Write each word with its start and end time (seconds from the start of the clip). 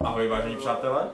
Ahoj 0.00 0.28
vážení 0.28 0.56
přátelé, 0.56 1.10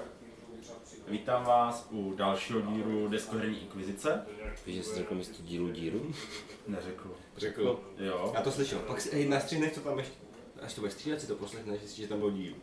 vítám 1.08 1.44
vás 1.44 1.86
u 1.90 2.14
dalšího 2.14 2.60
dílu 2.60 3.08
Deskoherní 3.08 3.60
inkvizice. 3.62 4.26
Víš, 4.66 4.76
že 4.76 4.82
jsi 4.82 4.94
řekl 4.94 5.14
místo 5.14 5.42
dílu 5.42 5.70
díru? 5.70 6.12
Neřekl. 6.66 7.10
Řekl. 7.36 7.80
Jo. 7.98 8.32
Já 8.34 8.42
to 8.42 8.52
slyšel. 8.52 8.78
Pak 8.78 9.00
si, 9.00 9.16
hej, 9.16 9.28
nastříhneš 9.28 9.72
to 9.72 9.80
tam 9.80 9.98
ještě, 9.98 10.14
až 10.62 10.74
to 10.74 10.80
bude 10.80 10.92
stříhat, 10.92 11.20
si 11.20 11.26
to 11.26 11.34
poslechneš, 11.34 11.80
zjistíš, 11.80 12.02
že 12.02 12.08
tam 12.08 12.18
byl 12.18 12.30
díl. 12.30 12.54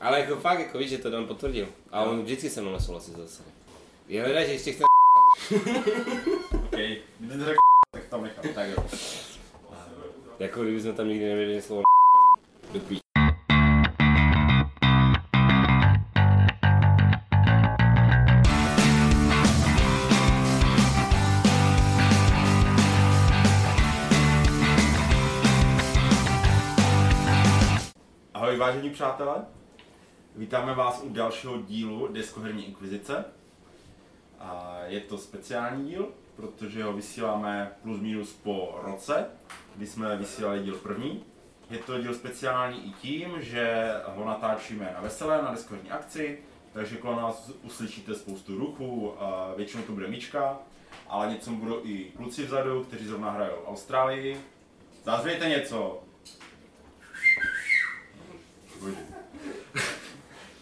Ale 0.00 0.20
jako 0.20 0.36
fakt, 0.36 0.58
jako 0.58 0.78
víš, 0.78 0.90
že 0.90 0.98
to 0.98 1.10
Dan 1.10 1.26
potvrdil. 1.26 1.68
A 1.90 2.04
on 2.04 2.22
vždycky 2.22 2.50
se 2.50 2.62
mnou 2.62 2.72
nesouhlasí 2.72 3.12
zase. 3.12 3.42
Je 4.08 4.22
hledá, 4.22 4.44
že 4.44 4.52
ještě 4.52 4.72
chce 4.72 4.84
OK, 6.54 6.78
kdyby 7.18 7.38
to 7.38 7.44
řekl, 7.44 7.58
tak 7.92 8.04
tam 8.04 8.22
nechám. 8.22 8.54
Tak 8.54 8.68
jo. 8.68 8.84
Jako 10.38 10.62
kdyby 10.62 10.80
jsme 10.80 10.92
tam 10.92 11.08
nikdy 11.08 11.28
nevěděli 11.28 11.62
slovo 11.62 11.82
do. 12.72 13.11
Přátelé, 28.92 29.44
vítáme 30.36 30.74
vás 30.74 31.02
u 31.02 31.08
dalšího 31.08 31.58
dílu 31.58 32.08
Deskoherní 32.12 32.66
inkvizice. 32.66 33.24
A 34.40 34.78
je 34.86 35.00
to 35.00 35.18
speciální 35.18 35.90
díl, 35.90 36.08
protože 36.36 36.84
ho 36.84 36.92
vysíláme 36.92 37.72
plus 37.82 38.00
minus 38.00 38.32
po 38.32 38.80
roce, 38.82 39.26
kdy 39.76 39.86
jsme 39.86 40.16
vysílali 40.16 40.62
díl 40.62 40.76
první. 40.76 41.24
Je 41.70 41.78
to 41.78 42.00
díl 42.00 42.14
speciální 42.14 42.86
i 42.86 42.90
tím, 42.90 43.42
že 43.42 43.90
ho 44.06 44.24
natáčíme 44.24 44.92
na 44.94 45.00
veselé, 45.00 45.42
na 45.42 45.50
deskoherní 45.50 45.90
akci, 45.90 46.38
takže 46.72 46.96
kolem 46.96 47.18
nás 47.18 47.50
uslyšíte 47.62 48.14
spoustu 48.14 48.58
ruchů, 48.58 49.14
většinou 49.56 49.82
to 49.82 49.92
bude 49.92 50.08
Mička, 50.08 50.58
ale 51.08 51.30
něco 51.30 51.50
budou 51.50 51.80
i 51.84 52.04
kluci 52.16 52.44
vzadu, 52.44 52.84
kteří 52.84 53.06
zrovna 53.06 53.30
hrajou 53.30 53.56
v 53.64 53.68
Austrálii. 53.68 54.40
Zazvějte 55.04 55.48
něco! 55.48 56.02
Bože. 58.82 58.96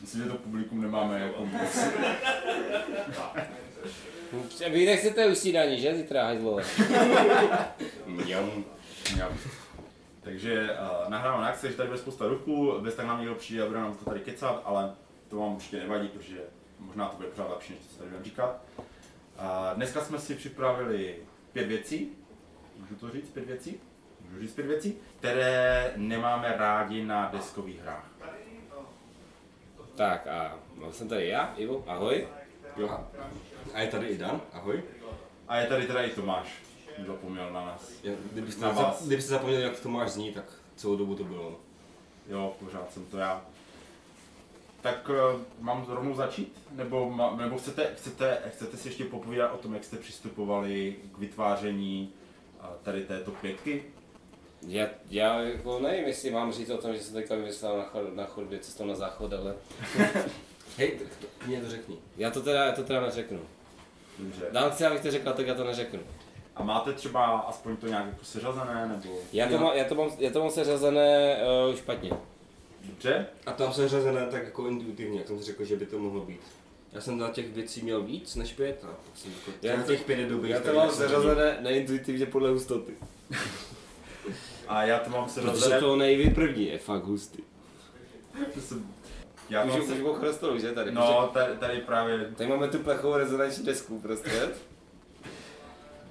Myslím, 0.01 0.23
že 0.23 0.29
to 0.29 0.37
publikum 0.37 0.83
nemáme 0.83 1.21
jako 1.21 1.47
moc. 1.47 1.79
Vy 4.71 4.87
nechcete 4.87 5.27
usídání, 5.27 5.81
že? 5.81 5.97
Zítra 5.97 6.25
hajzlové. 6.25 6.65
Mňam. 8.07 8.65
Jo. 9.19 9.29
Takže 10.21 10.71
uh, 10.71 11.11
nahráváme 11.11 11.43
na 11.43 11.49
akci, 11.49 11.69
že 11.69 11.77
tady 11.77 11.89
bude 11.89 11.99
spousta 11.99 12.27
ruchů, 12.27 12.81
bez 12.81 12.95
tak 12.95 13.07
nám 13.07 13.19
někdo 13.19 13.35
přijde 13.35 13.63
a 13.63 13.67
bude 13.67 13.79
nám 13.79 13.97
to 13.97 14.05
tady 14.05 14.21
kecat, 14.21 14.63
ale 14.65 14.95
to 15.29 15.37
vám 15.37 15.55
určitě 15.55 15.77
nevadí, 15.79 16.09
protože 16.09 16.37
možná 16.79 17.09
to 17.09 17.17
bude 17.17 17.29
pořád 17.29 17.51
lepší, 17.51 17.73
než 17.73 17.83
to, 17.83 17.89
co 17.89 17.97
tady 17.97 18.09
budeme 18.09 18.25
říkat. 18.25 18.63
Uh, 18.79 18.85
dneska 19.75 20.01
jsme 20.01 20.19
si 20.19 20.35
připravili 20.35 21.17
pět 21.53 21.67
věcí, 21.67 22.13
můžu 22.77 22.95
to 22.95 23.11
říct, 23.11 23.31
pět 23.31 23.47
věcí? 23.47 23.81
Můžu 24.25 24.41
říct 24.41 24.55
pět 24.55 24.67
věcí, 24.67 24.97
které 25.19 25.93
nemáme 25.97 26.55
rádi 26.57 27.05
na 27.05 27.31
deskových 27.33 27.81
hrách. 27.81 28.10
Tak 30.01 30.27
a 30.27 30.59
mám 30.75 30.93
jsem 30.93 31.09
tady 31.09 31.29
já, 31.29 31.55
Ivo, 31.57 31.85
ahoj. 31.87 32.29
Jo. 32.77 33.01
A 33.75 33.81
je 33.81 33.89
tady 33.89 34.07
i 34.07 34.19
Dan, 34.19 34.41
ahoj. 34.53 34.83
A 35.49 35.57
je 35.57 35.67
tady 35.67 35.87
teda 35.87 36.03
i 36.03 36.11
Tomáš, 36.11 36.63
zapomněl 37.07 37.53
na 37.53 37.65
nás. 37.65 37.91
Já, 38.03 38.13
kdybyste, 38.33 38.65
Na 38.65 38.73
vás. 38.73 39.07
kdybyste 39.07 39.31
zapomněli, 39.31 39.63
jak 39.63 39.81
to 39.81 39.89
máš 39.89 40.11
zní, 40.11 40.33
tak 40.33 40.45
celou 40.77 40.97
dobu 40.97 41.15
to 41.15 41.25
bylo. 41.25 41.61
Jo, 42.29 42.55
pořád 42.61 42.93
jsem 42.93 43.05
to 43.07 43.19
já. 43.19 43.43
Tak 44.81 45.09
uh, 45.09 45.41
mám 45.61 45.87
rovnou 45.89 46.15
začít? 46.15 46.59
Nebo, 46.71 47.11
ma, 47.11 47.37
nebo 47.37 47.59
chcete, 47.59 47.91
chcete, 47.97 48.43
chcete 48.49 48.77
si 48.77 48.89
ještě 48.89 49.05
popovídat 49.05 49.53
o 49.53 49.57
tom, 49.59 49.75
jak 49.75 49.85
jste 49.85 49.97
přistupovali 49.97 50.97
k 51.15 51.19
vytváření 51.19 52.13
uh, 52.61 52.67
tady 52.83 53.05
této 53.05 53.31
pětky? 53.31 53.85
Já, 54.69 54.87
já 55.11 55.41
jako 55.41 55.79
nevím, 55.81 56.05
jestli 56.05 56.31
mám 56.31 56.53
říct 56.53 56.71
o 56.71 56.79
tom, 56.79 56.93
že 56.95 57.01
jsem 57.01 57.15
teďka 57.15 57.35
vymyslel 57.35 57.79
na, 57.79 57.85
chod, 57.85 58.17
na 58.17 58.27
chodbě 58.27 58.59
cestou 58.59 58.85
na 58.85 58.95
záchod, 58.95 59.33
ale 59.33 59.55
Hej, 60.77 60.91
tak 60.91 61.09
to, 61.21 61.47
mě 61.47 61.61
to 61.61 61.71
řekni. 61.71 61.97
já 62.17 62.31
to 62.31 62.43
teda, 62.43 62.65
já 62.65 62.73
to 62.73 62.85
teda 62.85 63.01
neřeknu. 63.01 63.41
Dobře. 64.19 64.47
Dan 64.53 64.71
chce, 64.71 64.87
abych 64.87 65.01
to 65.03 65.11
řekl, 65.11 65.33
tak 65.33 65.47
já 65.47 65.55
to 65.55 65.65
neřeknu. 65.65 66.01
A 66.57 66.63
máte 66.63 66.93
třeba 66.93 67.39
aspoň 67.39 67.77
to 67.77 67.87
nějak 67.87 68.07
jako 68.07 68.25
seřazené, 68.25 68.89
nebo... 68.89 69.19
Já 69.33 69.49
to, 69.49 69.59
má, 69.59 69.75
já 69.75 69.85
to, 69.85 69.95
mám, 69.95 70.11
já 70.19 70.31
to 70.31 70.41
mám 70.41 70.51
seřazené 70.51 71.37
uh, 71.69 71.77
špatně. 71.77 72.11
Dobře? 72.85 73.27
A 73.47 73.53
tam 73.53 73.73
se 73.73 73.89
řazené 73.89 74.27
tak 74.27 74.45
jako 74.45 74.67
intuitivně, 74.69 75.19
jak 75.19 75.29
jsem 75.29 75.39
si 75.39 75.45
řekl, 75.45 75.65
že 75.65 75.77
by 75.77 75.87
to 75.87 75.99
mohlo 75.99 76.21
být. 76.21 76.41
Já 76.93 77.01
jsem 77.01 77.19
na 77.19 77.29
těch 77.31 77.49
věcí 77.53 77.83
měl 77.83 78.03
víc 78.03 78.37
než 78.37 78.53
pět 78.53 78.85
a 78.85 78.87
pak 78.87 79.17
jsem 79.19 79.33
jako, 79.33 79.51
Já 79.63 79.77
na 79.77 79.83
to- 79.83 79.93
těch 79.93 80.05
pět 80.05 80.19
je 80.19 80.27
dobrých. 80.27 80.53
Já 80.53 80.61
to 80.61 80.73
mám 80.75 80.91
seřazené 80.91 81.59
neintuitivně 81.61 82.27
podle 82.27 82.51
hustoty. 82.51 82.93
A 84.69 84.83
já 84.85 84.99
to 84.99 85.11
mám 85.11 85.25
Protože 85.25 85.35
seřazené... 85.41 85.81
to 85.81 85.97
nejví 85.97 86.31
první 86.31 86.67
je 86.67 86.79
fakt 86.79 87.05
hustý. 87.05 87.43
to 88.55 88.61
jsem- 88.61 88.95
Já 89.51 89.65
Už, 89.65 89.71
mám 89.71 89.81
už 89.81 89.87
se... 89.87 90.03
o 90.03 90.15
chrostolu, 90.15 90.59
že 90.59 90.73
tady? 90.73 90.93
No, 90.93 91.31
tady, 91.35 91.57
tady 91.57 91.79
právě... 91.79 92.19
Tady 92.37 92.51
máme 92.51 92.69
tu 92.69 92.79
plechovou 92.79 93.17
rezonanční 93.17 93.65
desku 93.65 94.01
prostě. 94.01 94.31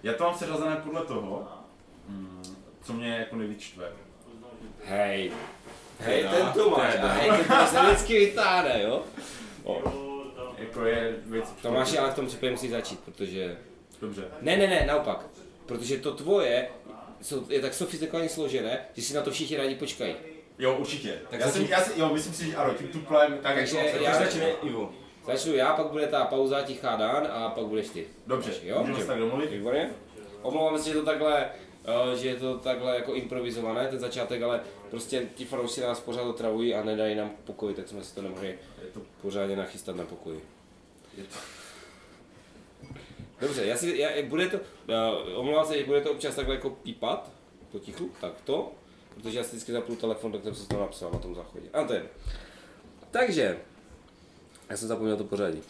Já 0.04 0.14
to 0.14 0.24
mám 0.24 0.36
seřazené 0.36 0.76
podle 0.76 1.02
toho, 1.06 1.48
mm, 2.08 2.44
co 2.84 2.94
mě 2.94 3.18
jako 3.18 3.36
nejvíc 3.36 3.62
štve. 3.62 3.92
Hej. 4.84 5.32
Hej, 6.00 6.24
ten 6.24 6.48
tu 6.54 6.70
máš. 6.70 6.96
A 7.04 7.08
hej, 7.08 7.30
ten 7.30 7.58
to 7.60 7.66
se 7.68 7.82
vždycky 7.84 8.20
vytáhne, 8.20 8.82
jo? 8.84 9.04
O. 9.64 9.82
Jako 10.58 10.86
je 10.86 11.16
věc... 11.26 11.54
Tomáši, 11.62 11.98
ale 11.98 12.12
v 12.12 12.16
tom 12.16 12.28
případě 12.28 12.52
musí 12.52 12.70
začít, 12.70 13.00
protože... 13.00 13.58
Dobře. 14.02 14.28
Ne, 14.42 14.58
ne, 14.58 14.68
ne, 14.68 14.86
naopak. 14.88 15.26
Protože 15.66 15.98
to 15.98 16.14
tvoje 16.14 16.70
jsou, 17.22 17.46
je 17.50 17.62
tak 17.62 17.74
sofistikovaně 17.74 18.30
složené, 18.30 18.86
že 18.96 19.02
si 19.02 19.14
na 19.14 19.22
to 19.22 19.32
všichni 19.32 19.58
rádi 19.58 19.76
počkají. 19.76 20.16
Jo, 20.60 20.78
určitě. 20.80 21.20
Tak 21.30 21.40
já, 21.40 21.50
jsem, 21.52 21.64
já 21.66 21.82
si, 21.82 22.00
jo, 22.00 22.10
myslím 22.14 22.34
si, 22.34 22.46
že 22.46 22.56
ano, 22.56 22.74
tím 22.74 22.88
tuplem, 22.88 23.40
tak 23.42 23.56
Takže 23.56 23.78
jak 23.78 24.02
já- 24.02 24.20
začne 24.20 24.52
Ivo. 24.64 24.92
Začnu 25.26 25.56
já, 25.56 25.74
pak 25.74 25.88
bude 25.88 26.08
ta 26.08 26.26
pauza 26.26 26.62
tichá 26.62 26.96
Dan 26.96 27.28
a 27.32 27.50
pak 27.50 27.66
budeš 27.66 27.90
ty. 27.90 28.08
Dobře, 28.28 28.54
jo? 28.64 28.80
můžeme 28.80 29.00
se 29.00 29.08
tak 29.08 29.20
domluvit? 29.20 29.52
Výborně. 29.52 29.90
Omlouvám 30.42 30.80
se, 30.80 30.90
že 30.90 30.94
to 30.96 31.06
takhle, 31.06 31.50
eh, 31.86 32.18
že 32.18 32.28
je 32.28 32.36
to 32.36 32.58
takhle 32.58 32.96
jako 32.96 33.14
improvizované, 33.14 33.88
ten 33.88 34.00
začátek, 34.00 34.42
ale 34.42 34.62
prostě 34.90 35.26
ti 35.36 35.46
fanoušci 35.46 35.82
nás 35.82 36.00
pořád 36.00 36.22
otravují 36.22 36.76
a 36.76 36.84
nedají 36.84 37.16
nám 37.16 37.32
pokoj, 37.46 37.74
tak 37.74 37.88
jsme 37.88 38.04
si 38.04 38.16
to 38.16 38.22
nemohli 38.22 38.56
pořádně 39.22 39.56
nachystat 39.56 39.96
na 39.96 40.06
pokoji. 40.06 40.42
je 41.18 41.24
to, 41.24 41.36
Dobře, 43.42 43.66
já 43.66 43.78
si, 43.78 43.98
já, 43.98 44.10
bude 44.24 44.48
to, 44.48 44.58
uh, 44.58 45.40
omlouvám 45.40 45.66
se, 45.66 45.78
že 45.78 45.86
bude 45.86 46.02
to 46.02 46.12
občas 46.12 46.36
takhle 46.36 46.56
jako 46.56 46.70
pípat, 46.70 47.32
potichu, 47.72 48.12
tak 48.22 48.34
to, 48.44 48.72
protože 49.16 49.38
já 49.38 49.44
si 49.44 49.50
vždycky 49.50 49.72
zapnu 49.72 49.96
telefon, 49.96 50.32
tak 50.32 50.44
jsem 50.44 50.56
si 50.56 50.68
to 50.68 50.80
napsal 50.80 51.12
na 51.12 51.20
tom 51.20 51.36
záchodě. 51.36 51.68
A 51.74 51.84
to 51.84 51.94
je. 51.94 52.04
Takže, 53.12 53.58
já 54.70 54.78
jsem 54.78 54.88
zapomněl 54.88 55.18
to 55.18 55.24
pořadí. 55.24 55.62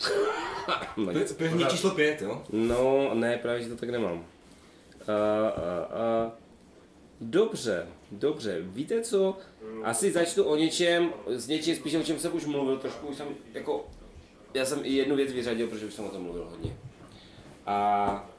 no. 0.97 1.13
První 1.37 1.65
číslo 1.65 1.91
pět, 1.91 2.21
jo? 2.21 2.43
no, 2.49 3.13
ne, 3.13 3.37
právě, 3.37 3.63
že 3.63 3.69
to 3.69 3.75
tak 3.75 3.89
nemám. 3.89 4.13
Uh, 4.13 4.17
uh, 4.17 4.25
uh, 6.25 6.31
dobře, 7.21 7.87
dobře, 8.11 8.57
víte 8.61 9.01
co, 9.01 9.37
asi 9.83 10.11
začnu 10.11 10.43
o 10.43 10.55
něčem, 10.55 11.13
z 11.27 11.47
něčím 11.47 11.75
spíš 11.75 11.95
o 11.95 12.03
čem 12.03 12.19
jsem 12.19 12.35
už 12.35 12.45
mluvil, 12.45 12.77
trošku 12.77 13.07
už 13.07 13.17
jsem, 13.17 13.27
jako, 13.53 13.87
já 14.53 14.65
jsem 14.65 14.79
i 14.83 14.93
jednu 14.93 15.15
věc 15.15 15.31
vyřadil, 15.31 15.67
protože 15.67 15.85
už 15.85 15.93
jsem 15.93 16.05
o 16.05 16.09
tom 16.09 16.23
mluvil 16.23 16.47
hodně. 16.49 16.77
A 17.69 18.29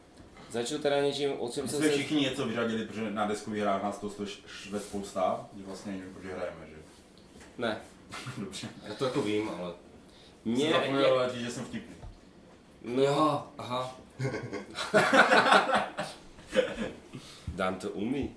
začnu 0.51 0.79
teda 0.79 1.01
něčím, 1.01 1.31
o 1.39 1.49
čem 1.49 1.65
my 1.65 1.71
jsem 1.71 1.79
jsme 1.81 1.89
se... 1.89 1.95
všichni 1.95 2.21
něco 2.21 2.47
vyřadili, 2.47 2.87
protože 2.87 3.11
na 3.11 3.27
deskových 3.27 3.63
hrách 3.63 3.83
nás 3.83 3.99
to 3.99 4.27
šve 4.47 4.81
spousta, 4.81 5.49
že 5.57 5.63
vlastně 5.67 5.93
nevím, 5.93 6.15
protože 6.15 6.33
hrajeme, 6.33 6.67
že? 6.69 6.77
Ne. 7.59 7.81
Dobře. 8.39 8.69
Já 8.89 8.95
to 8.95 9.05
jako 9.05 9.23
vím, 9.23 9.51
ale... 9.59 9.73
Mě, 10.45 10.55
Mě, 10.55 10.65
jsem 10.65 10.81
zapomněl 10.81 11.31
říct, 11.33 11.45
že 11.45 11.51
jsem 11.51 11.65
vtipný. 11.65 11.97
no, 12.83 13.03
Jo, 13.03 13.47
aha. 13.59 13.97
Dan 17.49 17.75
to 17.75 17.91
umí. 17.91 18.37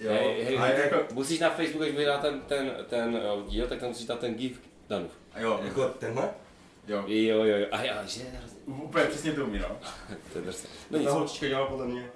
Jo, 0.00 0.12
Hej, 0.12 0.44
hej, 0.44 0.58
a 0.58 0.62
hej, 0.62 0.80
jako, 0.80 1.14
musíš 1.14 1.38
na 1.40 1.50
Facebooku, 1.50 1.84
až 1.84 1.90
vydá 1.90 2.18
ten, 2.18 2.40
ten, 2.40 2.72
ten 2.88 3.20
uh, 3.38 3.46
díl, 3.48 3.66
tak 3.66 3.80
tam 3.80 3.88
musíš 3.88 4.06
dát 4.06 4.18
ten 4.18 4.34
gif 4.34 4.60
Danův. 4.88 5.10
a 5.32 5.40
jo, 5.40 5.60
Jako 5.64 5.88
tenhle? 5.88 6.30
Jo, 6.88 7.04
Jo, 7.06 7.44
jo, 7.44 7.56
jo. 7.56 7.66
A 7.70 7.82
já, 7.82 8.06
že 8.06 8.22
úplně 8.66 9.04
přesně 9.04 9.32
to 9.32 9.44
umí, 9.46 9.58
no. 9.58 9.68
to 10.32 10.38
je 10.38 10.44
drsné. 10.44 10.68
No 10.90 10.98
nic. 10.98 11.08
Ta 11.08 11.14
holčička 11.14 11.48
dělala 11.48 11.66
podle 11.66 11.86
mě. 11.86 12.10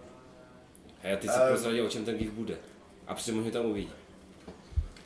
A 1.03 1.07
já 1.07 1.17
ty 1.17 1.29
si 1.29 1.35
Eh. 1.45 1.49
prozradil, 1.49 1.87
o 1.87 1.89
čem 1.89 2.05
ten 2.05 2.19
gif 2.19 2.31
bude. 2.31 2.57
A 3.07 3.15
přitom 3.15 3.45
ho 3.45 3.51
tam 3.51 3.67
uvidí. 3.67 3.91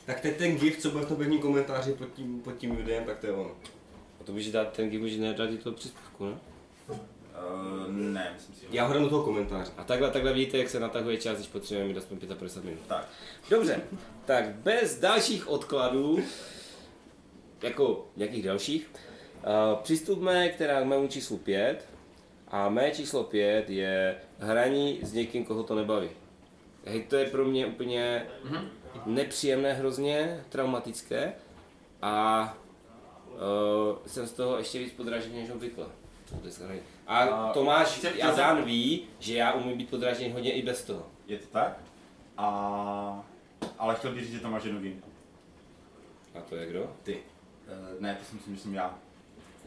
Tak 0.07 0.21
teď 0.21 0.37
ten 0.37 0.57
gif, 0.57 0.79
co 0.79 0.91
byl 0.91 1.01
v 1.01 1.09
tom 1.09 1.17
prvním 1.17 1.41
komentáři 1.41 1.93
pod 1.93 2.13
tím, 2.13 2.41
pod 2.41 2.57
tím 2.57 2.77
videem, 2.77 3.05
tak 3.05 3.19
to 3.19 3.27
je 3.27 3.33
ono. 3.33 3.51
A 4.21 4.25
to 4.25 4.33
může 4.33 4.53
dát, 4.53 4.73
ten 4.73 4.91
gif 4.91 5.01
může 5.01 5.19
nedát 5.21 5.51
i 5.51 5.59
toho 5.59 5.77
příspěvku, 5.77 6.25
ne? 6.27 6.39
Uh, 6.89 7.93
ne, 7.93 8.31
myslím 8.35 8.55
si, 8.55 8.61
že... 8.61 8.67
Já 8.71 8.87
ho 8.87 8.95
dám 8.95 9.03
do 9.03 9.09
toho 9.09 9.23
komentáře. 9.23 9.73
A 9.77 9.85
takhle, 9.85 10.11
takhle 10.11 10.33
vidíte, 10.33 10.59
jak 10.59 10.69
se 10.71 10.81
natahuje 10.81 11.17
čas, 11.17 11.37
když 11.37 11.49
potřebujeme 11.49 11.89
mít 11.89 11.99
aspoň 11.99 12.19
55 12.19 12.65
minut. 12.65 12.81
Tak, 12.87 13.09
Dobře, 13.51 13.81
tak 14.25 14.49
bez 14.55 14.99
dalších 14.99 15.49
odkladů 15.49 16.19
jako 17.63 18.07
nějakých 18.17 18.45
dalších. 18.45 18.91
Uh, 19.47 19.79
přistupme 19.83 20.49
k 20.49 20.85
mému 20.85 21.09
číslu 21.09 21.37
5. 21.37 21.89
A 22.49 22.69
mé 22.69 22.91
číslo 22.91 23.25
5 23.25 23.71
je 23.71 24.17
hraní 24.39 24.99
s 25.03 25.13
někým, 25.13 25.45
koho 25.45 25.63
to 25.63 25.75
nebaví. 25.75 26.09
Hej, 26.85 27.03
to 27.03 27.17
je 27.17 27.27
pro 27.27 27.45
mě 27.45 27.67
úplně 27.67 28.27
nepříjemné 29.07 29.73
hrozně, 29.73 30.45
traumatické 30.49 31.33
a 32.03 32.57
uh, 33.27 34.07
jsem 34.07 34.27
z 34.27 34.33
toho 34.33 34.59
ještě 34.59 34.79
víc 34.79 34.93
podražený 34.93 35.41
než 35.41 35.51
obvykle. 35.51 35.87
A 37.07 37.19
A 37.19 37.53
Tomáš 37.53 37.99
chtěl 37.99 38.13
Jazán 38.17 38.63
ví, 38.65 39.07
že 39.19 39.35
já 39.35 39.53
umím 39.53 39.79
být 39.79 39.91
podražený 39.91 40.33
hodně 40.33 40.53
i 40.53 40.63
bez 40.63 40.85
toho. 40.85 41.07
Je 41.27 41.39
to 41.39 41.47
tak? 41.47 41.79
A... 42.37 43.27
Ale 43.79 43.95
chtěl 43.95 44.13
bych 44.13 44.25
říct, 44.25 44.33
že 44.33 44.41
tam 44.41 44.53
máš 44.53 44.65
jednu 44.65 44.81
výjimku. 44.81 45.09
A 46.35 46.41
to 46.41 46.57
je 46.57 46.67
kdo? 46.67 46.93
Ty. 47.03 47.15
Uh, 47.15 48.01
ne, 48.01 48.15
to 48.15 48.25
si 48.25 48.35
myslím, 48.35 48.55
že 48.55 48.61
jsem 48.61 48.75
já. 48.75 48.99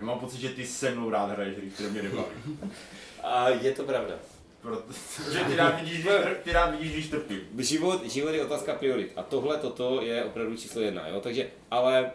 Já 0.02 0.08
mám 0.08 0.20
pocit, 0.20 0.40
že 0.42 0.50
ty 0.50 0.68
se 0.68 0.92
mnou 0.92 1.10
rád 1.10 1.26
hraješ 1.26 1.58
hry, 1.58 1.70
které 1.70 1.90
mě 1.90 2.02
nebaví. 2.04 2.26
A 3.24 3.50
je 3.50 3.72
to 3.72 3.84
pravda. 3.84 4.16
Protože 4.62 5.40
ty 5.48 5.56
rád 5.56 5.82
vidíš, 5.82 6.00
když- 6.00 6.14
ty 6.44 6.52
rád 6.52 6.70
vidíš, 6.72 6.94
když 6.94 7.08
trpím. 7.08 7.40
Život, 7.58 8.06
život 8.06 8.30
je 8.30 8.46
otázka 8.46 8.74
priorit 8.76 9.14
a 9.16 9.24
tohle 9.24 9.58
toto 9.58 10.02
je 10.02 10.24
opravdu 10.24 10.58
číslo 10.58 10.82
jedna, 10.82 11.08
jo? 11.08 11.22
Takže, 11.22 11.50
ale 11.72 12.12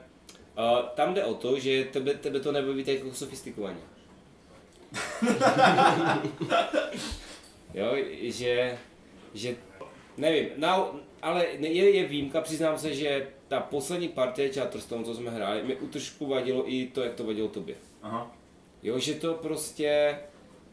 uh, 0.58 0.80
tam 0.94 1.14
jde 1.14 1.24
o 1.24 1.34
to, 1.34 1.58
že 1.58 1.84
tebe, 1.84 2.14
tebe 2.14 2.40
to 2.40 2.52
nebaví 2.52 2.84
tak 2.84 2.94
jako 2.94 3.14
sofistikovaně. 3.14 3.78
jo, 7.74 7.96
že, 8.22 8.78
že, 9.34 9.56
nevím, 10.16 10.48
no, 10.56 10.94
ale 11.22 11.46
je, 11.58 11.90
je 11.90 12.04
výjimka, 12.06 12.40
přiznám 12.40 12.78
se, 12.78 12.94
že 12.94 13.28
ta 13.48 13.60
poslední 13.60 14.08
partie 14.08 14.52
Chatterstone, 14.52 15.04
co 15.04 15.14
jsme 15.14 15.30
hráli, 15.30 15.62
mi 15.62 15.76
trošku 15.76 16.26
vadilo 16.26 16.72
i 16.72 16.86
to, 16.86 17.02
jak 17.02 17.14
to 17.14 17.24
vadilo 17.24 17.48
tobě. 17.48 17.74
Aha. 18.02 18.36
Jo, 18.82 18.98
že 18.98 19.14
to 19.14 19.34
prostě, 19.34 20.18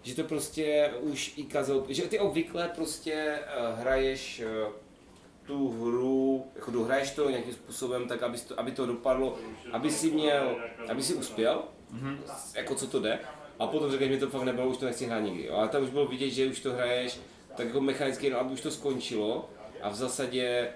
že 0.02 0.16
to 0.16 0.24
prostě 0.24 0.92
už 1.00 1.34
i 1.38 1.44
kazil, 1.44 1.86
že 1.90 2.02
ty 2.04 2.20
obvykle 2.20 2.72
prostě 2.76 3.40
uh, 3.74 3.80
hraješ 3.80 4.42
uh, 4.68 4.74
tu 5.48 5.70
hru, 5.70 6.46
jako 6.56 6.72
dohraješ 6.72 7.12
to 7.12 7.30
nějakým 7.30 7.54
způsobem 7.54 8.08
tak, 8.08 8.24
aby 8.24 8.38
to, 8.38 8.60
aby 8.60 8.72
to 8.72 8.86
dopadlo, 8.86 9.38
aby 9.72 9.92
si 9.92 10.12
měl, 10.12 10.56
aby 10.90 11.04
si 11.04 11.14
uspěl, 11.14 11.64
Mhm. 11.92 12.20
jako 12.56 12.76
co 12.76 12.88
to 12.88 13.00
jde, 13.00 13.20
a 13.60 13.68
potom 13.68 13.92
řekneš, 13.92 14.10
mi 14.10 14.18
to 14.18 14.30
fakt 14.30 14.44
nebylo, 14.44 14.68
už 14.68 14.78
to 14.78 14.86
nechci 14.86 15.06
hrát 15.06 15.20
nikdy. 15.20 15.46
Jo. 15.46 15.56
Ale 15.56 15.68
tam 15.68 15.84
už 15.84 15.90
bylo 15.90 16.06
vidět, 16.08 16.30
že 16.30 16.48
už 16.48 16.60
to 16.60 16.72
hraješ 16.74 17.20
tak 17.56 17.68
jako 17.68 17.82
mechanicky, 17.82 18.30
no, 18.30 18.40
aby 18.40 18.54
už 18.54 18.62
to 18.62 18.72
skončilo 18.72 19.50
a 19.82 19.90
v 19.90 19.96
zásadě 19.96 20.70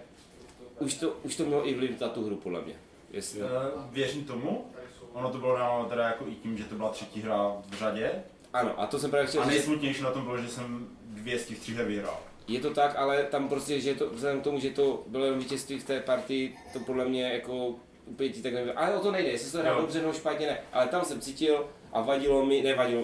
už 0.80 0.94
to, 0.94 1.10
už 1.24 1.36
to 1.36 1.46
mělo 1.46 1.68
i 1.68 1.74
vliv 1.74 2.02
na 2.02 2.10
tu 2.10 2.26
hru, 2.26 2.36
podle 2.36 2.62
mě. 2.62 2.74
Jestli... 3.12 3.42
Uh, 3.42 3.48
věřím 3.92 4.26
tomu. 4.26 4.66
Ono 5.14 5.30
to 5.30 5.38
bylo 5.38 5.58
dáno 5.58 5.86
teda 5.86 6.08
jako 6.08 6.28
i 6.28 6.36
tím, 6.36 6.58
že 6.58 6.64
to 6.64 6.76
byla 6.76 6.90
třetí 6.90 7.22
hra 7.22 7.54
v 7.70 7.74
řadě. 7.74 8.12
Ano, 8.54 8.82
a 8.82 8.88
to 8.88 9.00
jsem 9.00 9.12
právě 9.12 9.28
chtěl 9.28 9.42
A 9.42 9.46
nejsmutnější 9.46 10.04
na 10.04 10.12
tom 10.12 10.24
bylo, 10.24 10.38
že 10.38 10.48
jsem 10.48 10.88
dvě 11.06 11.40
z 11.40 11.46
těch 11.46 11.60
tří 11.60 11.74
her 11.74 11.86
vyhrál. 11.86 12.20
Je 12.48 12.60
to 12.60 12.74
tak, 12.74 12.96
ale 12.96 13.24
tam 13.24 13.50
prostě, 13.50 13.80
že 13.80 13.96
to, 13.96 14.10
vzhledem 14.10 14.42
k 14.42 14.44
tomu, 14.44 14.60
že 14.60 14.70
to 14.70 15.04
bylo 15.08 15.26
jenom 15.26 15.40
vítězství 15.40 15.80
v 15.80 15.84
té 15.84 16.00
partii, 16.00 16.56
to 16.74 16.80
podle 16.80 17.06
mě 17.06 17.24
jako 17.24 17.76
úplně 18.06 18.30
ti 18.30 18.42
tak 18.42 18.54
nebylo. 18.54 18.80
Ale 18.80 18.96
o 18.96 19.00
to 19.00 19.12
nejde, 19.12 19.30
jestli 19.30 19.52
to 19.52 19.58
hrál 19.58 19.76
Jo. 19.76 19.82
dobře 19.82 20.02
nebo 20.02 20.14
špatně 20.14 20.48
ne. 20.48 20.60
Ale 20.74 20.88
tam 20.88 21.06
jsem 21.06 21.22
cítil 21.22 21.66
a 21.94 22.02
vadilo 22.02 22.46
mi, 22.46 22.62
ne 22.62 22.76
vadilo, 22.76 23.04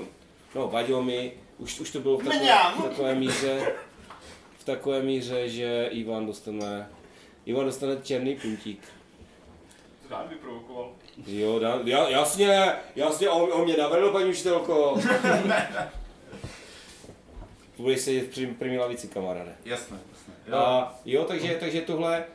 no 0.55 0.67
vadilo 0.67 1.03
mi, 1.03 1.33
už, 1.63 1.79
už 1.79 1.91
to 1.91 1.99
bylo 1.99 2.17
v 2.17 2.23
takové, 2.23 2.73
v 2.79 2.83
takové 2.83 3.15
míře, 3.15 3.73
v 4.57 4.63
takové 4.63 5.01
míře, 5.01 5.49
že 5.49 5.87
Ivan 5.91 6.25
dostane, 6.25 6.89
Ivan 7.45 7.65
dostane 7.65 7.97
černý 8.03 8.35
puntík. 8.35 8.79
To 10.03 10.15
rád 10.15 10.29
vyprovokoval. 10.29 10.91
Jo, 11.27 11.59
dá, 11.59 11.79
já, 11.83 12.09
jasně, 12.09 12.73
jasně, 12.95 13.29
on, 13.29 13.53
on 13.53 13.63
mě 13.63 13.77
navedl, 13.77 14.11
paní 14.11 14.29
učitelko. 14.29 14.97
Budeš 17.77 18.01
sedět 18.01 18.29
při 18.29 18.47
první 18.47 18.77
lavici, 18.77 19.07
kamaráde. 19.07 19.55
Jasné, 19.65 19.97
jasné. 20.11 20.33
Jo. 20.47 20.55
A 20.55 20.99
jo, 21.05 21.23
takže, 21.23 21.57
takže 21.59 21.81
tohle, 21.81 22.25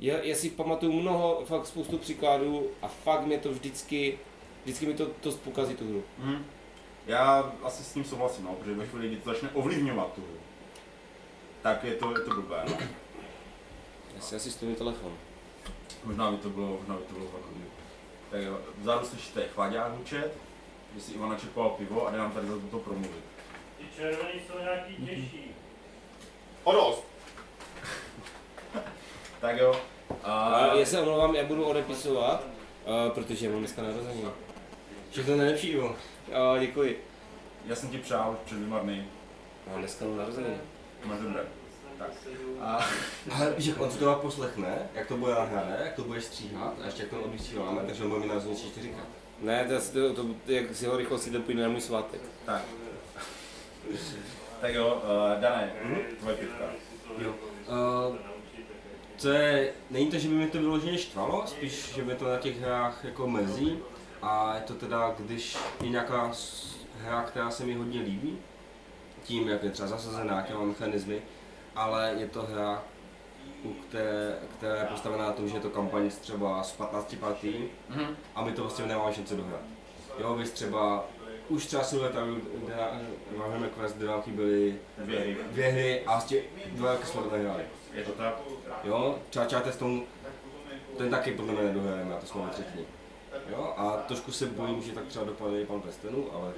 já, 0.00 0.16
já 0.22 0.34
si 0.34 0.50
pamatuju 0.50 0.92
mnoho, 0.92 1.42
fakt 1.46 1.66
spoustu 1.66 1.98
příkladů 1.98 2.66
a 2.82 2.88
fakt 2.88 3.26
mě 3.26 3.38
to 3.38 3.52
vždycky, 3.52 4.18
vždycky 4.64 4.86
mi 4.86 4.94
to, 4.94 5.06
to 5.06 5.30
pokazí 5.32 5.74
tu 5.74 5.88
hru. 5.88 6.02
Mhm. 6.18 6.44
Já 7.06 7.52
asi 7.62 7.84
s 7.84 7.92
tím 7.92 8.04
souhlasím, 8.04 8.44
no, 8.44 8.52
protože 8.52 8.74
ve 8.74 8.86
chvíli, 8.86 9.08
kdy 9.08 9.16
to 9.16 9.30
začne 9.30 9.50
ovlivňovat 9.50 10.12
tu 10.12 10.20
hru, 10.20 10.38
tak 11.62 11.84
je 11.84 11.94
to, 11.94 12.10
je 12.10 12.18
to 12.24 12.34
blbé. 12.34 12.64
No. 12.68 12.76
Já 14.14 14.20
si 14.20 14.36
asi 14.36 14.50
stojím 14.50 14.74
telefon. 14.74 15.12
Možná 16.04 16.30
by 16.30 16.36
to 16.36 16.50
bylo, 16.50 16.66
možná 16.66 16.94
by 16.96 17.02
to 17.02 17.12
bylo 17.12 17.24
hodně. 17.24 17.64
Tak 18.30 18.42
jo, 18.42 18.58
vzadu 18.78 19.06
slyšíte 19.06 19.48
chlaďák 19.54 19.92
hučet, 19.92 20.32
že 20.94 21.00
si 21.00 21.12
Ivana 21.12 21.38
čepoval 21.38 21.70
pivo 21.70 22.06
a 22.06 22.10
jde 22.10 22.18
nám 22.18 22.32
tady 22.32 22.46
za 22.46 22.54
to 22.70 22.78
promluvit. 22.78 23.24
Ty 23.78 23.84
červený 23.96 24.40
jsou 24.46 24.58
nějaký 24.58 24.96
těžší. 24.96 25.50
O 26.64 26.72
dost. 26.72 27.04
Tak 29.40 29.56
jo. 29.58 29.80
A, 30.22 30.32
A 30.32 30.74
já 30.74 30.86
se 30.86 31.00
omlouvám, 31.00 31.34
já 31.34 31.44
budu 31.44 31.64
odepisovat, 31.64 32.44
uh, 32.44 33.12
protože 33.14 33.48
mám 33.48 33.58
dneska 33.58 33.82
narozeniny. 33.82 34.28
Všechno 35.14 35.36
nejlepší, 35.36 35.72
jo. 35.72 35.96
Uh, 36.28 36.60
děkuji. 36.60 37.04
já 37.66 37.76
jsem 37.76 37.88
ti 37.88 37.98
přál 37.98 38.38
před 38.44 38.54
dvěma 38.54 38.78
dny. 38.78 39.06
Mám 39.70 39.78
dneska 39.78 40.04
narozeniny. 40.04 40.56
Máš 41.04 41.20
dobré. 41.20 41.42
Tak. 41.98 42.10
A, 42.60 42.86
Ale 43.30 43.54
víš, 43.56 43.66
jak 43.66 43.80
on 43.80 43.90
si 43.90 43.98
to 43.98 44.18
poslechne, 44.22 44.88
jak 44.94 45.06
to 45.06 45.16
bude 45.16 45.34
nahrané, 45.34 45.78
jak 45.84 45.94
to 45.94 46.04
budeš 46.04 46.24
stříhat 46.24 46.74
a 46.82 46.86
ještě 46.86 47.02
jak 47.02 47.10
to 47.10 47.22
odvysíláme, 47.22 47.82
takže 47.86 48.02
on 48.02 48.08
bude 48.08 48.20
mít 48.20 48.28
narozeniny 48.28 48.60
čtyřikrát. 48.60 49.06
Ne, 49.40 49.68
to, 49.92 50.14
to, 50.14 50.24
to, 50.24 50.52
jak 50.52 50.76
si 50.76 50.86
ho 50.86 50.96
rychlo 50.96 51.18
si 51.18 51.30
na 51.30 51.68
můj 51.68 51.80
svátek. 51.80 52.20
tak. 52.44 52.62
tak 54.60 54.74
jo, 54.74 55.02
uh, 55.04 55.40
Dané, 55.40 55.72
tvoje 56.20 56.36
pětka. 56.36 56.64
Jo. 57.18 57.34
Uh, 58.10 58.16
to 59.22 59.28
je, 59.28 59.72
není 59.90 60.10
to, 60.10 60.18
že 60.18 60.28
by 60.28 60.34
mi 60.34 60.46
to 60.46 60.58
vyloženě 60.58 60.98
štvalo, 60.98 61.46
spíš, 61.46 61.92
že 61.94 62.02
by 62.02 62.14
to 62.14 62.24
na 62.24 62.38
těch 62.38 62.60
hrách 62.60 63.04
jako 63.04 63.28
mrzí. 63.28 63.78
A 64.26 64.52
je 64.54 64.60
to 64.60 64.74
teda, 64.74 65.14
když 65.18 65.56
je 65.82 65.88
nějaká 65.88 66.30
hra, 67.00 67.22
která 67.22 67.50
se 67.50 67.64
mi 67.64 67.74
hodně 67.74 68.00
líbí, 68.00 68.38
tím, 69.22 69.48
jak 69.48 69.62
je 69.62 69.70
třeba 69.70 69.88
zasazená, 69.88 70.36
jaké 70.36 70.54
má 70.54 70.62
mechanismy, 70.62 71.22
ale 71.76 72.14
je 72.18 72.26
to 72.28 72.42
hra, 72.42 72.82
u 73.64 73.72
které, 73.72 74.38
která 74.58 74.76
je 74.76 74.84
postavená 74.84 75.24
na 75.24 75.32
tom, 75.32 75.48
že 75.48 75.56
je 75.56 75.60
to 75.60 75.70
kampaň 75.70 76.10
třeba 76.10 76.62
z 76.62 76.72
15 76.72 77.16
partí 77.16 77.64
Mhm. 77.88 78.16
a 78.34 78.44
my 78.44 78.52
to 78.52 78.62
prostě 78.62 78.86
nemáme 78.86 79.14
šanci 79.14 79.36
dohrát. 79.36 79.60
Jo, 80.18 80.34
vy 80.34 80.44
třeba, 80.44 81.04
už 81.48 81.66
třeba 81.66 81.82
Silveta, 81.84 82.20
kde 82.64 82.74
Warhammer 83.36 83.70
Quest, 83.70 83.96
kde 83.96 84.06
nám 84.06 84.22
chyběly 84.22 84.78
Dvě 84.98 85.20
hry. 85.20 85.36
dvě 85.50 85.68
hry 85.68 86.04
a 86.06 86.20
z 86.20 86.24
těch 86.24 86.44
dva 86.72 86.92
roky 86.92 87.06
jsme 87.06 87.22
to 87.22 87.30
nehráli. 87.36 87.62
Je 87.92 88.04
to 88.04 88.12
tak? 88.12 88.34
Jo, 88.84 89.18
třeba 89.30 89.44
Charterstone, 89.44 90.00
ten 90.98 91.10
taky 91.10 91.30
podle 91.32 91.52
mě 91.52 91.62
nedohrajeme, 91.62 92.14
a 92.14 92.20
to 92.20 92.26
jsme 92.26 92.42
ve 92.42 92.50
třetí. 92.50 92.78
Jo, 93.50 93.74
a 93.76 93.96
trošku 94.08 94.32
se 94.32 94.46
bojím, 94.46 94.82
že 94.82 94.92
tak 94.92 95.04
třeba 95.06 95.24
dopadne 95.24 95.60
i 95.60 95.66
pan 95.66 95.80
Prestenu, 95.80 96.26
ale 96.34 96.52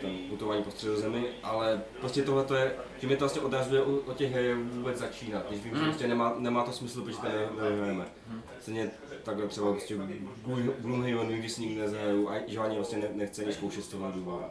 ten 0.00 0.10
putování 0.28 0.62
po 0.62 0.70
středozemi, 0.70 1.26
ale 1.42 1.82
prostě 2.00 2.22
tohle 2.22 2.44
to 2.44 2.54
je, 2.54 2.76
že 2.98 3.06
mě 3.06 3.16
to 3.16 3.20
vlastně 3.24 3.42
odrazuje 3.42 3.82
o, 3.82 3.96
o 3.96 4.14
těch 4.14 4.32
her 4.32 4.54
vůbec 4.54 4.98
začínat, 4.98 5.46
když 5.48 5.60
vím, 5.64 5.76
že 5.76 5.84
prostě 5.84 6.08
nemá, 6.08 6.34
nemá 6.38 6.62
to 6.64 6.72
smysl, 6.72 7.02
protože 7.04 7.18
to 7.18 7.28
ne- 7.28 7.62
nedohrajeme. 7.62 8.06
Stejně 8.60 8.90
takhle 9.22 9.46
třeba 9.48 9.72
prostě 9.72 9.94
Gloom- 9.96 10.72
Gloomhaven 10.78 11.28
nikdy 11.28 11.48
si 11.48 11.60
nikdy 11.60 11.80
nezahraju 11.80 12.28
a 12.30 12.34
že 12.46 12.58
ani 12.58 12.76
vlastně 12.76 12.98
ne, 12.98 13.08
nechce 13.12 13.42
ani 13.42 13.52
zkoušet 13.52 13.84
z 13.84 13.88
toho 13.88 14.12
důvodu. 14.12 14.44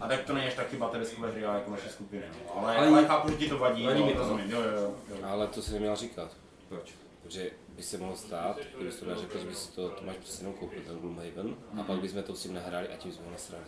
A 0.00 0.08
tak 0.08 0.24
to 0.24 0.34
není 0.34 0.46
až 0.46 0.54
tak 0.54 0.68
chyba 0.68 0.88
té 0.88 0.98
deskové 0.98 1.30
hry, 1.30 1.44
ale 1.44 1.58
jako 1.58 1.70
naše 1.70 1.88
skupiny. 1.88 2.22
No. 2.46 2.62
Ale, 2.64 2.76
Ale- 2.76 2.86
ale, 2.88 3.04
chápu, 3.04 3.30
že 3.30 3.36
ti 3.36 3.48
to 3.48 3.58
vadí. 3.58 3.86
vadí 3.86 4.00
no, 4.00 4.06
mi 4.06 4.12
to. 4.14 4.20
Jo, 4.20 4.60
jo, 4.62 4.70
jo. 4.76 4.94
jo. 5.10 5.16
Ale 5.24 5.46
to 5.46 5.62
se 5.62 5.78
měl 5.78 5.96
říkat. 5.96 6.30
Proč? 6.68 6.94
Protože 7.22 7.50
by 7.76 7.82
se 7.82 7.98
mohlo 7.98 8.16
stát, 8.16 8.56
kdyby 8.76 8.90
to 8.90 9.14
řekl, 9.16 9.38
že 9.38 9.46
by 9.46 9.54
si 9.54 9.72
to 9.72 9.88
Tomáš 9.88 10.16
přesně 10.16 10.42
jenom 10.46 10.58
koupil, 10.60 10.82
ten 10.86 10.98
Gloomhaven, 10.98 11.56
a 11.80 11.82
pak 11.82 11.98
bychom 12.00 12.22
to 12.22 12.34
s 12.34 12.42
tím 12.42 12.54
nahráli 12.54 12.88
a 12.88 12.96
tím 12.96 13.12
jsme 13.12 13.24
ho 13.24 13.30
nasrali. 13.30 13.64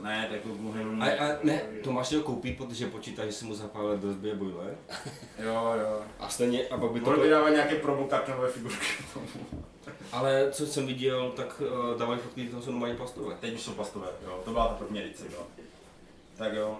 Ne, 0.00 0.28
tak 0.30 0.40
Gloomhaven... 0.42 1.02
A, 1.02 1.06
a 1.06 1.38
ne, 1.42 1.62
Tomáš 1.84 2.12
ho 2.12 2.22
koupí, 2.22 2.52
protože 2.52 2.86
počítá, 2.86 3.26
že 3.26 3.32
si 3.32 3.44
mu 3.44 3.54
zapálil 3.54 3.98
do 3.98 4.34
boiler. 4.34 4.76
Jo, 5.38 5.74
jo. 5.80 6.02
A 6.18 6.28
stejně, 6.28 6.68
a 6.68 6.78
pak 6.78 6.90
by 6.90 7.00
to... 7.00 7.06
Mohl 7.10 7.22
by 7.22 7.30
dávat 7.30 7.50
nějaké 7.50 7.74
promokartonové 7.74 8.48
figurky 8.50 8.86
k 9.10 9.14
tomu. 9.14 9.46
Ale 10.12 10.48
co 10.52 10.66
jsem 10.66 10.86
viděl, 10.86 11.30
tak 11.36 11.60
uh, 11.60 11.98
dávají 11.98 12.20
fotky, 12.20 12.48
to 12.48 12.62
jsou 12.62 12.70
normálně 12.70 12.94
plastové. 12.94 13.34
Teď 13.40 13.54
už 13.54 13.62
jsou 13.62 13.72
plastové, 13.72 14.06
jo. 14.24 14.40
To 14.44 14.50
byla 14.50 14.68
ta 14.68 14.74
první 14.74 15.00
edice, 15.00 15.24
jo. 15.32 15.46
Tak 16.36 16.52
jo. 16.54 16.78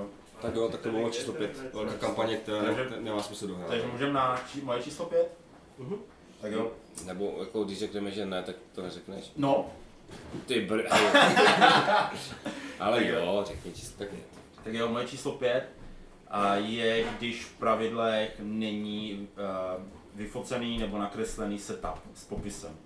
Uh, 0.00 0.06
Tak 0.42 0.54
jo, 0.54 0.68
tak 0.68 0.80
to 0.80 0.88
bylo 0.90 1.10
číslo 1.10 1.32
5. 1.32 1.74
Velká 1.74 1.92
kampaně, 1.92 2.36
která 2.36 2.62
nemá 3.00 3.22
smysl 3.22 3.46
dohrát. 3.46 3.68
takže 3.68 3.86
můžeme 3.86 4.12
na 4.12 4.40
či, 4.52 4.60
moje 4.60 4.82
číslo 4.82 5.06
5? 5.06 5.38
Mhm. 5.78 5.96
Tak 6.40 6.52
jo. 6.52 6.72
Nebo 7.04 7.36
jako 7.40 7.64
když 7.64 7.78
řekneme, 7.78 8.10
že 8.10 8.26
ne, 8.26 8.42
tak 8.42 8.56
to 8.72 8.82
neřekneš. 8.82 9.32
No, 9.36 9.66
Ty 10.46 10.60
br... 10.60 10.82
Ale 12.80 13.06
jo, 13.06 13.44
řekni 13.46 13.72
číslo. 13.72 13.94
Tak 13.98 14.12
je. 14.12 14.18
tak 14.64 14.74
jo, 14.74 14.88
moje 14.88 15.06
číslo 15.06 15.32
5 15.32 15.68
a 16.28 16.54
je, 16.54 17.04
když 17.18 17.44
v 17.44 17.52
pravidlech 17.58 18.40
není 18.42 19.28
uh, 19.76 19.82
vyfocený 20.14 20.78
nebo 20.78 20.98
nakreslený 20.98 21.58
setup 21.58 21.98
s 22.14 22.24
popisem. 22.24 22.76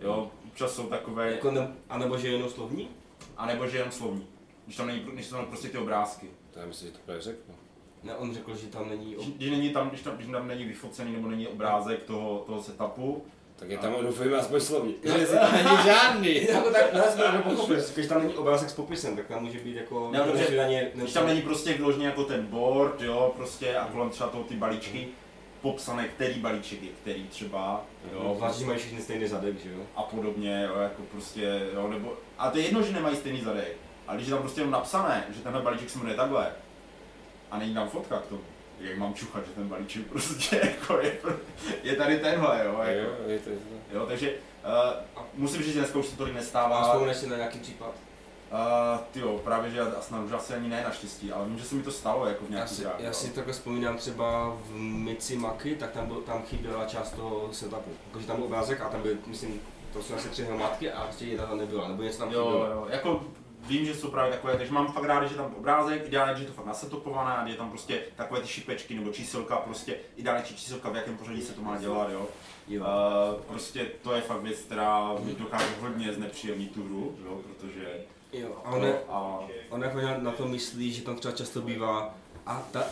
Jo, 0.00 0.30
občas 0.48 0.74
jsou 0.74 0.86
takové, 0.86 1.32
Jako 1.32 1.50
ne, 1.50 1.68
a 1.88 1.98
nebo 1.98 2.18
že 2.18 2.28
jenom 2.28 2.50
slovní? 2.50 2.88
anebo 3.36 3.66
že 3.66 3.78
jen 3.78 3.90
slovní. 3.90 4.26
Když 4.64 4.76
tam 4.76 4.86
není, 4.86 5.00
když 5.00 5.26
jsou 5.26 5.36
tam 5.36 5.46
prostě 5.46 5.68
ty 5.68 5.78
obrázky. 5.78 6.26
To 6.50 6.58
já 6.60 6.66
myslím, 6.66 6.88
že 6.88 6.92
to 6.94 7.00
právě 7.04 7.22
řekl. 7.22 7.52
Ne, 8.02 8.16
on 8.16 8.34
řekl, 8.34 8.56
že 8.56 8.66
tam 8.66 8.88
není... 8.88 9.14
Když, 9.14 9.28
když, 9.28 9.50
není 9.50 9.70
tam, 9.70 9.88
když, 9.88 10.00
tam, 10.02 10.16
když 10.16 10.28
tam 10.28 10.48
není 10.48 10.64
vyfocený 10.64 11.12
nebo 11.12 11.28
není 11.28 11.48
obrázek 11.48 12.02
toho, 12.02 12.42
toho 12.46 12.62
setupu, 12.62 13.24
Tak 13.56 13.70
je 13.70 13.78
tam 13.78 13.94
doufejme 14.02 14.36
aspoň 14.36 14.60
slovní. 14.60 14.94
Že 15.02 15.26
si 15.26 15.34
tam 15.34 15.52
není 15.52 15.84
žádný. 15.84 16.44
Jako 16.48 16.70
tak, 16.70 16.92
no, 16.92 17.66
když 17.94 18.06
tam 18.08 18.22
není 18.22 18.34
obrázek 18.34 18.70
s 18.70 18.74
popisem, 18.74 19.16
tak 19.16 19.26
tam 19.26 19.42
může 19.44 19.58
být 19.58 19.76
jako... 19.76 20.10
Ne, 20.12 20.18
dobře, 20.26 20.50
že 20.50 20.56
na 20.56 20.66
ně, 20.66 20.90
když 20.94 21.12
tam 21.12 21.26
není 21.26 21.42
prostě 21.42 21.72
vyloženě 21.72 22.06
jako 22.06 22.24
ten 22.24 22.46
board, 22.46 23.02
jo, 23.02 23.32
prostě 23.36 23.76
a 23.76 23.84
kolem 23.84 24.10
třeba 24.10 24.28
toho 24.28 24.44
ty 24.44 24.54
balíčky, 24.54 25.08
popsané, 25.60 26.08
který 26.08 26.40
balíček 26.40 26.82
je 26.82 26.88
který 27.02 27.28
třeba, 27.28 27.84
jo, 28.12 28.38
Jo, 28.40 28.52
že 28.58 28.66
mají 28.66 28.78
všichni 28.78 29.00
stejný 29.00 29.26
zadek, 29.26 29.62
že 29.62 29.72
jo? 29.72 29.80
a 29.96 30.02
podobně, 30.02 30.68
jo, 30.68 30.80
jako 30.80 31.02
prostě, 31.02 31.60
jo, 31.74 31.88
nebo, 31.88 32.12
a 32.38 32.50
to 32.50 32.58
je 32.58 32.64
jedno, 32.64 32.82
že 32.82 32.92
nemají 32.92 33.16
stejný 33.16 33.40
zadek, 33.40 33.76
ale 34.06 34.16
když 34.16 34.28
je 34.28 34.34
tam 34.34 34.42
prostě 34.42 34.60
jenom 34.60 34.72
napsané, 34.72 35.24
že 35.36 35.40
tenhle 35.40 35.62
balíček 35.62 35.90
se 35.90 35.98
jmenuje 35.98 36.16
takhle, 36.16 36.52
a 37.50 37.58
není 37.58 37.74
tam 37.74 37.88
fotka 37.88 38.18
k 38.18 38.26
tomu, 38.26 38.40
jak 38.80 38.98
mám 38.98 39.14
čuchat, 39.14 39.46
že 39.46 39.52
ten 39.52 39.68
balíček 39.68 40.06
prostě 40.06 40.56
jako 40.70 40.98
je, 41.00 41.18
je 41.82 41.96
tady 41.96 42.18
tenhle, 42.18 42.62
jo, 42.64 42.78
jako, 42.82 42.90
Jo, 43.00 43.10
je 43.26 43.38
to, 43.38 43.50
je 43.50 43.56
to. 43.56 43.96
jo, 43.96 44.06
takže 44.06 44.34
uh, 45.16 45.22
musím 45.34 45.62
říct, 45.62 45.72
že 45.74 45.78
dneska 45.80 45.98
už 45.98 46.06
se 46.06 46.16
tolik 46.16 46.34
A 46.34 46.36
nestává, 46.36 46.82
vzpomeneš 46.82 47.16
si 47.16 47.26
na 47.28 47.36
nějaký 47.36 47.58
případ? 47.58 47.88
uh, 48.52 48.98
tyjo, 49.12 49.38
právě 49.44 49.70
že 49.70 49.78
já 49.78 49.84
a 49.84 50.00
snad 50.02 50.24
už 50.24 50.32
asi 50.32 50.54
ani 50.54 50.68
ne 50.68 50.82
naštěstí, 50.84 51.32
ale 51.32 51.46
vím, 51.46 51.58
že 51.58 51.64
se 51.64 51.74
mi 51.74 51.82
to 51.82 51.92
stalo 51.92 52.26
jako 52.26 52.44
v 52.44 52.48
Já 52.50 52.54
nějaký 52.54 52.74
si, 52.74 52.82
hrách, 52.84 52.94
já 53.00 53.06
jo. 53.06 53.12
si 53.12 53.30
takhle 53.30 53.52
vzpomínám 53.52 53.96
třeba 53.96 54.56
v 54.64 54.74
Mici 54.80 55.36
Maky, 55.36 55.74
tak 55.74 55.90
tam, 55.90 56.06
byl, 56.06 56.16
tam 56.16 56.42
chyběla 56.42 56.84
část 56.84 57.10
toho 57.10 57.48
setupu. 57.52 57.90
Jakože 58.06 58.26
tam 58.26 58.36
byl 58.36 58.44
obrázek 58.44 58.80
a 58.80 58.88
tam 58.88 59.02
byl, 59.02 59.16
myslím, 59.26 59.60
to 59.92 60.02
jsou 60.02 60.14
asi 60.14 60.28
tři 60.28 60.44
hromádky 60.44 60.92
a 60.92 61.02
prostě 61.04 61.24
jedna 61.24 61.46
tam 61.46 61.58
nebyla, 61.58 61.88
nebo 61.88 62.02
něco 62.02 62.18
tam 62.18 62.32
Jo, 62.32 62.44
chybělo. 62.44 62.66
jo, 62.66 62.86
jako 62.90 63.24
vím, 63.70 63.84
že 63.86 63.94
jsou 63.94 64.10
právě 64.10 64.32
takové, 64.32 64.56
takže 64.56 64.72
mám 64.72 64.92
fakt 64.92 65.04
rád, 65.04 65.26
že 65.26 65.34
tam 65.34 65.54
obrázek, 65.58 66.06
ideálně, 66.06 66.34
že 66.34 66.42
je 66.42 66.46
to 66.46 66.52
fakt 66.52 66.66
nasetopované, 66.66 67.50
je 67.50 67.56
tam 67.56 67.70
prostě 67.70 68.02
takové 68.16 68.40
ty 68.40 68.48
šipečky 68.48 68.94
nebo 68.94 69.12
číselka, 69.12 69.56
prostě 69.56 69.96
ideálně 70.16 70.44
či 70.44 70.54
číselka, 70.54 70.90
v 70.90 70.96
jakém 70.96 71.16
pořadí 71.16 71.42
se 71.42 71.52
to 71.52 71.62
má 71.62 71.78
dělat, 71.78 72.10
jo. 72.10 72.28
Jo. 72.68 72.82
Uh, 72.82 73.40
prostě 73.40 73.86
to 74.02 74.14
je 74.14 74.20
fakt 74.20 74.42
věc, 74.42 74.58
která 74.58 75.14
mi 75.24 75.34
dokáže 75.34 75.74
hodně 75.80 76.12
znepříjemnit 76.12 76.74
tu 76.74 76.84
hru, 76.84 77.16
jo, 77.24 77.40
protože 77.46 78.04
jo. 78.32 78.62
A 78.64 78.70
on, 78.70 78.84
je, 78.84 79.00
a 79.08 79.40
on 79.70 79.82
jako 79.82 79.98
na 80.18 80.32
to 80.32 80.48
myslí, 80.48 80.92
že 80.92 81.02
tam 81.02 81.16
třeba 81.16 81.34
často 81.34 81.60
bývá 81.60 82.14
a 82.46 82.62
ta, 82.70 82.84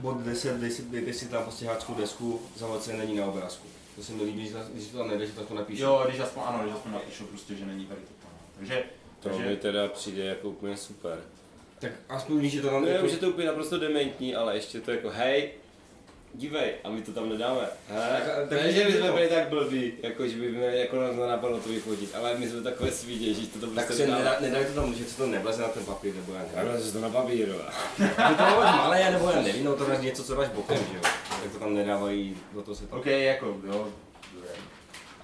bod 0.00 0.16
10, 0.16 0.56
10, 0.56 0.84
kde 0.86 1.12
si 1.12 1.28
tam 1.28 1.42
prostě 1.42 1.66
háčkou 1.66 1.94
desku, 1.94 2.42
zavodce 2.56 2.92
není 2.92 3.16
na 3.16 3.26
obrázku. 3.26 3.68
To 3.96 4.02
se 4.02 4.12
mi 4.12 4.22
líbí, 4.22 4.54
když 4.72 4.86
to 4.86 4.98
tam 4.98 5.08
nejde, 5.08 5.26
že 5.26 5.32
to 5.32 5.44
tam 5.44 5.56
napíše. 5.56 5.82
jo, 5.82 6.04
když 6.08 6.20
aspoň, 6.20 6.42
ano, 6.46 6.58
když 6.62 6.74
aspoň 6.74 6.92
napíšu 6.92 7.24
prostě, 7.26 7.54
že 7.54 7.66
není 7.66 7.86
tady 7.86 8.00
to 8.00 8.12
tam. 8.22 8.30
Takže, 8.56 8.84
To 9.22 9.28
mi 9.28 9.34
takže 9.34 9.56
teda 9.56 9.88
přijde 9.88 10.24
jako 10.24 10.48
úplně 10.48 10.76
super. 10.76 11.18
Tak 11.78 11.90
aspoň 12.08 12.38
víš, 12.40 12.52
že 12.52 12.60
to 12.62 12.68
tam 12.70 12.82
No, 12.82 12.88
jako, 12.88 13.08
že 13.08 13.16
to 13.16 13.28
úplně 13.28 13.46
naprosto 13.46 13.78
dementní, 13.78 14.34
ale 14.34 14.54
ještě 14.54 14.80
to 14.80 14.90
jako 14.90 15.10
hej, 15.10 15.50
dívej, 16.34 16.72
a 16.84 16.90
my 16.90 17.02
to 17.02 17.12
tam 17.12 17.28
nedáme. 17.28 17.68
He? 17.88 18.20
Tak- 18.24 18.48
tak 18.48 18.62
ne, 18.62 18.72
že 18.72 18.84
bychom 18.84 19.06
to. 19.06 19.12
byli 19.12 19.28
tak 19.28 19.48
blbí, 19.48 19.92
jako 20.02 20.28
že 20.28 20.36
by 20.36 20.52
mě 20.52 20.66
jako 20.66 21.00
nás 21.00 21.16
napadlo 21.16 21.60
to 21.60 21.68
vyfotit, 21.68 22.14
ale 22.14 22.38
my 22.38 22.48
jsme 22.48 22.62
takové 22.62 22.90
svídě, 22.90 23.34
že 23.34 23.46
to 23.46 23.58
to 23.58 23.66
tak 23.66 23.86
prostě 23.86 24.02
se 24.02 24.10
nedá. 24.10 24.40
nedá, 24.40 24.58
to 24.64 24.74
tam, 24.74 24.94
že 24.94 25.04
to 25.04 25.26
nevleze 25.26 25.62
na 25.62 25.68
ten 25.68 25.84
papír, 25.84 26.14
nebo 26.14 26.32
já 26.32 26.62
nevím. 26.64 26.82
Se 26.82 26.92
to 26.92 27.00
na 27.00 27.10
papíru. 27.10 27.52
Aby 28.16 28.34
to 28.34 28.42
bylo 28.44 28.60
malé, 28.60 29.10
nebo 29.10 29.30
já 29.30 29.42
nevím, 29.42 29.64
no 29.64 29.76
to 29.76 29.90
je 29.90 29.98
něco, 29.98 30.24
co 30.24 30.34
dáš 30.34 30.48
bokem, 30.48 30.78
že 30.90 30.96
jo. 30.96 31.02
Tak 31.42 31.52
to 31.52 31.58
tam 31.58 31.74
nedávají, 31.74 32.36
do 32.52 32.62
toho 32.62 32.74
se 32.74 32.86
to... 32.86 32.96
OK, 32.96 33.06
jako, 33.06 33.56
jo, 33.66 33.88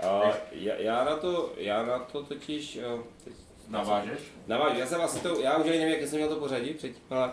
A 0.02 0.23
já, 0.52 0.75
já, 0.75 1.05
na 1.05 1.17
to, 1.17 1.52
já 1.57 1.83
na 1.83 1.99
to 1.99 2.23
totiž, 2.23 2.78
teď, 3.25 3.35
navážeš? 3.68 4.18
Navážu, 4.46 4.78
já 4.78 4.87
jsem 4.87 5.00
asi 5.00 5.20
to, 5.20 5.40
já 5.40 5.56
už 5.56 5.68
ani 5.68 5.78
nevím, 5.78 6.00
jak 6.00 6.08
jsem 6.08 6.18
měl 6.18 6.28
to 6.28 6.37
pořadí 6.37 6.75
předtím, 6.75 7.02
ale, 7.10 7.32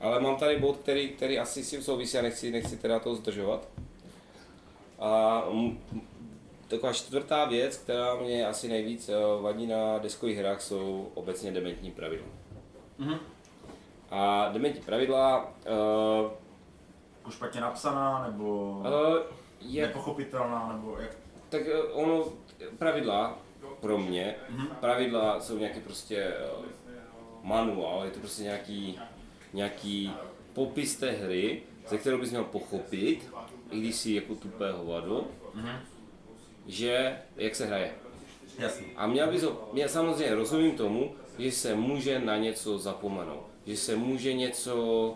ale 0.00 0.20
mám 0.20 0.36
tady 0.36 0.56
bod, 0.56 0.76
který, 0.76 1.08
který 1.08 1.38
asi 1.38 1.64
s 1.64 1.70
tím 1.70 1.82
souvisí 1.82 2.18
a 2.18 2.22
nechci, 2.22 2.50
nechci 2.50 2.76
teda 2.76 2.98
to 2.98 3.14
zdržovat. 3.14 3.68
A 4.98 5.42
m, 5.50 5.78
taková 6.68 6.92
čtvrtá 6.92 7.44
věc, 7.44 7.76
která 7.76 8.14
mě 8.14 8.46
asi 8.46 8.68
nejvíc 8.68 9.08
eh, 9.08 9.12
vadí 9.42 9.66
na 9.66 9.98
deskových 9.98 10.38
hrách, 10.38 10.60
jsou 10.60 11.10
obecně 11.14 11.52
dementní 11.52 11.90
pravidla. 11.90 12.26
Mhm. 12.98 13.18
A 14.10 14.48
dementní 14.52 14.80
pravidla 14.82 15.44
uh, 15.44 16.30
Jako 17.18 17.30
špatně 17.30 17.60
napsaná, 17.60 18.26
nebo 18.30 18.70
uh, 18.70 19.16
je 19.60 19.86
nepochopitelná, 19.86 20.72
nebo 20.72 20.96
jak? 21.00 21.10
Tak 21.48 21.62
eh, 21.66 21.82
ono, 21.82 22.24
pravidla 22.78 23.38
pro 23.80 23.98
mě, 23.98 24.34
Mhm. 24.50 24.66
pravidla 24.80 25.40
jsou 25.40 25.58
nějaký 25.58 25.80
prostě 25.80 26.16
eh, 26.16 26.34
manuál, 27.42 28.04
je 28.04 28.10
to 28.10 28.20
prostě 28.20 28.42
nějaký, 28.42 28.98
nějaký 29.52 30.12
popis 30.52 30.96
té 30.96 31.10
hry, 31.10 31.62
ze 31.88 31.98
kterou 31.98 32.18
bys 32.20 32.30
měl 32.30 32.44
pochopit, 32.44 33.30
i 33.70 33.80
když 33.80 33.94
si 33.96 34.12
jako 34.12 34.34
tupé 34.34 34.72
hovado, 34.72 35.24
Mhm. 35.54 35.78
že 36.66 37.16
jak 37.36 37.54
se 37.54 37.66
hraje. 37.66 37.90
Jasný. 38.58 38.86
A 38.96 39.06
měl 39.06 39.30
bys 39.30 39.42
ho, 39.42 39.70
já 39.74 39.88
samozřejmě 39.88 40.34
rozumím 40.34 40.76
tomu, 40.76 41.14
že 41.38 41.52
se 41.52 41.74
může 41.74 42.18
na 42.18 42.36
něco 42.36 42.78
zapomenout, 42.78 43.46
že 43.66 43.76
se 43.76 43.96
může 43.96 44.32
něco, 44.32 45.14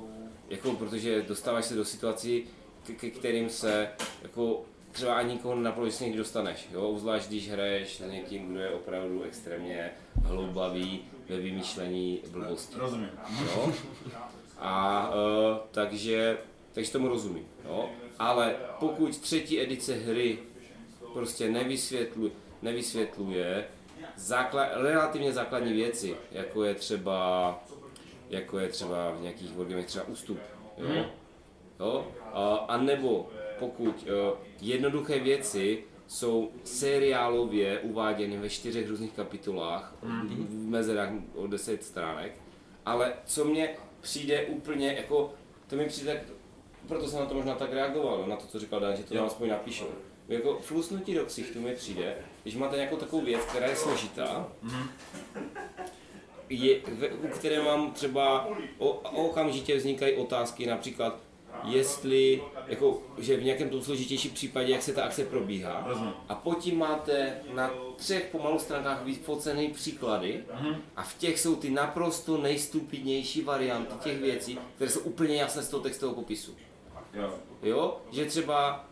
jako 0.48 0.72
protože 0.72 1.22
dostáváš 1.22 1.64
se 1.64 1.74
do 1.74 1.84
situací, 1.84 2.44
ke, 2.86 2.92
ke 2.92 3.10
kterým 3.10 3.50
se 3.50 3.88
jako 4.22 4.62
třeba 4.92 5.14
ani 5.14 5.32
nikoho 5.32 5.54
naprosto 5.54 6.04
někdy 6.04 6.18
dostaneš, 6.18 6.68
jo? 6.72 6.88
Uzvlášť 6.88 7.28
když 7.28 7.50
hraješ 7.50 7.96
s 7.96 8.00
někým, 8.00 8.50
kdo 8.50 8.60
je 8.60 8.70
opravdu 8.70 9.22
extrémně 9.22 9.90
hloubavý 10.24 11.04
ve 11.28 11.36
vymýšlení 11.36 12.20
blbostí. 12.30 12.74
Rozumím. 12.78 13.10
Jo? 13.44 13.72
A 14.58 15.08
uh, 15.10 15.58
takže, 15.70 16.38
takže 16.72 16.92
tomu 16.92 17.08
rozumím. 17.08 17.46
Jo? 17.64 17.90
Ale 18.18 18.54
pokud 18.80 19.18
třetí 19.18 19.60
edice 19.60 19.94
hry 19.94 20.38
prostě 21.12 21.50
nevysvětluje, 21.50 22.32
nevysvětluje 22.62 23.64
základ, 24.16 24.68
relativně 24.72 25.32
základní 25.32 25.72
věci, 25.72 26.16
jako 26.30 26.64
je 26.64 26.74
třeba 26.74 27.58
jako 28.30 28.58
je 28.58 28.68
třeba 28.68 29.10
v 29.10 29.22
nějakých 29.22 29.56
wargamech 29.56 29.86
třeba 29.86 30.04
ústup, 30.04 30.38
jo? 30.78 31.04
Jo? 31.80 32.08
A, 32.32 32.56
a 32.56 32.76
nebo 32.76 33.28
pokud 33.58 34.06
uh, 34.32 34.38
jednoduché 34.60 35.18
věci 35.18 35.84
jsou 36.06 36.50
seriálově 36.64 37.78
uváděny 37.78 38.38
ve 38.38 38.50
čtyřech 38.50 38.88
různých 38.88 39.12
kapitolách 39.12 39.94
v 40.02 40.68
mezerách 40.68 41.10
o 41.34 41.46
10 41.46 41.84
stránek, 41.84 42.32
ale 42.86 43.12
co 43.24 43.44
mě 43.44 43.76
přijde 44.00 44.44
úplně 44.44 44.92
jako, 44.92 45.34
to 45.66 45.76
mi 45.76 45.86
přijde, 45.86 46.24
proto 46.88 47.08
jsem 47.08 47.20
na 47.20 47.26
to 47.26 47.34
možná 47.34 47.54
tak 47.54 47.72
reagoval, 47.72 48.18
no, 48.18 48.26
na 48.26 48.36
to, 48.36 48.46
co 48.46 48.58
říkal 48.58 48.80
Dan, 48.80 48.96
že 48.96 49.02
to 49.02 49.14
tam 49.14 49.26
aspoň 49.26 49.48
napíšou. 49.48 49.88
Jako 50.28 50.58
flusnutí 50.58 51.14
do 51.14 51.24
ksichtu 51.24 51.60
mi 51.60 51.74
přijde, 51.74 52.16
když 52.42 52.56
máte 52.56 52.76
nějakou 52.76 52.96
takovou 52.96 53.24
věc, 53.24 53.40
která 53.40 53.66
je 53.66 53.76
složitá, 53.76 54.48
je, 56.48 56.80
ve, 56.88 57.08
u 57.08 57.28
které 57.28 57.62
mám 57.62 57.92
třeba 57.92 58.48
o, 58.78 58.88
okamžitě 59.26 59.76
vznikají 59.76 60.16
otázky, 60.16 60.66
například 60.66 61.20
jestli, 61.64 62.42
jako, 62.66 63.02
že 63.18 63.36
v 63.36 63.44
nějakém 63.44 63.68
tom 63.70 63.82
složitějším 63.82 64.30
případě, 64.30 64.72
jak 64.72 64.82
se 64.82 64.92
ta 64.92 65.02
akce 65.02 65.24
probíhá. 65.24 65.84
Rozumím. 65.86 66.12
A 66.28 66.34
potom 66.34 66.78
máte 66.78 67.40
na 67.54 67.70
třech 67.96 68.28
pomalu 68.32 68.58
stránkách 68.58 69.04
vyfocené 69.04 69.68
příklady 69.68 70.44
a 70.96 71.02
v 71.02 71.18
těch 71.18 71.40
jsou 71.40 71.56
ty 71.56 71.70
naprosto 71.70 72.36
nejstupidnější 72.36 73.42
varianty 73.42 73.94
těch 74.02 74.20
věcí, 74.20 74.58
které 74.76 74.90
jsou 74.90 75.00
úplně 75.00 75.36
jasné 75.36 75.62
z 75.62 75.68
toho 75.68 75.82
textového 75.82 76.14
popisu. 76.14 76.54
Jo. 77.14 77.34
Jo? 77.62 78.00
Že 78.10 78.24
třeba 78.24 78.84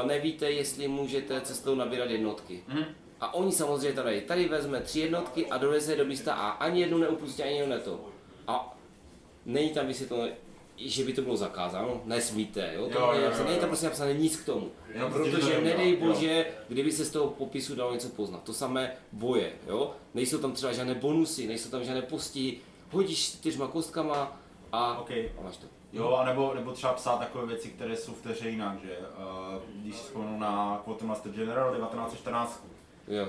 uh, 0.00 0.08
nevíte, 0.08 0.50
jestli 0.50 0.88
můžete 0.88 1.40
cestou 1.40 1.74
nabírat 1.74 2.10
jednotky. 2.10 2.62
Mhm. 2.68 2.84
A 3.20 3.34
oni 3.34 3.52
samozřejmě 3.52 3.92
tady, 3.92 4.20
tady 4.20 4.48
vezme 4.48 4.80
tři 4.80 5.00
jednotky 5.00 5.46
a 5.46 5.58
doveze 5.58 5.92
je 5.92 5.98
do 5.98 6.04
místa 6.04 6.34
A. 6.34 6.48
Ani 6.50 6.80
jednu 6.80 6.98
neupustí, 6.98 7.42
ani 7.42 7.56
jednu 7.56 7.74
neto. 7.74 8.00
A 8.48 8.78
není 9.44 9.70
tam 9.70 9.86
vysvětleno, 9.86 10.28
že 10.78 11.04
by 11.04 11.12
to 11.12 11.22
bylo 11.22 11.36
zakázáno, 11.36 12.00
nesmíte, 12.04 12.72
jo? 12.74 12.88
To 12.88 12.98
Jo, 12.98 13.12
není, 13.12 13.24
jo, 13.24 13.30
jo, 13.38 13.44
není 13.44 13.54
tam 13.56 13.62
jo. 13.62 13.68
prostě 13.68 13.86
napsané 13.86 14.14
nic 14.14 14.36
k 14.36 14.44
tomu. 14.46 14.70
To 15.00 15.08
Protože 15.08 15.60
nedej 15.60 15.98
jo. 16.00 16.06
bože, 16.06 16.46
kdyby 16.68 16.92
se 16.92 17.04
z 17.04 17.10
toho 17.10 17.26
popisu 17.30 17.74
dalo 17.74 17.92
něco 17.94 18.08
poznat. 18.08 18.42
To 18.42 18.52
samé 18.52 18.92
boje, 19.12 19.52
jo? 19.66 19.92
Nejsou 20.14 20.38
tam 20.38 20.52
třeba 20.52 20.72
žádné 20.72 20.94
bonusy, 20.94 21.46
nejsou 21.46 21.70
tam 21.70 21.84
žádné 21.84 22.02
postihy, 22.02 22.56
hodíš 22.90 23.18
čtyřma 23.32 23.66
kostkama 23.68 24.40
a, 24.72 24.98
OK. 24.98 25.10
a 25.10 25.42
máš 25.42 25.56
to. 25.56 25.66
Jo, 25.92 26.14
a 26.14 26.24
nebo, 26.24 26.54
nebo 26.54 26.72
třeba 26.72 26.92
psát 26.92 27.18
takové 27.18 27.46
věci, 27.46 27.68
které 27.68 27.96
jsou 27.96 28.12
v 28.12 28.22
té 28.22 28.28
hře 28.28 28.48
jinak, 28.48 28.78
že? 28.84 28.98
Uh, 28.98 29.62
když 29.82 29.94
vzpomenu 29.94 30.38
na 30.38 30.80
Quartermaster 30.84 31.32
General 31.32 31.74
1914, 31.76 32.66
Jo. 33.08 33.26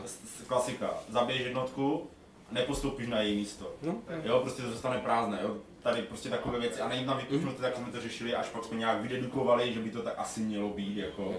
Klasika, 0.48 0.94
zabiješ 1.10 1.42
jednotku, 1.44 2.08
nepostoupíš 2.52 3.08
na 3.08 3.22
její 3.22 3.36
místo. 3.36 3.72
No, 3.82 3.96
Jo, 4.24 4.40
prostě 4.40 4.62
to 4.62 4.70
zůstane 4.70 4.98
prázdné, 5.00 5.40
jo. 5.44 5.58
Tady 5.88 6.02
prostě 6.02 6.30
takové 6.30 6.60
věci 6.60 6.82
a 6.82 6.88
nejím 6.88 7.06
tam 7.06 7.18
vypíchnuté, 7.18 7.62
tak 7.62 7.76
jsme 7.76 7.92
to 7.92 8.02
řešili, 8.02 8.36
až 8.36 8.50
pak 8.50 8.64
jsme 8.64 8.78
nějak 8.78 9.02
vydedukovali, 9.02 9.74
že 9.74 9.80
by 9.80 9.90
to 9.90 10.02
tak 10.02 10.14
asi 10.18 10.40
mělo 10.40 10.70
být, 10.70 10.98
jako. 10.98 11.34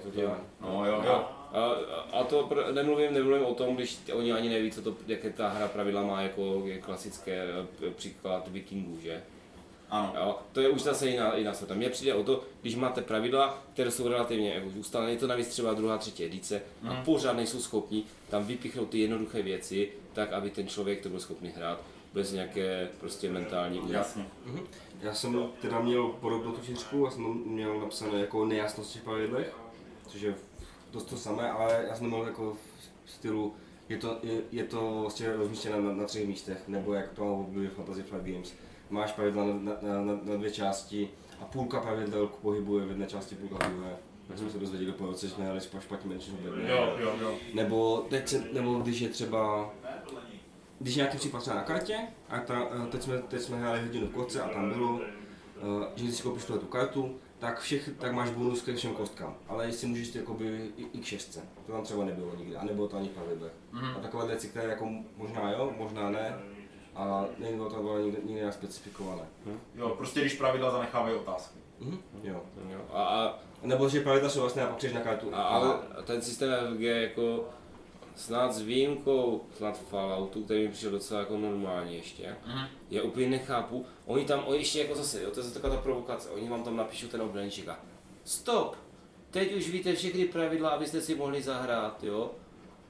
No 0.60 0.86
jo, 0.86 1.02
jo. 1.06 1.28
A, 1.52 1.64
a 2.12 2.24
to 2.24 2.46
pr- 2.46 2.74
nemluvím, 2.74 3.14
nemluvím 3.14 3.44
o 3.44 3.54
tom, 3.54 3.76
když 3.76 3.98
oni 4.12 4.32
ani 4.32 4.48
neví, 4.48 4.70
co 4.70 4.82
to, 4.82 4.96
jaké 5.06 5.30
ta 5.30 5.48
hra 5.48 5.68
pravidla 5.68 6.02
má 6.02 6.22
jako 6.22 6.62
je 6.64 6.78
klasické 6.78 7.42
eh, 7.86 7.90
příklad 7.90 8.48
vikingů, 8.48 8.98
že? 9.02 9.22
Ano. 9.90 10.12
Jo, 10.16 10.38
to 10.52 10.60
je 10.60 10.68
už 10.68 10.82
zase 10.82 11.08
jiná, 11.08 11.36
jiná 11.36 11.54
sorta. 11.54 11.74
Mně 11.74 11.90
přijde 11.90 12.14
o 12.14 12.24
to, 12.24 12.44
když 12.62 12.74
máte 12.74 13.02
pravidla, 13.02 13.62
které 13.72 13.90
jsou 13.90 14.08
relativně 14.08 14.54
jako 14.54 14.66
ustálené, 14.68 15.12
je 15.12 15.18
to 15.18 15.26
navíc 15.26 15.48
třeba 15.48 15.74
druhá, 15.74 15.98
třetí 15.98 16.24
edice 16.24 16.62
a 16.88 16.94
pořád 17.04 17.32
nejsou 17.32 17.60
schopni 17.60 18.04
tam 18.30 18.44
vypichnout 18.44 18.88
ty 18.88 18.98
jednoduché 18.98 19.42
věci, 19.42 19.90
tak 20.12 20.32
aby 20.32 20.50
ten 20.50 20.68
člověk 20.68 21.02
to 21.02 21.08
byl 21.08 21.20
schopný 21.20 21.52
hrát 21.56 21.80
bez 22.14 22.32
nějaké 22.32 22.88
prostě 23.00 23.30
mentální 23.30 23.80
újmy. 23.80 23.94
Jasně. 23.94 24.26
Já 25.00 25.14
jsem 25.14 25.48
teda 25.60 25.80
měl 25.80 26.08
podobnou 26.08 26.52
tu 26.52 26.62
čtyřku, 26.62 27.04
já 27.04 27.10
jsem 27.10 27.24
tam 27.24 27.42
měl 27.46 27.80
napsané 27.80 28.20
jako 28.20 28.44
nejasnosti 28.44 28.98
v 28.98 29.02
pravidlech, 29.02 29.56
což 30.06 30.20
je 30.20 30.34
dost 30.92 31.04
to 31.04 31.16
samé, 31.16 31.50
ale 31.50 31.84
já 31.88 31.96
jsem 31.96 32.06
měl 32.06 32.24
jako 32.24 32.56
v 33.04 33.10
stylu, 33.10 33.54
je 33.88 33.96
to, 33.96 34.18
je, 34.22 34.40
je 34.52 34.64
to 34.64 34.98
vlastně 35.00 35.32
rozmístěné 35.36 35.80
na, 35.80 35.92
na 35.92 36.04
třech 36.04 36.26
místech, 36.26 36.68
nebo 36.68 36.94
jak 36.94 37.12
to 37.12 37.24
mám 37.24 37.44
v 37.44 37.68
Fantasy 37.68 38.02
Flight 38.02 38.26
Games. 38.26 38.54
Máš 38.90 39.12
pravidla 39.12 39.44
na, 39.44 39.52
na, 39.52 40.04
na, 40.04 40.18
na 40.22 40.36
dvě 40.36 40.50
části 40.50 41.10
a 41.40 41.44
půlka 41.44 41.80
pravidel 41.80 42.26
pohybuje 42.26 42.86
v 42.86 42.88
jedné 42.88 43.06
části, 43.06 43.34
půlka 43.34 43.68
v 43.68 43.72
druhé. 43.72 43.96
Jak 44.28 44.38
jsme 44.38 44.50
se 44.50 44.58
dozvěděli 44.58 44.92
po 44.92 45.06
roce, 45.06 45.28
že 45.28 45.34
jsme 45.34 45.44
hráli 45.44 45.60
špatně 45.60 46.10
menšinu 46.10 46.38
Jo, 46.44 46.96
jo, 46.98 47.14
jo. 47.20 47.34
nebo, 47.54 48.06
teď 48.10 48.28
se, 48.28 48.44
nebo 48.52 48.74
když 48.74 49.00
je 49.00 49.08
třeba, 49.08 49.70
když 50.78 50.96
nějaký 50.96 51.16
případ 51.18 51.40
třeba 51.40 51.56
na 51.56 51.62
kartě, 51.62 51.96
a 52.28 52.38
ta, 52.38 52.66
eh, 52.84 52.86
teď, 52.86 53.02
jsme, 53.02 53.18
teď 53.18 53.40
jsme 53.40 53.56
hráli 53.56 53.80
hodinu 53.80 54.06
v 54.06 54.10
kotce 54.12 54.42
a 54.42 54.48
tam 54.48 54.70
bylo, 54.72 55.00
eh, 55.02 55.88
že 55.96 56.04
když 56.04 56.16
si 56.16 56.22
koupíš 56.22 56.44
tuhle 56.44 56.60
tu 56.60 56.66
kartu, 56.66 57.16
tak, 57.38 57.60
všech, 57.60 57.90
tak 57.98 58.12
máš 58.12 58.30
bonus 58.30 58.62
ke 58.62 58.74
všem 58.74 58.94
kostkám, 58.94 59.34
ale 59.48 59.66
jestli 59.66 59.86
můžeš 59.86 60.14
jakoby 60.14 60.70
i, 60.76 60.82
i 60.92 60.98
k 60.98 61.04
šestce, 61.04 61.40
to 61.66 61.72
tam 61.72 61.82
třeba 61.82 62.04
nebylo 62.04 62.36
nikdy, 62.36 62.56
a 62.56 62.64
nebylo 62.64 62.88
to 62.88 62.96
ani 62.96 63.08
v 63.08 63.12
pravidlech. 63.12 63.52
Mhm. 63.72 63.94
A 63.96 64.00
takové 64.00 64.26
věci, 64.26 64.48
které 64.48 64.68
jako 64.68 64.88
možná 65.16 65.52
jo, 65.52 65.72
možná 65.78 66.10
ne, 66.10 66.38
a 66.94 67.24
nebylo 67.38 67.70
to 67.70 67.82
bylo 67.82 67.98
nikdy, 67.98 68.18
nikdy 68.18 68.34
nějak 68.40 68.54
specifikované. 68.54 69.22
Jo, 69.74 69.88
prostě 69.88 70.20
když 70.20 70.34
pravidla 70.34 70.70
zanechávají 70.70 71.14
otázky. 71.16 71.58
Mhm. 71.80 71.98
Jo. 72.22 72.42
Jo, 72.70 72.80
A, 72.92 73.02
a, 73.04 73.38
Nebo 73.62 73.88
že 73.88 74.00
pravidla 74.00 74.28
jsou 74.28 74.40
vlastně 74.40 74.62
a 74.62 74.66
pak 74.66 74.92
na 74.92 75.00
kartu. 75.00 75.30
a, 75.34 75.42
ale 75.42 75.74
ten 76.04 76.22
systém 76.22 76.74
FG 76.76 76.80
jako 76.80 77.44
snad 78.18 78.52
s 78.54 78.60
výjimkou 78.62 79.44
snad 79.56 79.80
Falloutu, 79.80 80.44
který 80.44 80.62
mi 80.62 80.68
přišel 80.72 80.90
docela 80.90 81.20
jako 81.20 81.36
normální 81.38 81.96
ještě, 81.96 82.36
Mhm. 82.46 82.66
já 82.90 83.02
úplně 83.02 83.28
nechápu, 83.28 83.86
oni 84.06 84.24
tam, 84.24 84.44
oni 84.46 84.58
ještě 84.58 84.78
jako 84.80 84.94
zase, 84.94 85.22
jo, 85.22 85.30
to 85.30 85.40
je 85.40 85.44
zase 85.44 85.54
taková 85.60 85.76
ta 85.76 85.82
provokace, 85.82 86.30
oni 86.30 86.48
vám 86.48 86.62
tam 86.62 86.76
napíšou 86.76 87.08
ten 87.08 87.22
obdenčík 87.22 87.68
a 87.68 87.78
stop, 88.24 88.76
teď 89.30 89.54
už 89.54 89.68
víte 89.70 89.94
všechny 89.94 90.24
pravidla, 90.24 90.70
abyste 90.70 91.00
si 91.00 91.14
mohli 91.14 91.42
zahrát, 91.42 92.04
jo. 92.04 92.30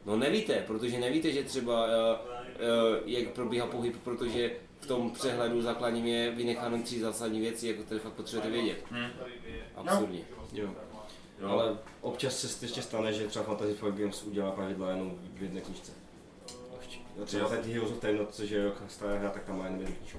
No 0.06 0.16
nevíte, 0.16 0.64
protože 0.66 0.98
nevíte, 1.00 1.32
že 1.32 1.42
třeba 1.44 1.84
uh, 1.86 1.90
uh, 1.92 3.08
jak 3.08 3.28
probíhá 3.28 3.66
pohyb, 3.66 3.96
protože 4.04 4.50
v 4.80 4.86
tom 4.86 5.10
přehledu 5.10 5.62
základním 5.62 6.06
je 6.06 6.30
vynecháno 6.30 6.82
tři 6.82 7.00
zásadní 7.00 7.40
věci, 7.40 7.68
jako 7.68 7.82
které 7.82 8.00
fakt 8.00 8.12
potřebujete 8.12 8.50
vědět. 8.50 8.84
Mhm. 8.90 9.10
Absurdní. 9.76 10.24
Jo. 10.52 10.68
Jo. 11.40 11.48
Ale 11.48 11.76
občas 12.00 12.38
se 12.38 12.64
ještě 12.64 12.82
stane, 12.82 13.12
že 13.12 13.26
třeba 13.28 13.44
Fantasy 13.44 13.74
Flight 13.74 13.98
Games 13.98 14.22
udělá 14.22 14.50
pravidla 14.50 14.90
jenom 14.90 15.14
v 15.34 15.42
jedné 15.42 15.60
knižce. 15.60 15.92
Jo, 17.18 17.24
třeba 17.24 17.48
ten 17.48 17.62
Heroes 17.62 17.90
of 17.90 17.98
Time, 18.00 18.26
což 18.30 18.50
je 18.50 18.72
stará 18.88 19.18
hra, 19.18 19.30
tak 19.30 19.44
tam 19.44 19.58
má 19.58 19.64
jenom 19.64 19.80
jednu 19.80 19.94
knižku. 19.96 20.18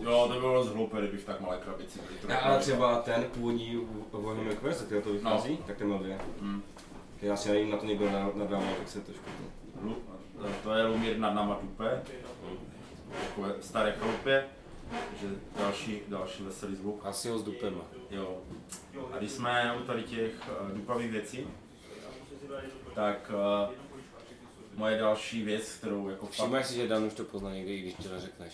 Jo, 0.00 0.28
to 0.32 0.40
bylo 0.40 0.54
dost 0.54 0.68
hloupé, 0.68 0.98
kdyby 0.98 1.16
v 1.18 1.24
tak 1.24 1.40
malé 1.40 1.58
krabici. 1.58 2.00
No, 2.28 2.44
ale 2.44 2.58
třeba 2.58 2.98
ten 3.02 3.24
původní 3.24 3.86
Warhammer 4.12 4.56
Quest, 4.56 4.86
který 4.86 5.02
to 5.02 5.12
vychází, 5.12 5.56
tak 5.66 5.76
ten 5.78 5.88
má 5.88 5.96
dvě. 5.98 6.18
Mm. 6.40 6.62
Já 7.22 7.36
si 7.36 7.48
nevím, 7.48 7.70
na 7.70 7.76
to 7.76 7.86
někdo 7.86 8.10
na- 8.10 8.30
nadával, 8.34 8.74
tak 8.78 8.88
se 8.88 9.00
trošku 9.00 9.24
to... 9.24 9.86
Lu, 9.86 9.96
to 10.62 10.74
je 10.74 10.86
Lumír 10.86 11.18
nad 11.18 11.30
náma 11.34 11.54
tupe. 11.54 12.02
Takové 13.28 13.54
staré 13.60 13.92
chalupě. 13.92 14.44
že 15.20 15.26
další, 15.58 16.00
další 16.08 16.42
veselý 16.42 16.76
zvuk. 16.76 17.00
Asi 17.04 17.28
ho 17.28 17.38
s 17.38 17.42
dupem. 17.42 17.80
Jo. 18.10 18.38
A 19.12 19.18
když 19.18 19.30
jsme 19.30 19.76
u 19.82 19.84
tady 19.84 20.02
těch 20.02 20.32
uh, 20.62 20.70
dupavých 20.70 21.10
věcí, 21.10 21.46
tak 22.94 23.32
uh, 23.68 23.74
moje 24.74 24.98
další 24.98 25.42
věc, 25.42 25.72
kterou 25.72 26.08
jako 26.08 26.26
fakt... 26.26 26.32
Všimáš 26.32 26.66
si, 26.66 26.74
že 26.74 26.88
Dan 26.88 27.04
už 27.04 27.14
to 27.14 27.24
pozná 27.24 27.52
někdy, 27.54 27.74
i 27.74 27.80
když 27.80 27.94
to 27.94 28.08
neřekneš. 28.14 28.52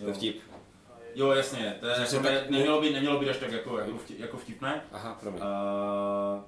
To 0.00 0.06
je 0.06 0.12
vtip. 0.14 0.40
Jo, 1.14 1.30
jasně, 1.30 1.76
to 1.80 1.86
je, 1.86 1.94
jako, 2.00 2.20
ne, 2.20 2.40
tak- 2.40 2.50
nemělo, 2.50 2.80
být, 2.80 2.92
nemělo 2.92 3.20
být 3.20 3.28
až 3.28 3.36
tak 3.36 3.52
jako, 3.52 3.78
jako, 3.78 3.98
vtip, 3.98 4.18
jako 4.20 4.36
vtipné. 4.36 4.82
Aha, 4.92 5.18
promiň. 5.20 5.40
Uh, 5.42 6.42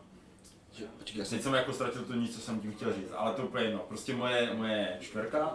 Že, 0.73 0.85
počkej, 0.99 1.25
teď 1.25 1.43
jsem 1.43 1.55
jako 1.55 1.73
ztratil 1.73 2.03
to 2.05 2.13
nic, 2.15 2.35
co 2.35 2.41
jsem 2.41 2.61
tím 2.61 2.73
chtěl 2.73 2.93
říct, 2.93 3.11
ale 3.17 3.33
to 3.33 3.43
úplně 3.43 3.65
jedno. 3.65 3.79
Prostě 3.89 4.15
moje, 4.15 4.55
moje 4.55 4.97
čtverka 5.01 5.55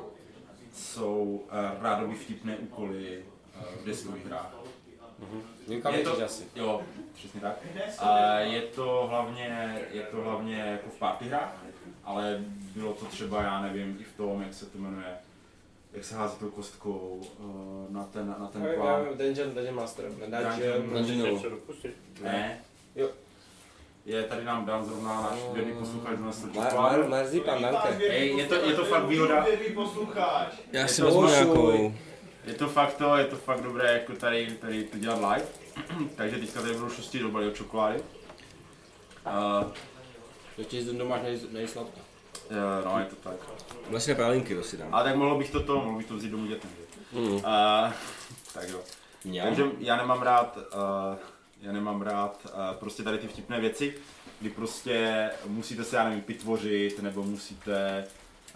jsou 0.73 1.23
uh, 1.23 1.84
rádoby 1.84 2.15
vtipné 2.15 2.58
úkoly 2.58 3.25
uh, 3.56 3.82
v 3.82 3.86
deskových 3.86 4.25
hrách. 4.25 4.56
Výjimka 5.67 5.89
je 5.89 6.03
to- 6.03 6.23
asi. 6.25 6.43
Jo, 6.56 6.82
přesně 7.13 7.41
tak. 7.41 7.56
A 7.99 8.39
je 8.39 8.62
to 8.62 9.08
hlavně, 9.10 9.77
je 9.91 10.01
to 10.01 10.17
hlavně 10.21 10.56
jako 10.58 10.89
v 10.89 10.99
party 10.99 11.25
hrách, 11.25 11.56
ale 12.03 12.39
bylo 12.75 12.93
to 12.93 13.06
třeba, 13.06 13.41
já 13.43 13.62
nevím, 13.62 13.97
i 14.01 14.03
v 14.03 14.17
tom, 14.17 14.41
jak 14.41 14.53
se 14.53 14.65
to 14.65 14.77
jmenuje, 14.77 15.08
jak 15.93 16.03
se 16.06 16.15
hází 16.15 16.38
tou 16.39 16.49
kostkou 16.49 17.21
uh, 17.39 17.93
na 17.95 18.03
ten, 18.03 18.36
na 18.39 18.47
ten 18.47 18.67
plán. 18.75 19.06
Dungeon, 19.17 19.53
Dungeon 19.53 19.75
Master. 19.75 20.06
Dungeon- 20.06 21.06
Dungeon. 21.06 21.41
Ne. 22.21 22.60
Jo. 22.95 23.10
Je 24.06 24.23
tady 24.23 24.43
nám 24.45 24.65
dán 24.65 24.86
zrovna 24.86 25.21
náš 25.21 25.39
věrný 25.53 25.73
posluchač 25.73 26.17
donesl 26.17 26.47
Mar- 26.47 26.69
čokoládu. 26.69 27.01
Mar- 27.03 27.10
Marzipan, 27.10 27.62
danke. 27.62 28.06
Je 28.06 28.45
to, 28.45 28.56
je 28.56 28.73
to 28.73 28.86
fakt 28.86 29.06
výhoda. 29.06 29.45
Já 30.71 30.88
si 30.88 31.01
vezmu 31.01 31.27
nějakou... 31.27 31.93
Je 32.47 32.53
to 32.53 32.67
fakt 32.67 32.93
to, 32.97 33.17
je 33.17 33.25
to 33.25 33.36
fakt 33.36 33.62
dobré 33.62 33.93
jako 33.93 34.13
tady, 34.13 34.57
tady 34.62 34.83
to 34.83 34.97
dělat 34.97 35.33
live. 35.33 35.47
Takže 36.15 36.38
teďka 36.38 36.62
tady 36.62 36.73
budou 36.73 36.89
šustí 36.89 37.19
do 37.19 37.29
balího 37.29 37.51
čokolády. 37.51 37.99
Uh, 39.25 39.71
Ještě 40.57 40.81
z 40.83 40.93
doma 40.93 41.17
nej- 41.17 41.47
nejsladká. 41.51 42.01
uh, 42.49 42.86
no, 42.86 42.99
je 42.99 43.05
to 43.05 43.15
tak. 43.15 43.33
Vlastně 43.89 44.15
pralinky 44.15 44.55
to 44.55 44.63
si 44.63 44.77
dám. 44.77 44.93
Ale 44.93 45.03
tak 45.03 45.15
mohlo 45.15 45.38
bych 45.38 45.49
to 45.49 45.63
to, 45.63 45.81
mohl 45.81 45.97
bych 45.97 46.05
to 46.07 46.15
vzít 46.15 46.31
domů 46.31 46.47
dětem. 46.47 46.69
Mm. 47.12 47.31
Uh, 47.31 47.41
tak 48.53 48.69
jo. 48.69 48.79
Já? 49.25 49.43
Takže 49.43 49.63
já 49.79 49.95
nemám 49.97 50.21
rád, 50.21 50.57
uh, 50.57 51.17
já 51.62 51.71
nemám 51.71 52.01
rád 52.01 52.41
uh, 52.45 52.75
prostě 52.79 53.03
tady 53.03 53.17
ty 53.17 53.27
vtipné 53.27 53.60
věci, 53.60 53.95
kdy 54.39 54.49
prostě 54.49 55.29
musíte 55.45 55.83
se, 55.83 55.95
já 55.95 56.03
nevím, 56.03 56.21
pitvořit, 56.21 56.99
nebo 57.01 57.23
musíte, 57.23 58.07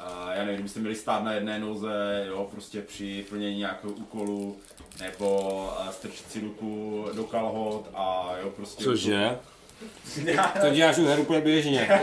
uh, 0.07 0.29
já 0.31 0.39
nevím, 0.39 0.53
kdybyste 0.53 0.79
měli 0.79 0.95
stát 0.95 1.23
na 1.23 1.33
jedné 1.33 1.59
noze, 1.59 2.25
jo, 2.27 2.47
prostě 2.51 2.81
při 2.81 3.25
plnění 3.29 3.57
nějakého 3.57 3.93
úkolu, 3.93 4.57
nebo 4.99 5.39
uh, 5.79 5.89
strčit 5.89 6.31
si 6.31 6.39
ruku 6.39 7.05
do 7.15 7.23
kalhot 7.23 7.89
a 7.93 8.33
jo, 8.41 8.49
prostě... 8.49 8.83
Cože? 8.83 9.37
To 10.61 10.69
děláš 10.69 10.97
u 10.97 11.05
her 11.05 11.19
úplně 11.19 11.41
běžně. 11.41 11.87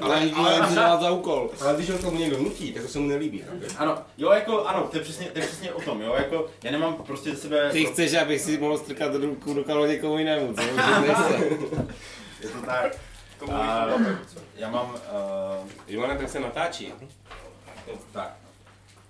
Ale 0.00 0.30
ale 0.34 0.68
to 0.68 0.74
dělat 0.74 1.00
za 1.00 1.10
úkol. 1.10 1.50
Ale 1.60 1.74
když 1.74 1.90
ho 1.90 1.98
tomu 1.98 2.18
někdo 2.18 2.38
nutí, 2.38 2.72
tak 2.72 2.82
to 2.82 2.88
se 2.88 2.98
mu 2.98 3.08
nelíbí. 3.08 3.44
Ano, 3.76 3.98
jo, 4.18 4.30
jako, 4.30 4.64
ano, 4.64 4.88
to 4.90 4.96
je 4.96 5.02
přesně, 5.02 5.26
to 5.26 5.38
je 5.38 5.46
přesně 5.46 5.72
o 5.72 5.80
tom, 5.80 6.02
jo, 6.02 6.14
jako, 6.14 6.46
já 6.64 6.70
nemám 6.70 6.94
prostě 6.94 7.36
sebe... 7.36 7.70
Ty 7.72 7.84
chceš, 7.84 8.14
abych 8.14 8.40
si 8.40 8.58
mohl 8.58 8.78
strkat 8.78 9.14
ruku 9.14 9.54
do 9.54 9.64
kalho 9.64 9.86
někomu 9.86 10.18
jinému, 10.18 10.54
co? 10.54 10.62
Je 12.42 12.48
to 12.48 12.66
tak. 12.66 12.96
Tomu 13.40 13.56
A, 13.56 13.88
já 14.54 14.70
mám, 14.70 14.90
uh, 14.90 15.68
Ivane, 15.86 16.18
tak 16.18 16.28
se 16.28 16.40
natáčí. 16.40 16.92
Tak. 18.12 18.32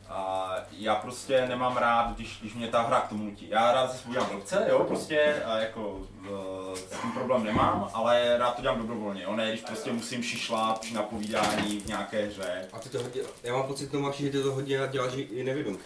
A 0.08 0.54
já 0.72 0.94
prostě 0.94 1.46
nemám 1.48 1.76
rád, 1.76 2.14
když, 2.14 2.38
když 2.40 2.54
mě 2.54 2.68
ta 2.68 2.82
hra 2.82 3.00
k 3.00 3.08
tomu 3.08 3.24
nutí. 3.24 3.48
Já 3.48 3.72
rád 3.72 3.92
se 3.92 4.08
udělám 4.08 4.28
blbce, 4.28 4.66
jo, 4.68 4.84
prostě, 4.84 5.42
a 5.44 5.58
jako 5.58 5.80
uh, 5.90 6.74
s 6.74 7.00
tím 7.00 7.12
problém 7.12 7.44
nemám, 7.44 7.90
ale 7.94 8.38
rád 8.38 8.56
to 8.56 8.62
dělám 8.62 8.78
dobrovolně, 8.78 9.22
jo, 9.22 9.36
ne, 9.36 9.48
když 9.48 9.60
prostě 9.60 9.92
musím 9.92 10.22
šišlat 10.22 10.80
při 10.80 10.94
napovídání 10.94 11.80
v 11.80 11.86
nějaké 11.86 12.26
hře. 12.26 12.68
A 12.72 12.78
ty 12.78 12.88
to 12.88 13.02
hodně, 13.02 13.22
já 13.42 13.52
mám 13.52 13.66
pocit, 13.66 13.90
Tomáš, 13.90 14.14
že 14.14 14.30
ty 14.30 14.42
to 14.42 14.52
hodně 14.52 14.80
děláš 14.90 15.12
i 15.14 15.44
nevědom. 15.44 15.76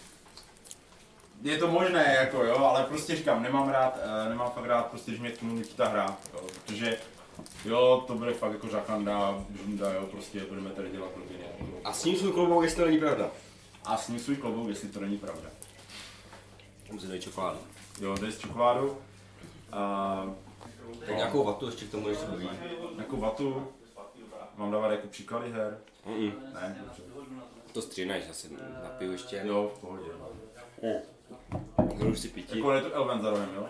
Je 1.43 1.59
to 1.59 1.69
možné, 1.69 2.17
jako 2.21 2.45
jo, 2.45 2.65
ale 2.65 2.85
prostě 2.85 3.17
říkám, 3.17 3.43
nemám 3.43 3.69
rád, 3.69 3.97
uh, 3.97 4.29
nemám 4.29 4.51
fakt 4.51 4.67
rád, 4.67 4.87
prostě, 4.87 5.11
když 5.11 5.21
mě 5.21 5.31
k 5.31 5.39
tomu 5.39 5.55
nutí 5.55 5.75
ta 5.75 5.89
hra, 5.89 6.17
jo, 6.33 6.41
protože 6.55 6.97
jo, 7.65 8.05
to 8.07 8.15
bude 8.15 8.35
fakt 8.35 8.53
jako 8.53 8.69
žakanda, 8.69 9.45
žunda, 9.63 9.93
jo, 9.93 10.07
prostě 10.07 10.41
budeme 10.49 10.71
tady 10.71 10.91
dělat 10.91 11.11
rodiny. 11.17 11.45
A 11.85 11.93
s 11.93 12.05
ním 12.05 12.17
svůj 12.17 12.33
klobouk, 12.33 12.63
jestli 12.63 12.79
to 12.79 12.87
není 12.87 12.99
pravda. 12.99 13.31
A 13.85 13.97
s 13.97 14.09
ním 14.09 14.19
svůj 14.19 14.37
klobouk, 14.37 14.69
jestli 14.69 14.89
to 14.89 15.01
není 15.01 15.19
pravda. 15.19 15.49
Tam 16.89 17.01
si 17.01 17.07
dej 17.07 17.21
čokoládu. 17.21 17.59
Jo, 18.01 18.17
tady 18.17 18.33
s 18.33 18.39
čokoládu. 18.39 18.99
A 19.73 20.27
Tak 21.07 21.17
nějakou 21.17 21.45
vatu 21.45 21.67
ještě 21.67 21.85
k 21.85 21.91
tomu, 21.91 22.15
se 22.15 22.27
baví. 22.27 22.49
Jako 22.99 23.17
vatu, 23.17 23.69
mám 24.57 24.71
dávat 24.71 24.91
jako 24.91 25.09
příklady 25.09 25.51
her? 25.51 25.79
Mm-mm. 26.07 26.33
Ne, 26.55 26.85
dobře. 26.85 27.03
To 27.73 27.83
stříhneš, 27.83 28.25
asi 28.31 28.49
napiju 28.83 29.13
ještě. 29.13 29.43
Jo, 29.45 29.73
v 29.77 29.81
pohodě. 29.81 30.11
Hru 31.97 32.15
si 32.15 32.29
pití. 32.29 32.59
Jako 32.59 32.73
je 32.73 32.83
to 32.83 32.95
Elven 32.95 33.23
zároveň, 33.23 33.49
jo? 33.55 33.69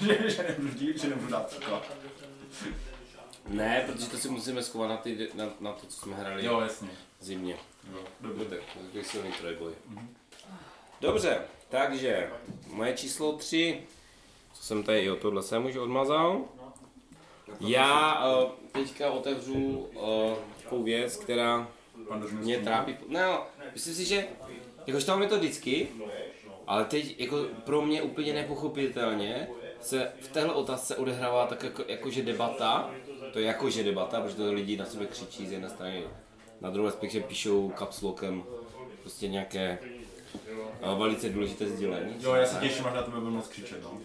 že, 0.00 0.30
že, 0.30 0.54
nemůžu, 0.58 0.98
že 0.98 1.08
nemůžu 1.08 1.28
dát. 1.28 1.54
Ne, 3.48 3.84
protože 3.86 4.08
to 4.10 4.16
si 4.16 4.28
musíme 4.28 4.62
schovat 4.62 4.88
na, 4.88 4.96
ty, 4.96 5.28
na, 5.34 5.44
na 5.60 5.72
to, 5.72 5.86
co 5.86 6.00
jsme 6.00 6.16
hráli 6.16 6.44
Jo, 6.44 6.60
jasně. 6.60 6.88
zimně. 7.20 7.56
Jo, 7.92 7.98
Dobře, 8.20 8.44
tak 8.44 8.58
takový 8.84 9.04
silný 9.04 9.32
trojboj. 9.32 9.72
Dobře, 11.00 11.40
takže 11.68 12.30
moje 12.66 12.96
číslo 12.96 13.32
3, 13.32 13.82
co 14.52 14.62
jsem 14.62 14.82
tady, 14.82 15.04
jo, 15.04 15.16
tohle 15.16 15.42
jsem 15.42 15.66
už 15.66 15.76
odmazal. 15.76 16.44
Já 17.60 18.24
uh, 18.28 18.50
teďka 18.72 19.10
otevřu 19.10 19.54
uh, 19.54 20.34
takovou 20.62 20.82
věc, 20.82 21.16
která 21.16 21.68
mě 22.30 22.58
trápí. 22.58 22.96
No, 23.08 23.46
myslím 23.72 23.94
si, 23.94 24.04
že 24.04 24.26
jakož 24.86 25.04
tam 25.04 25.22
je 25.22 25.28
to 25.28 25.38
vždycky, 25.38 25.88
ale 26.66 26.84
teď 26.84 27.20
jako 27.20 27.36
pro 27.64 27.82
mě 27.82 28.02
úplně 28.02 28.32
nepochopitelně 28.32 29.48
se 29.80 30.12
v 30.20 30.28
téhle 30.28 30.54
otázce 30.54 30.96
odehrává 30.96 31.46
tak 31.46 31.62
jako, 31.62 31.84
jakože 31.88 32.22
debata, 32.22 32.90
to 33.32 33.38
je 33.38 33.44
jakože 33.44 33.84
debata, 33.84 34.20
protože 34.20 34.34
to 34.34 34.52
lidi 34.52 34.76
na 34.76 34.84
sebe 34.84 35.06
křičí 35.06 35.46
z 35.46 35.52
jedné 35.52 35.68
strany, 35.70 36.04
na 36.60 36.70
druhé 36.70 36.88
respektive 36.90 37.26
píšou 37.26 37.68
kapslokem 37.68 38.44
prostě 39.00 39.28
nějaké 39.28 39.78
uh, 40.82 40.98
velice 40.98 41.28
důležité 41.28 41.68
sdělení. 41.68 42.14
Jo, 42.20 42.34
já 42.34 42.46
se 42.46 42.60
těším, 42.60 42.86
až 42.86 42.94
na 42.94 43.02
tebe 43.02 43.20
budu 43.20 43.32
moc 43.32 43.48
křičet, 43.48 43.82
no. 43.82 44.00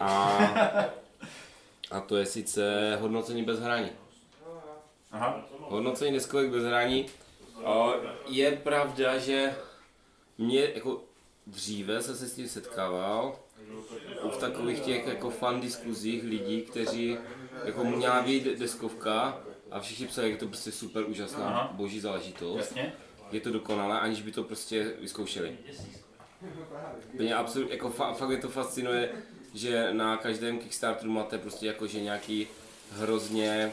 A, 0.00 0.38
a 1.90 2.00
to 2.00 2.16
je 2.16 2.26
sice 2.26 2.96
hodnocení 3.00 3.42
bez 3.42 3.60
hraní. 3.60 3.90
Aha. 5.12 5.46
Hodnocení 5.60 6.12
deskovek 6.12 6.50
bez 6.50 6.64
hraní. 6.64 7.06
O, 7.64 7.94
je 8.28 8.52
pravda, 8.52 9.18
že 9.18 9.54
mě 10.38 10.70
jako 10.74 11.00
dříve 11.46 12.02
jsem 12.02 12.16
se 12.16 12.26
s 12.26 12.34
tím 12.34 12.48
setkával 12.48 13.36
v 14.30 14.36
takových 14.36 14.80
těch 14.80 15.06
jako 15.06 15.30
fan 15.30 15.60
diskuzích 15.60 16.24
lidí, 16.24 16.62
kteří 16.62 17.18
jako 17.64 17.84
měla 17.84 18.22
být 18.22 18.44
deskovka 18.44 19.40
a 19.70 19.80
všichni 19.80 20.06
psali, 20.06 20.26
jak 20.26 20.32
je 20.32 20.40
to 20.40 20.46
prostě 20.46 20.72
super 20.72 21.04
úžasná 21.08 21.46
Aha. 21.46 21.70
boží 21.72 22.00
záležitost. 22.00 22.56
Jasně. 22.56 22.92
Je 23.32 23.40
to 23.40 23.50
dokonalé, 23.50 24.00
aniž 24.00 24.22
by 24.22 24.32
to 24.32 24.44
prostě 24.44 24.94
vyzkoušeli. 25.00 25.58
Mě 27.12 27.34
absolut, 27.34 27.70
jako 27.70 27.90
fa, 27.90 28.12
fakt 28.12 28.28
mě 28.28 28.38
to 28.38 28.48
fascinuje, 28.48 29.10
že 29.54 29.88
na 29.92 30.16
každém 30.16 30.58
Kickstarteru 30.58 31.10
máte 31.10 31.38
prostě 31.38 31.66
jakože 31.66 32.00
nějaký 32.00 32.46
hrozně 32.92 33.72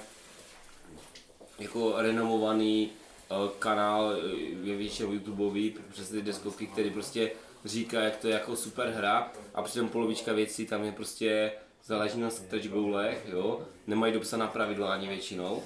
jako 1.59 1.93
renomovaný 1.97 2.89
eh, 3.31 3.33
kanál, 3.59 4.13
eh, 4.13 4.35
je 4.63 4.77
většinou 4.77 5.11
YouTubeový, 5.13 5.75
přes 5.91 6.09
ty 6.09 6.21
deskovky, 6.21 6.67
který 6.67 6.89
prostě 6.89 7.31
říká, 7.69 8.01
jak 8.01 8.17
to 8.17 8.27
je 8.27 8.33
jako 8.33 8.55
super 8.55 8.87
hra 8.89 9.31
a 9.53 9.61
přitom 9.61 9.89
polovička 9.89 10.33
věcí 10.33 10.65
tam 10.65 10.83
je 10.83 10.91
prostě 10.91 11.51
záleží 11.83 12.19
na 12.19 12.29
stretch 12.29 12.67
goalech, 12.67 13.25
jo, 13.31 13.61
nemají 13.87 14.13
dopsaná 14.13 14.47
pravidla 14.47 14.93
ani 14.93 15.07
většinou, 15.07 15.63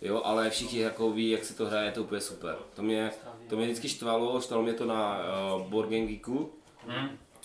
jo, 0.00 0.22
ale 0.24 0.50
všichni 0.50 0.78
jako 0.78 1.10
ví, 1.10 1.30
jak 1.30 1.44
se 1.44 1.54
to 1.54 1.66
hraje, 1.66 1.88
je 1.88 1.92
to 1.92 2.02
úplně 2.02 2.20
super. 2.20 2.56
To 2.74 2.82
mě, 2.82 3.10
to 3.48 3.56
mě 3.56 3.66
vždycky 3.66 3.88
štvalo, 3.88 4.40
štvalo 4.40 4.62
mě 4.62 4.72
to 4.72 4.84
na 4.84 5.18
uh, 5.56 5.62
Board 5.62 5.90
Game 5.90 6.06
Geeku, 6.06 6.52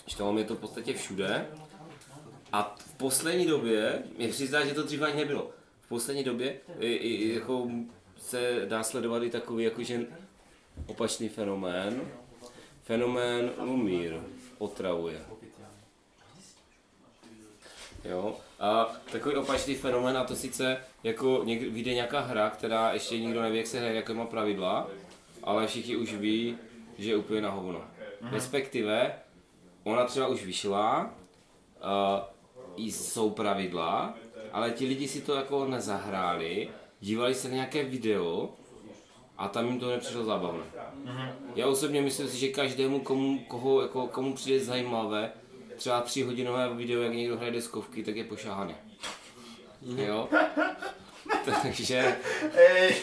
štvalo 0.06 0.32
mě 0.32 0.44
to 0.44 0.54
v 0.54 0.58
podstatě 0.58 0.94
všude. 0.94 1.46
A 2.52 2.76
v 2.78 2.94
poslední 2.94 3.46
době, 3.46 4.02
mě 4.18 4.28
přizdá, 4.28 4.66
že 4.66 4.74
to 4.74 4.82
dříve 4.82 5.06
ani 5.06 5.16
nebylo, 5.16 5.50
v 5.80 5.88
poslední 5.88 6.24
době 6.24 6.56
i, 6.78 6.92
i, 6.92 7.34
jako 7.34 7.68
se 8.16 8.62
dá 8.68 8.82
sledovat 8.82 9.22
i 9.22 9.30
takový 9.30 9.64
jakože 9.64 10.06
opačný 10.86 11.28
fenomén, 11.28 12.00
fenomén 12.88 13.52
Lumír 13.60 14.16
otravuje. 14.58 15.20
Jo, 18.04 18.36
a 18.60 18.84
takový 19.12 19.36
opačný 19.36 19.74
fenomén 19.74 20.16
a 20.16 20.24
to 20.24 20.36
sice 20.36 20.76
jako 21.04 21.42
někdy 21.44 21.70
vyjde 21.70 21.94
nějaká 21.94 22.20
hra, 22.20 22.50
která 22.50 22.92
ještě 22.92 23.18
nikdo 23.18 23.42
neví, 23.42 23.58
jak 23.58 23.66
se 23.66 23.78
hraje, 23.78 23.94
jaké 23.94 24.14
má 24.14 24.26
pravidla, 24.26 24.88
ale 25.42 25.66
všichni 25.66 25.96
už 25.96 26.14
ví, 26.14 26.58
že 26.98 27.10
je 27.10 27.16
úplně 27.16 27.40
na 27.40 27.50
hovno. 27.50 27.84
Respektive, 28.30 29.12
ona 29.84 30.04
třeba 30.04 30.26
už 30.26 30.44
vyšla, 30.44 31.10
uh, 32.74 32.84
jsou 32.84 33.30
pravidla, 33.30 34.14
ale 34.52 34.70
ti 34.70 34.86
lidi 34.86 35.08
si 35.08 35.20
to 35.20 35.34
jako 35.34 35.64
nezahráli, 35.64 36.68
dívali 37.00 37.34
se 37.34 37.48
na 37.48 37.54
nějaké 37.54 37.84
video 37.84 38.50
a 39.38 39.48
tam 39.48 39.66
jim 39.66 39.80
to 39.80 39.90
nepřišlo 39.90 40.24
zábavné. 40.24 40.62
Já 41.54 41.66
osobně 41.66 42.02
myslím 42.02 42.28
si, 42.28 42.38
že 42.38 42.48
každému, 42.48 43.00
komu, 43.00 43.38
koho, 43.38 43.82
jako, 43.82 44.06
komu 44.06 44.34
přijde 44.34 44.64
zajímavé, 44.64 45.32
třeba 45.76 46.00
tři 46.00 46.22
hodinové 46.22 46.74
video, 46.74 47.02
jak 47.02 47.12
někdo 47.14 47.36
hraje 47.36 47.52
deskovky, 47.52 48.02
tak 48.04 48.16
je 48.16 48.24
pošáhaný. 48.24 48.74
Jo? 49.82 50.28
Takže, 51.62 52.16
Ej, 52.54 52.94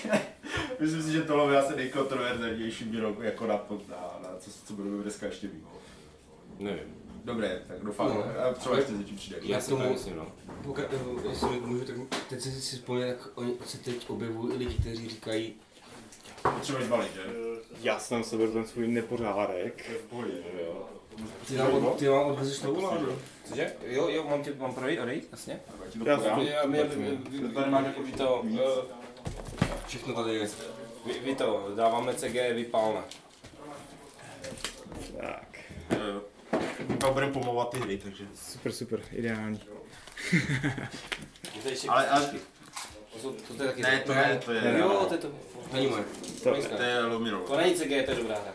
myslím 0.79 1.03
si, 1.03 1.11
že 1.11 1.21
tohle 1.21 1.53
je 1.53 1.59
asi 1.59 1.75
nejkontroverznější 1.75 2.83
výrok 2.85 3.19
jako 3.21 3.47
na, 3.47 3.53
na, 3.89 4.19
na 4.23 4.29
co, 4.39 4.51
co 4.65 4.73
budeme 4.73 5.03
dneska 5.03 5.25
ještě 5.25 5.47
mít. 5.47 5.63
nevím. 6.59 6.95
Dobré, 7.25 7.61
tak 7.67 7.77
doufám, 7.83 8.07
No. 8.07 8.23
a 8.49 8.53
třeba 8.53 8.77
ještě 8.77 8.91
s 8.93 8.97
něčím 8.97 9.15
přijde. 9.15 9.37
Já 9.43 9.61
si 9.61 9.69
to 9.69 9.77
tomu- 9.77 9.89
myslím, 9.89 10.15
no. 10.15 10.27
Pokud, 10.63 10.79
eh, 10.79 11.27
jestli 11.29 11.59
můžu, 11.59 11.85
tak 11.85 11.95
teď 12.29 12.41
si, 12.41 12.51
si 12.51 12.75
vzpomněl, 12.75 13.07
jak 13.07 13.17
oni 13.35 13.53
se 13.65 13.77
teď 13.77 14.09
objevují 14.09 14.57
lidi, 14.57 14.73
kteří 14.75 15.09
říkají, 15.09 15.53
Třeba 16.61 16.81
zbalit, 16.83 17.13
že? 17.13 17.21
Já 17.81 17.99
jsem 17.99 18.23
seberu 18.23 18.51
ten 18.51 18.67
svůj 18.67 18.87
nepořádek. 18.87 19.91
ty 21.47 21.55
nám, 21.55 21.73
od, 21.73 21.99
ty 21.99 22.05
nám 22.05 22.25
odvezeš 22.25 22.61
novou 22.61 22.81
ládu. 22.83 23.19
Cože? 23.45 23.73
Jo, 23.85 24.07
jo, 24.09 24.23
mám 24.29 24.43
tě, 24.43 24.53
mám 24.57 24.73
projít, 24.73 24.99
odejít, 24.99 25.27
jasně. 25.31 25.59
Já 26.05 26.15
vy, 26.15 26.53
Tady 27.53 27.71
máš 27.71 27.85
jako 27.85 28.01
to, 28.17 28.43
eh, 28.59 29.75
Všechno 29.87 30.13
tady 30.13 30.35
je. 30.35 30.49
vy, 31.05 31.19
vy 31.19 31.35
to, 31.35 31.71
dáváme 31.75 32.13
CG 32.13 32.53
vypálne. 32.53 33.01
Tak, 35.21 35.59
Pak 36.99 37.13
budeme 37.13 37.31
pomlouvat 37.31 37.69
ty 37.69 37.79
hry, 37.79 37.97
takže... 37.97 38.25
super, 38.35 38.71
super, 38.71 39.01
ideální. 39.11 39.61
Ale, 41.87 42.07
ale 42.09 42.31
To, 43.15 43.21
jsou- 43.21 43.31
to, 43.47 43.53
to 43.57 43.63
je 43.63 43.69
taky 43.69 43.81
ne, 43.81 44.01
to 44.05 44.13
je, 44.13 44.39
to 44.45 44.51
je, 44.51 44.79
Jo, 44.79 45.05
to 45.07 45.13
je 45.13 45.17
to. 45.19 45.27
Není 45.73 45.87
moje. 45.87 46.03
To, 46.43 46.53
to 46.77 46.83
je 46.83 47.05
Lumiro. 47.05 47.37
to 47.37 47.57
není 47.57 47.73
CG, 47.75 47.87
to 48.05 48.11
je 48.11 48.15
dobrá 48.17 48.35
hra. 48.35 48.53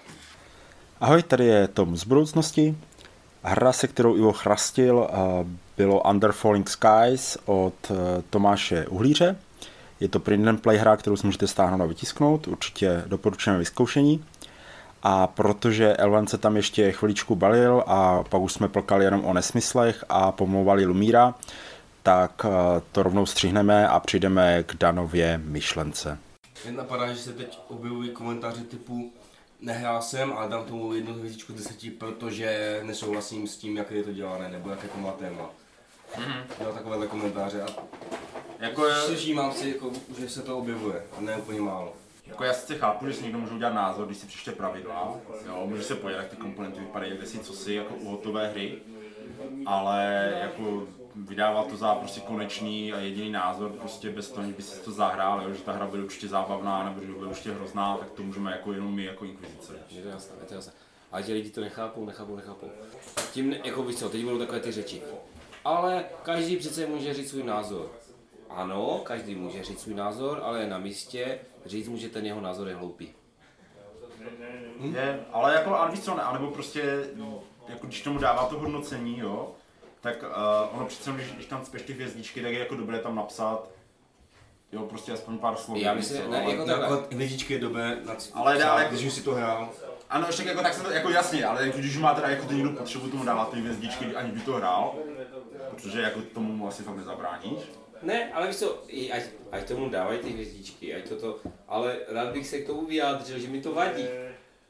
Ahoj, 1.01 1.23
tady 1.23 1.47
je 1.47 1.69
Tom 1.69 1.97
z 1.97 2.05
budoucnosti. 2.05 2.77
Hra, 3.43 3.73
se 3.73 3.89
kterou 3.89 4.17
Ivo 4.17 4.33
chrastil, 4.33 5.09
eh, 5.11 5.47
bylo 5.77 6.03
Under 6.11 6.33
Falling 6.33 6.71
Skies 6.71 7.39
od 7.45 7.75
eh, 7.91 7.95
Tomáše 8.31 8.87
Uhlíře. 8.87 9.37
Je 10.01 10.09
to 10.09 10.21
print 10.21 10.49
and 10.49 10.63
play 10.63 10.77
hra, 10.77 10.97
kterou 10.97 11.17
si 11.17 11.27
můžete 11.27 11.47
stáhnout 11.47 11.81
a 11.83 11.87
vytisknout. 11.87 12.49
Určitě 12.49 13.03
doporučujeme 13.07 13.59
vyzkoušení. 13.59 14.25
A 15.03 15.27
protože 15.27 15.97
Elvan 15.97 16.27
se 16.27 16.39
tam 16.39 16.57
ještě 16.57 16.93
chviličku 16.93 17.35
balil 17.37 17.85
a 17.87 18.23
pak 18.29 18.41
už 18.41 18.53
jsme 18.53 18.69
plkali 18.69 19.05
jenom 19.05 19.25
o 19.25 19.33
nesmyslech 19.35 20.05
a 20.09 20.33
pomlouvali 20.33 20.85
Lumíra, 20.87 21.35
tak 22.03 22.45
eh, 22.45 22.83
to 22.93 23.03
rovnou 23.03 23.27
střihneme 23.27 23.89
a 23.89 24.01
přijdeme 24.01 24.63
k 24.63 24.75
Danově 24.75 25.41
myšlence. 25.45 26.19
Mě 26.65 26.73
napadá, 26.77 27.13
že 27.13 27.19
se 27.19 27.33
teď 27.33 27.59
objevují 27.69 28.11
komentáře 28.11 28.61
typu 28.65 29.13
nehrál 29.61 30.03
jsem, 30.03 30.33
ale 30.33 30.49
dám 30.51 30.65
tomu 30.65 30.95
jednu 30.95 31.15
hvězdičku 31.15 31.53
z 31.53 31.57
deseti, 31.57 31.91
protože 31.91 32.81
nesouhlasím 32.83 33.47
s 33.47 33.57
tím, 33.57 33.77
jak 33.77 33.91
je 33.91 34.03
to 34.03 34.13
dělané, 34.13 34.49
nebo 34.49 34.71
jaké 34.71 34.89
to 34.89 34.99
má 34.99 35.13
téma. 35.13 35.51
Jo, 36.61 36.73
takovéhle 36.75 37.07
komentáře 37.07 37.63
a 37.63 37.67
Jako, 38.59 38.87
je- 38.87 39.17
všímám 39.17 39.53
si, 39.53 39.69
jako, 39.69 39.91
že 40.19 40.29
se 40.29 40.43
to 40.43 40.59
objevuje, 40.59 41.03
a 41.19 41.21
ne 41.21 41.37
úplně 41.37 41.61
málo. 41.61 41.93
jako 42.27 42.45
já 42.45 42.53
sice 42.53 42.75
chápu, 42.79 43.07
že 43.07 43.13
si 43.15 43.23
někdo 43.23 43.39
může 43.39 43.55
udělat 43.55 43.75
názor, 43.75 44.07
když 44.07 44.19
si 44.19 44.27
přečte 44.27 44.53
pravidla, 44.53 45.17
jo, 45.47 45.63
může 45.67 45.83
se 45.83 45.95
podívat, 45.95 46.21
jak 46.23 46.29
ty 46.31 46.37
komponenty 46.37 46.81
vypadají, 46.81 47.13
kde 47.17 47.27
si 47.27 47.39
co 47.39 47.53
si, 47.53 47.75
jako 47.75 47.95
u 47.95 48.09
hotové 48.11 48.49
hry, 48.51 48.79
ale 49.67 50.31
jako 50.43 50.83
vydávat 51.29 51.67
to 51.67 51.77
za 51.77 51.95
prostě 51.95 52.21
konečný 52.21 52.93
a 52.93 52.99
jediný 52.99 53.31
názor, 53.31 53.73
prostě 53.73 54.11
bez 54.11 54.31
toho, 54.31 54.49
by 54.49 54.63
si 54.63 54.81
to 54.81 54.93
zahrál, 54.93 55.43
jo, 55.43 55.55
že 55.55 55.63
ta 55.63 55.73
hra 55.73 55.87
bude 55.87 56.03
určitě 56.03 56.29
zábavná, 56.29 56.85
nebo 56.85 57.01
že 57.07 57.13
bude 57.13 57.27
určitě 57.27 57.53
hrozná, 57.53 57.97
tak 57.97 58.11
to 58.11 58.23
můžeme 58.23 58.53
jako 58.53 58.73
jenom 58.73 58.95
my, 58.95 59.05
jako 59.05 59.25
inkvizice. 59.25 59.73
Je 59.91 60.03
to 60.03 60.09
jasné, 60.09 60.37
je 60.41 60.47
to 60.47 60.55
jasné. 60.55 60.73
Ale 61.13 61.23
ti 61.23 61.33
lidi 61.33 61.51
to 61.51 61.61
nechápou, 61.61 62.05
nechápou, 62.05 62.37
nechápou. 62.37 62.71
Tím, 63.33 63.53
jako 63.53 63.83
víš 63.83 63.97
co, 63.97 64.09
teď 64.09 64.25
budou 64.25 64.39
takové 64.39 64.61
ty 64.61 64.73
řeči. 64.73 65.03
Ale 65.65 66.05
každý 66.23 66.57
přece 66.57 66.87
může 66.87 67.15
říct 67.15 67.31
svůj 67.31 67.43
názor. 67.43 67.91
Ano, 68.51 69.01
každý 69.05 69.35
může 69.35 69.65
říct 69.65 69.81
svůj 69.81 69.95
názor, 69.95 70.41
ale 70.43 70.61
je 70.61 70.69
na 70.69 70.79
místě 70.79 71.39
říct 71.67 71.89
mu, 71.89 71.97
že 71.97 72.09
ten 72.09 72.27
jeho 72.27 72.41
názor 72.41 72.69
je 72.69 72.75
hloupý. 72.75 73.09
Je, 74.81 75.25
ale 75.33 75.55
jako, 75.55 75.75
ale 75.75 75.91
víš 75.91 76.01
co, 76.01 76.15
ne, 76.15 76.23
anebo 76.23 76.51
prostě, 76.51 77.05
jako 77.69 77.87
když 77.87 78.03
tomu 78.03 78.19
dává 78.19 78.47
to 78.47 78.59
hodnocení, 78.59 79.19
jo, 79.19 79.55
tak 80.01 80.23
uh, 80.23 80.77
ono 80.77 80.87
přece, 80.87 81.11
když, 81.13 81.33
když 81.33 81.47
tam 81.47 81.65
speš 81.65 81.83
ty 81.83 81.93
hvězdičky, 81.93 82.43
tak 82.43 82.53
je 82.53 82.59
jako 82.59 82.75
dobré 82.75 82.99
tam 82.99 83.17
napsat, 83.17 83.69
jo, 84.73 84.83
prostě 84.83 85.13
aspoň 85.13 85.39
pár 85.39 85.57
slov. 85.57 85.79
Já 85.79 85.95
myslím, 85.95 86.31
ne, 86.31 86.45
jako 86.51 86.65
takhle. 86.65 86.91
Nakon 86.91 87.07
hvězdičky 87.11 87.53
je 87.53 87.59
dobré, 87.61 87.97
Ale 88.35 88.59
dá- 88.59 88.89
když 88.89 89.05
už 89.07 89.13
si 89.13 89.23
to 89.23 89.35
hrál. 89.35 89.69
Ano, 90.11 90.27
ještě 90.27 90.43
jako 90.43 90.63
tak 90.63 90.75
jsem 90.75 90.85
to, 90.85 90.91
jako 90.91 91.11
jasně, 91.11 91.45
ale 91.45 91.67
jako, 91.67 91.79
když 91.79 91.97
má 91.97 92.15
teda 92.15 92.29
jako 92.29 92.47
ten 92.47 92.57
někdo 92.57 92.73
potřebu 92.73 93.09
tomu 93.09 93.25
dávat 93.25 93.51
ty 93.51 93.61
hvězdičky, 93.61 94.07
ani 94.17 94.33
by 94.33 94.41
to 94.41 94.53
hrál, 94.53 94.95
protože 95.71 96.01
jako 96.01 96.21
tomu 96.35 96.69
asi 96.69 96.83
fakt 96.83 96.97
nezabráníš. 96.97 97.63
Ne, 98.03 98.33
ale 98.33 98.47
víš 98.47 98.57
co, 98.57 98.83
ať, 99.13 99.23
ať 99.53 99.69
tomu 99.69 99.89
dávají 99.89 100.19
ty 100.19 100.31
hvězdičky, 100.31 100.95
ať 100.95 101.09
toto, 101.09 101.39
ale 101.69 101.97
rád 102.09 102.29
bych 102.33 102.47
se 102.47 102.59
k 102.59 102.67
tomu 102.67 102.87
vyjádřil, 102.87 103.39
že 103.39 103.49
mi 103.49 103.61
to 103.61 103.75
vadí. 103.75 104.05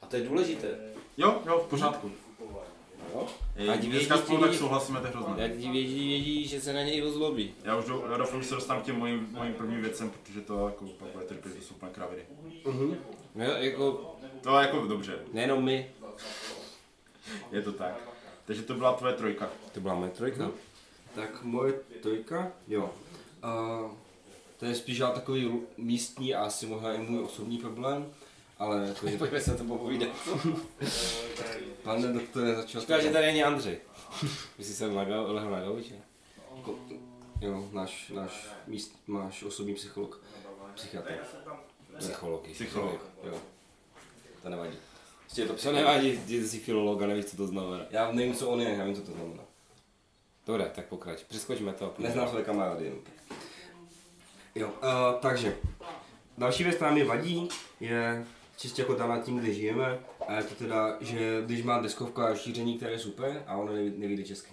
A 0.02 0.06
to 0.06 0.16
je 0.16 0.22
důležité. 0.22 0.68
Jo, 1.16 1.42
jo, 1.46 1.58
v 1.58 1.70
pořádku. 1.70 2.10
Jo? 3.14 3.26
Ej, 3.56 3.70
Ať 3.70 3.80
dneska 3.80 4.14
vědí, 4.14 4.26
spolu 4.26 4.40
tak 4.40 4.54
souhlasíme, 4.54 5.00
to. 5.00 5.34
Jak 5.36 5.52
ti 5.52 5.70
vědí, 5.70 6.08
vědí, 6.08 6.48
že 6.48 6.60
se 6.60 6.72
na 6.72 6.82
něj 6.82 7.02
ozlobí. 7.02 7.54
Já 7.64 7.76
už 7.76 7.84
do, 7.84 8.04
já 8.10 8.16
doufám, 8.16 8.42
že 8.42 8.48
se 8.48 8.54
dostanu 8.54 8.80
k 8.80 8.84
těm 8.84 8.96
mojím, 8.98 9.28
mojím 9.30 9.54
prvním 9.54 9.82
věcem, 9.82 10.10
protože 10.10 10.40
to 10.40 10.66
jako 10.68 10.84
pak 10.84 11.08
bude 11.08 11.24
trpět, 11.24 11.54
to 11.56 11.62
jsou 11.62 11.74
úplně 11.74 11.92
kraviny. 11.92 12.22
No, 13.34 13.44
jako, 13.44 14.14
To 14.40 14.58
je 14.58 14.66
jako 14.66 14.86
dobře, 14.86 15.18
nejenom 15.32 15.64
my, 15.64 15.90
je 17.52 17.62
to 17.62 17.72
tak. 17.72 17.94
Takže 18.44 18.62
to 18.62 18.74
byla 18.74 18.92
tvoje 18.92 19.14
trojka. 19.14 19.50
to 19.72 19.80
byla 19.80 19.94
moje 19.94 20.10
trojka. 20.10 20.50
Tak 21.14 21.42
moje 21.42 21.72
trojka, 22.02 22.52
jo. 22.68 22.90
Uh, 23.44 23.90
to 24.58 24.66
je 24.66 24.74
spíš 24.74 25.00
ale 25.00 25.14
takový 25.14 25.60
místní 25.76 26.34
a 26.34 26.44
asi 26.44 26.66
možná 26.66 26.92
i 26.92 26.98
můj 26.98 27.24
osobní 27.24 27.58
problém, 27.58 28.06
ale 28.60 28.88
jako, 28.88 29.08
že 29.08 29.18
Pojďme 29.18 29.40
se 29.40 29.54
to 29.56 29.64
popovídat. 29.64 30.08
pane 31.82 32.12
doktore 32.12 32.54
začal... 32.54 32.80
Říká, 32.80 33.00
že 33.00 33.10
tady 33.10 33.26
není 33.26 33.42
Andřej. 33.42 33.78
Vy 34.58 34.64
jsi 34.64 34.74
sem 34.74 34.96
lehl 34.96 35.50
na 35.50 35.60
gauči? 35.60 35.94
Jo, 37.40 37.68
náš, 37.72 38.08
náš 38.14 38.48
míst, 38.66 38.94
máš 39.06 39.42
osobní 39.42 39.74
psycholog, 39.74 40.20
psychiatr. 40.74 41.12
Psycholog. 41.98 42.48
Psycholog. 42.48 43.00
Jo, 43.24 43.38
to 44.42 44.48
nevadí. 44.48 44.76
Prostě 45.20 45.42
je 45.42 45.46
to 45.46 45.52
To 45.52 45.56
psycholog. 45.56 45.80
nevadí, 45.80 46.20
že 46.26 46.48
jsi 46.48 46.60
filolog 46.60 47.02
a 47.02 47.06
nevíš, 47.06 47.24
co 47.24 47.36
to 47.36 47.46
znamená. 47.46 47.84
Já 47.90 48.12
nevím, 48.12 48.34
co 48.34 48.48
on 48.48 48.60
je, 48.60 48.74
já 48.74 48.84
vím, 48.84 48.94
co 48.94 49.02
to 49.02 49.12
znamená. 49.12 49.42
Dobré, 50.46 50.70
tak 50.74 50.86
pokrač. 50.86 51.22
Přeskočme 51.22 51.72
to. 51.72 51.94
Neznám 51.98 52.28
své 52.28 52.42
kamarády. 52.42 52.92
Jo, 54.54 54.68
uh, 54.68 55.20
takže. 55.20 55.56
Další 56.38 56.64
věc, 56.64 56.76
která 56.76 56.90
mi 56.90 57.04
vadí, 57.04 57.48
je 57.80 58.26
čistě 58.60 58.82
jako 58.82 58.94
daná 58.94 59.18
tím, 59.20 59.38
kde 59.38 59.54
žijeme, 59.54 59.98
a 60.28 60.34
je 60.34 60.42
to 60.42 60.54
teda, 60.54 60.96
že 61.00 61.42
když 61.44 61.62
má 61.62 61.80
deskovka 61.80 62.34
šíření, 62.34 62.76
které 62.76 62.92
je 62.92 62.98
super, 62.98 63.44
a 63.46 63.56
ono 63.56 63.72
neví, 63.72 63.92
nevíde 63.96 64.22
česky. 64.22 64.50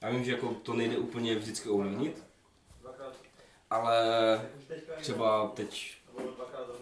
Já 0.00 0.10
vím, 0.10 0.24
že 0.24 0.32
jako 0.32 0.48
to 0.48 0.74
nejde 0.74 0.98
úplně 0.98 1.34
vždycky 1.34 1.68
ovlivnit, 1.68 2.24
ale 3.70 4.00
třeba 5.00 5.48
teď 5.48 5.94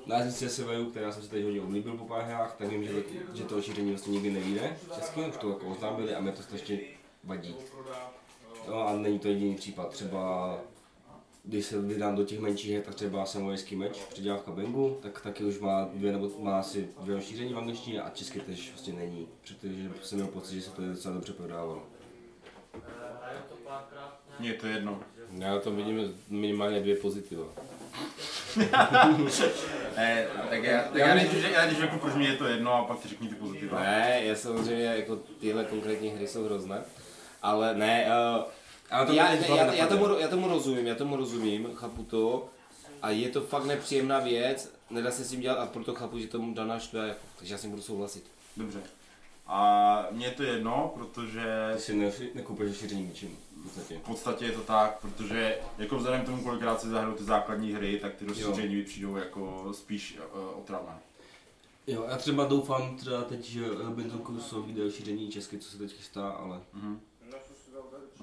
na 0.07 0.19
jazyce 0.19 0.49
severu, 0.49 0.91
která 0.91 1.13
jsem 1.13 1.23
si 1.23 1.29
teď 1.29 1.45
hodně 1.45 1.61
oblíbil 1.61 1.97
po 1.97 2.05
pár 2.05 2.25
hrách, 2.25 2.55
tak 2.59 2.69
vím, 2.69 2.85
že 2.85 3.03
to, 3.03 3.11
že 3.35 3.45
to 3.45 3.63
šíření 3.63 3.91
vlastně 3.91 4.13
nikdy 4.13 4.31
nevíde 4.31 4.77
česky, 4.95 5.21
už 5.21 5.37
to 5.37 5.49
jako 5.49 5.67
oznámili 5.67 6.15
a 6.15 6.21
mě 6.21 6.33
to 6.33 6.43
strašně 6.43 6.81
vadí. 7.25 7.57
No 8.69 8.89
a 8.89 8.97
není 8.97 9.19
to 9.19 9.29
jediný 9.29 9.55
případ, 9.55 9.91
třeba 9.91 10.59
když 11.47 11.67
se 11.67 11.81
vydám 11.81 12.17
do 12.17 12.25
těch 12.25 12.41
menších 12.41 12.73
her, 12.73 12.83
tak 12.83 12.95
třeba 12.95 13.27
samurajský 13.27 13.77
meč, 13.77 13.99
předělávka 14.09 14.51
Bengu, 14.51 14.99
tak 15.03 15.21
taky 15.21 15.45
už 15.45 15.59
má 15.59 15.89
dvě 15.95 16.13
nebo 16.13 16.31
má 16.39 16.59
asi 16.59 16.89
dvě 17.01 17.17
rozšíření 17.17 17.55
v 17.55 17.59
angličtině 17.59 18.03
a 18.03 18.11
česky 18.11 18.41
tež 18.41 18.71
vlastně 18.71 18.93
není, 18.93 19.29
protože 19.41 19.91
jsem 20.03 20.19
měl 20.19 20.31
pocit, 20.31 20.55
že 20.55 20.63
se 20.63 20.71
to 20.71 20.83
docela 20.83 21.15
dobře 21.15 21.33
prodávalo. 21.33 21.83
Mně 24.39 24.49
je 24.49 24.55
to 24.55 24.67
jedno. 24.67 25.01
Já 25.39 25.59
tom 25.59 25.77
vidím 25.77 26.21
minimálně 26.29 26.81
dvě 26.81 26.97
pozitiva. 26.97 27.45
Ne, 29.97 30.27
tak 30.51 30.63
já, 30.63 30.83
tak 30.83 30.95
já, 30.95 31.15
než, 31.15 31.29
já 31.53 31.67
když 31.67 31.79
řeknu, 31.79 31.99
proč 31.99 32.15
mi 32.15 32.25
je 32.25 32.37
to 32.37 32.47
jedno 32.47 32.73
a 32.73 32.85
pak 32.85 33.01
ty 33.01 33.09
řekni 33.09 33.29
ty 33.29 33.35
pozitiva. 33.35 33.81
Ne, 33.81 34.21
je 34.23 34.37
samozřejmě 34.37 34.85
jako 34.85 35.17
tyhle 35.17 35.65
konkrétní 35.65 36.09
hry 36.09 36.29
jsou 36.29 36.45
hrozné. 36.45 36.83
Ale 37.43 37.75
ne, 37.75 38.07
uh, 38.07 38.45
Ale 38.91 39.07
to 39.07 39.13
já, 39.13 39.33
já, 39.35 39.57
já, 39.57 39.65
napadne. 39.67 39.87
tomu, 39.87 40.19
já 40.19 40.29
tomu 40.29 40.49
rozumím, 40.49 40.87
já 40.87 40.95
tomu 40.95 41.17
rozumím, 41.17 41.69
chápu 41.75 42.03
to. 42.05 42.49
A 43.03 43.11
je 43.11 43.29
to 43.29 43.41
fakt 43.41 43.65
nepříjemná 43.65 44.19
věc, 44.21 44.73
nedá 44.91 45.11
se 45.11 45.25
s 45.25 45.31
tím 45.31 45.41
dělat 45.41 45.59
a 45.59 45.67
proto 45.67 45.95
chápu, 45.95 46.19
že 46.19 46.27
tomu 46.27 46.55
daná 46.55 46.79
štve, 46.79 47.09
jako, 47.09 47.21
takže 47.39 47.55
já 47.55 47.59
s 47.59 47.63
tím 47.63 47.71
budu 47.71 47.83
souhlasit. 47.83 48.25
Dobře. 48.57 48.81
A 49.47 50.07
mně 50.11 50.27
je 50.27 50.33
to 50.33 50.43
jedno, 50.43 50.93
protože 50.95 51.45
Ty 51.75 51.81
si 51.83 51.95
ne, 51.97 52.13
nekoupíš 52.35 52.67
rozšíření 52.67 53.03
ničím, 53.03 53.39
v 53.57 53.63
podstatě. 53.65 53.99
v 53.99 54.01
podstatě 54.07 54.45
je 54.45 54.53
to 54.53 54.61
tak, 54.61 54.99
protože 55.01 55.59
jako 55.79 55.97
vzhledem 55.97 56.23
k 56.23 56.27
tomu, 56.27 56.43
kolikrát 56.43 56.81
si 56.81 56.89
zahrajou 56.89 57.15
ty 57.17 57.25
základní 57.25 57.73
hry, 57.73 57.99
tak 57.99 58.15
ty 58.15 58.25
rozšíření 58.25 58.75
mi 58.77 58.83
přijdou 58.83 59.17
jako 59.17 59.69
spíš 59.73 60.19
uh, 60.35 60.59
otravné. 60.61 60.93
Jo, 61.87 62.07
já 62.09 62.17
třeba 62.17 62.45
doufám 62.45 62.97
třeba 62.97 63.23
teď, 63.23 63.45
že 63.45 63.63
Benzo 63.89 64.19
Crusoe 64.19 64.67
vyjde 64.67 64.83
rozšíření 64.83 65.29
česky, 65.29 65.59
co 65.59 65.71
se 65.71 65.79
teď 65.79 65.93
chystá, 65.93 66.29
ale 66.29 66.61
Mhm. 66.73 67.01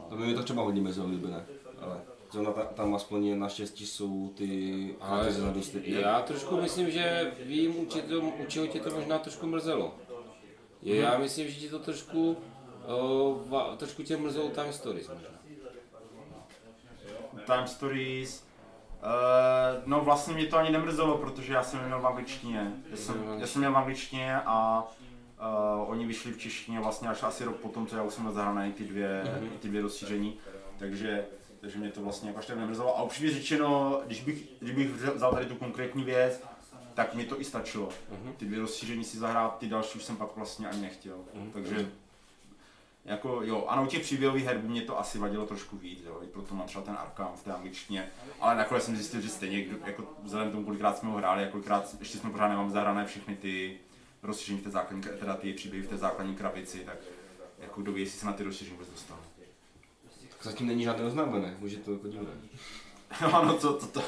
To 0.09 0.15
by 0.15 0.25
mi 0.25 0.33
to 0.33 0.43
třeba 0.43 0.63
hodně 0.63 0.81
mezi 0.81 1.01
oblíbené, 1.01 1.45
ale 1.81 2.01
zrovna 2.31 2.51
ta, 2.51 2.61
tam 2.63 2.95
aspoň 2.95 3.25
je, 3.25 3.35
naštěstí 3.35 3.87
jsou 3.87 4.33
ty 4.35 4.95
Ale 5.01 5.33
dostupy. 5.53 5.91
já 5.91 6.21
trošku 6.21 6.61
myslím, 6.61 6.91
že 6.91 7.31
vím, 7.45 7.79
u, 7.79 7.85
tě 7.85 8.01
to, 8.01 8.19
u 8.19 8.45
čeho 8.47 8.67
tě 8.67 8.79
to 8.79 8.89
možná 8.89 9.19
trošku 9.19 9.47
mrzelo. 9.47 9.95
Je, 10.81 10.95
já 10.95 11.17
myslím, 11.17 11.47
že 11.47 11.59
ti 11.59 11.69
to 11.69 11.79
trošku, 11.79 12.37
uh, 12.87 13.49
va, 13.49 13.75
trošku 13.75 14.03
tě 14.03 14.17
mrzelo 14.17 14.49
Time 14.49 14.73
Stories 14.73 15.09
možná. 15.09 15.29
Time 17.45 17.67
Stories, 17.67 18.43
Uh, 19.03 19.81
no 19.85 20.01
vlastně 20.01 20.33
mě 20.33 20.45
to 20.45 20.57
ani 20.57 20.71
nemrzelo, 20.71 21.17
protože 21.17 21.53
já 21.53 21.63
jsem 21.63 21.85
měl 21.85 21.99
v 22.01 22.07
angličtině. 22.07 22.73
Já 22.91 22.97
jsem, 22.97 23.35
já 23.37 23.47
jsem 23.47 23.61
měl 23.61 23.71
v 23.71 23.77
angličtině 23.77 24.35
a 24.45 24.87
uh, 25.83 25.89
oni 25.91 26.05
vyšli 26.05 26.31
v 26.31 26.37
češtině 26.37 26.79
vlastně 26.79 27.07
až 27.07 27.23
asi 27.23 27.43
rok 27.43 27.55
potom, 27.55 27.87
co 27.87 27.95
já 27.95 28.03
už 28.03 28.13
jsem 28.13 28.23
měl 28.23 28.33
zahrané 28.33 28.71
ty 28.71 28.83
dvě, 28.83 29.23
Mhm. 29.39 29.49
ty 29.59 29.67
dvě 29.67 29.81
rozšíření. 29.81 30.37
Takže, 30.79 31.25
takže 31.61 31.77
mě 31.79 31.89
to 31.91 32.01
vlastně 32.01 32.29
jako 32.29 32.39
až 32.39 32.45
tak 32.45 32.57
nemrzelo. 32.57 32.97
A 32.97 33.03
upřímně 33.03 33.31
řečeno, 33.33 34.01
když 34.05 34.21
bych, 34.23 34.43
když 34.59 34.75
bych 34.75 34.91
vzal 34.91 35.31
tady 35.33 35.45
tu 35.45 35.55
konkrétní 35.55 36.03
věc, 36.03 36.43
tak 36.93 37.13
mi 37.15 37.25
to 37.25 37.41
i 37.41 37.43
stačilo. 37.43 37.89
Mhm. 38.11 38.33
Ty 38.37 38.45
dvě 38.45 38.59
rozšíření 38.59 39.03
si 39.03 39.17
zahrát, 39.17 39.57
ty 39.57 39.67
další 39.67 39.97
už 39.97 40.03
jsem 40.03 40.17
pak 40.17 40.35
vlastně 40.35 40.67
ani 40.67 40.81
nechtěl. 40.81 41.17
Mhm. 41.33 41.51
Takže 41.51 41.89
jako 43.05 43.39
jo, 43.43 43.65
ano, 43.67 43.83
u 43.83 43.87
těch 43.87 44.01
příběhových 44.01 44.45
her 44.45 44.57
by 44.57 44.67
mě 44.67 44.81
to 44.81 44.99
asi 44.99 45.17
vadilo 45.17 45.45
trošku 45.45 45.77
víc, 45.77 45.99
jo, 46.05 46.19
i 46.23 46.27
proto 46.27 46.55
mám 46.55 46.67
třeba 46.67 46.83
ten 46.83 46.97
Arkham 46.99 47.31
v 47.35 47.43
té 47.43 47.53
angličtině, 47.53 48.09
ale 48.39 48.55
nakonec 48.55 48.83
jsem 48.83 48.95
zjistil, 48.95 49.21
že 49.21 49.29
stejně, 49.29 49.65
jako 49.85 50.03
vzhledem 50.23 50.49
k 50.49 50.51
tomu, 50.51 50.65
kolikrát 50.65 50.97
jsme 50.97 51.09
ho 51.09 51.17
hráli 51.17 51.45
a 51.45 51.47
kolikrát 51.47 51.95
ještě 51.99 52.17
jsme 52.17 52.29
pořád 52.29 52.47
nemám 52.47 52.71
zahrané 52.71 53.05
všechny 53.05 53.35
ty 53.35 53.77
rozšíření 54.23 54.59
v 54.59 54.63
té 54.63 54.69
základní, 54.69 55.03
teda 55.19 55.35
ty 55.35 55.53
příběhy 55.53 55.85
v 55.85 55.89
té 55.89 55.97
základní 55.97 56.35
krabici, 56.35 56.79
tak 56.79 56.97
jako 57.59 57.81
kdo 57.81 57.91
ví, 57.91 58.01
jestli 58.01 58.19
se 58.19 58.25
na 58.25 58.33
ty 58.33 58.43
rozšíření 58.43 58.77
vůbec 58.77 58.91
dostal. 58.91 59.17
Tak 60.29 60.43
zatím 60.43 60.67
není 60.67 60.83
žádné 60.83 61.05
oznámené, 61.05 61.57
už 61.61 61.71
je 61.71 61.77
to 61.77 61.93
jako 61.93 62.07
divné. 62.07 62.31
No, 63.21 63.45
no 63.45 63.57
co, 63.57 63.77
co, 63.77 63.87
to, 63.87 64.01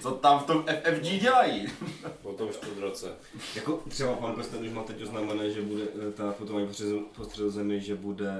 co 0.00 0.10
tam 0.10 0.38
v 0.38 0.46
tom 0.46 0.64
FFG 0.82 1.02
dělají? 1.02 1.66
Po 2.22 2.32
tom 2.32 2.50
roce. 2.80 3.12
Jako 3.54 3.82
třeba 3.88 4.16
pan 4.16 4.34
Preston 4.34 4.66
už 4.66 4.72
má 4.72 4.82
teď 4.82 5.02
oznámené, 5.02 5.50
že 5.50 5.62
bude 5.62 5.82
eh, 6.08 6.12
ta 6.12 6.32
putování 6.32 6.68
po 7.16 7.24
středozemi, 7.24 7.80
že 7.80 7.94
bude 7.94 8.32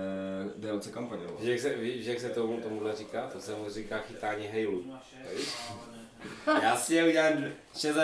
DLC 0.57 0.87
kampaně. 0.87 1.23
Víš, 1.41 1.49
jak 1.49 1.61
se, 1.61 1.77
víš, 1.77 2.07
jak 2.07 2.21
se 2.21 2.29
tomu, 2.29 2.61
tomuhle 2.61 2.97
říká? 2.97 3.27
To 3.27 3.41
se 3.41 3.55
mu 3.55 3.71
říká 3.71 3.99
chytání 3.99 4.47
hejlu. 4.47 4.85
Já 6.63 6.77
si 6.77 6.95
je 6.95 7.09
udělám 7.09 7.33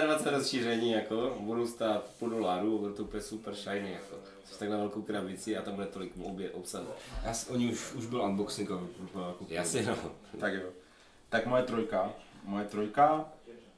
26 0.06 0.26
rozšíření, 0.32 0.92
jako, 0.92 1.36
budu 1.40 1.66
stát 1.66 2.04
půl 2.18 2.30
doláru, 2.30 2.78
bude 2.78 2.92
to 2.94 3.02
úplně 3.04 3.22
super 3.22 3.54
shiny, 3.54 3.92
jako. 3.92 4.16
Což 4.44 4.56
takhle 4.56 4.76
velkou 4.76 5.02
krabici 5.02 5.56
a 5.56 5.62
tam 5.62 5.74
bude 5.74 5.86
tolik 5.86 6.12
obě 6.22 6.50
obsah. 6.50 6.82
Já, 7.24 7.34
s- 7.34 7.50
oni 7.50 7.72
už, 7.72 7.92
už 7.92 8.06
byl 8.06 8.22
unboxing 8.22 8.70
a 8.70 8.74
jako 9.28 9.46
Jasně, 9.48 9.82
no. 9.82 9.96
Tak 10.40 10.54
jo. 10.54 10.68
Tak 11.28 11.46
moje 11.46 11.62
trojka. 11.62 12.12
Moje 12.44 12.64
trojka 12.64 13.24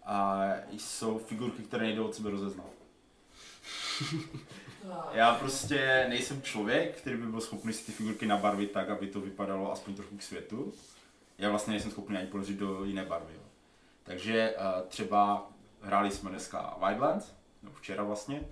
a 0.05 0.43
jsou 0.79 1.19
figurky, 1.19 1.63
které 1.63 1.85
nejdou 1.87 2.05
od 2.05 2.15
sebe 2.15 2.31
rozeznat. 2.31 2.67
Já 5.13 5.35
prostě 5.35 6.07
nejsem 6.09 6.43
člověk, 6.43 6.97
který 6.97 7.17
by 7.17 7.27
byl 7.27 7.41
schopný 7.41 7.73
si 7.73 7.87
ty 7.87 7.93
figurky 7.93 8.27
nabarvit 8.27 8.71
tak, 8.73 8.91
aby 8.91 9.07
to 9.07 9.21
vypadalo 9.21 9.73
aspoň 9.73 9.95
trochu 9.95 10.17
k 10.17 10.23
světu. 10.23 10.73
Já 11.39 11.51
vlastně 11.51 11.71
nejsem 11.71 11.91
schopný 11.91 12.17
ani 12.17 12.27
položit 12.27 12.57
do 12.59 12.85
jiné 12.85 13.05
barvy. 13.05 13.33
Jo. 13.35 13.41
Takže 14.05 14.55
uh, 14.57 14.89
třeba 14.89 15.51
hráli 15.81 16.11
jsme 16.11 16.31
dneska 16.31 16.77
Wildlands, 16.87 17.35
no 17.63 17.71
včera 17.71 18.03
vlastně, 18.03 18.49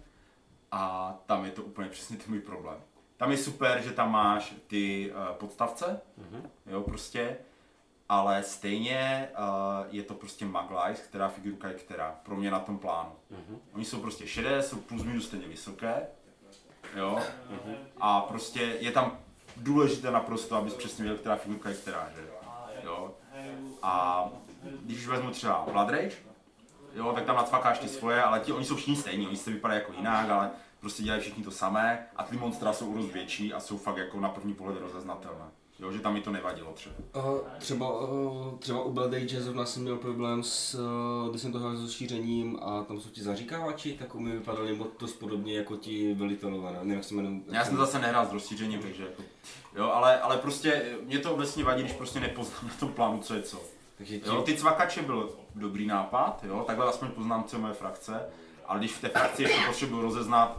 a 0.70 1.14
tam 1.26 1.44
je 1.44 1.50
to 1.50 1.62
úplně 1.62 1.88
přesně 1.88 2.16
ten 2.16 2.26
můj 2.28 2.40
problém. 2.40 2.76
Tam 3.16 3.30
je 3.30 3.36
super, 3.36 3.82
že 3.82 3.92
tam 3.92 4.12
máš 4.12 4.54
ty 4.66 5.12
uh, 5.12 5.36
podstavce, 5.36 6.00
jo, 6.66 6.80
prostě, 6.80 7.36
ale 8.08 8.42
stejně 8.42 9.28
uh, 9.38 9.86
je 9.90 10.02
to 10.02 10.14
prostě 10.14 10.44
Maglice, 10.44 11.02
která 11.02 11.28
figurka 11.28 11.68
je 11.68 11.74
která, 11.74 12.20
pro 12.22 12.36
mě 12.36 12.50
na 12.50 12.60
tom 12.60 12.78
plánu. 12.78 13.12
Oni 13.72 13.84
jsou 13.84 14.00
prostě 14.00 14.26
šedé, 14.26 14.62
jsou 14.62 14.76
plus 14.76 15.02
minus 15.02 15.26
stejně 15.26 15.48
vysoké, 15.48 16.06
jo, 16.96 17.18
a 18.00 18.20
prostě 18.20 18.60
je 18.60 18.90
tam 18.90 19.18
důležité 19.56 20.10
naprosto, 20.10 20.56
abys 20.56 20.74
přesně 20.74 21.04
věděl, 21.04 21.20
která 21.20 21.36
figurka 21.36 21.68
je 21.68 21.74
která, 21.74 22.10
že 22.16 22.22
jo. 22.84 23.14
A 23.82 24.28
když 24.83 25.07
vezmu 25.07 25.31
třeba 25.31 25.66
Blood 25.72 25.88
Rage, 25.88 26.16
jo, 26.94 27.12
tak 27.14 27.25
tam 27.25 27.37
nacvakáš 27.37 27.79
ty 27.79 27.88
svoje, 27.88 28.22
ale 28.22 28.40
ti, 28.40 28.53
oni 28.53 28.64
jsou 28.64 28.77
všichni 28.77 28.96
stejní, 28.96 29.27
oni 29.27 29.37
se 29.37 29.51
vypadají 29.51 29.81
jako 29.81 29.92
jinak, 29.92 30.31
ale 30.31 30.51
prostě 30.81 31.03
dělají 31.03 31.22
všichni 31.22 31.44
to 31.44 31.51
samé 31.51 32.07
a 32.16 32.25
ty 32.25 32.37
monstra 32.37 32.72
jsou 32.72 32.94
dost 32.94 33.12
větší 33.12 33.53
a 33.53 33.61
jsou 33.61 33.79
fakt 33.79 33.96
jako 33.96 34.20
na 34.20 34.29
první 34.29 34.55
pohled 34.55 34.81
rozeznatelné. 34.81 35.44
Jo, 35.79 35.92
že 35.92 36.01
tam 36.01 36.14
mi 36.14 36.20
to 36.20 36.31
nevadilo 36.31 36.72
třeba. 36.72 36.94
Uh, 37.16 37.38
třeba, 37.59 38.01
uh, 38.01 38.59
třeba 38.59 38.83
u 38.83 38.92
Bad 38.92 39.14
Age 39.14 39.40
zrovna 39.40 39.66
jsem 39.66 39.83
měl 39.83 39.96
problém 39.96 40.42
s, 40.42 40.75
uh, 40.75 41.31
když 41.31 41.42
jsem 41.42 41.53
to 41.53 41.59
hrál 41.59 41.77
s 41.77 41.81
rozšířením 41.81 42.59
a 42.62 42.83
tam 42.83 43.01
jsou 43.01 43.09
ti 43.09 43.22
zaříkávači, 43.22 43.92
tak 43.92 44.14
mi 44.14 44.33
vypadali 44.33 44.75
moc 44.75 44.88
dost 44.98 45.12
podobně 45.12 45.57
jako 45.57 45.77
ti 45.77 46.14
velitelové, 46.14 46.72
ne? 46.72 46.79
nevím 46.79 46.94
jak 46.94 47.05
se 47.05 47.14
jmenují. 47.14 47.42
Já 47.51 47.64
jsem 47.64 47.77
zase 47.77 47.98
nehrál 47.98 48.27
s 48.27 48.33
rozšířením, 48.33 48.83
takže 48.83 49.03
jako, 49.03 49.22
jo, 49.77 49.85
ale, 49.85 50.20
ale 50.20 50.37
prostě 50.37 50.96
mě 51.03 51.18
to 51.18 51.35
obecně 51.35 51.64
vadí, 51.64 51.83
když 51.83 51.96
prostě 51.96 52.20
nepoznám 52.20 52.68
na 52.68 52.75
tom 52.81 52.92
plánu, 52.92 53.18
co 53.18 53.35
je 53.35 53.42
co. 53.42 53.61
Takže 54.02 54.18
ti, 54.18 54.28
Jo, 54.28 54.42
ty 54.42 54.56
cvakače 54.56 55.02
byl 55.02 55.30
dobrý 55.54 55.86
nápad, 55.86 56.44
jo, 56.44 56.64
takhle 56.66 56.86
aspoň 56.86 57.08
poznám, 57.08 57.44
co 57.44 57.56
je 57.56 57.60
moje 57.62 57.74
frakce, 57.74 58.20
ale 58.66 58.78
když 58.78 58.92
v 58.92 59.00
té 59.00 59.08
frakci 59.08 59.42
ještě 59.42 59.60
potřebuji 59.66 60.02
rozeznat, 60.02 60.58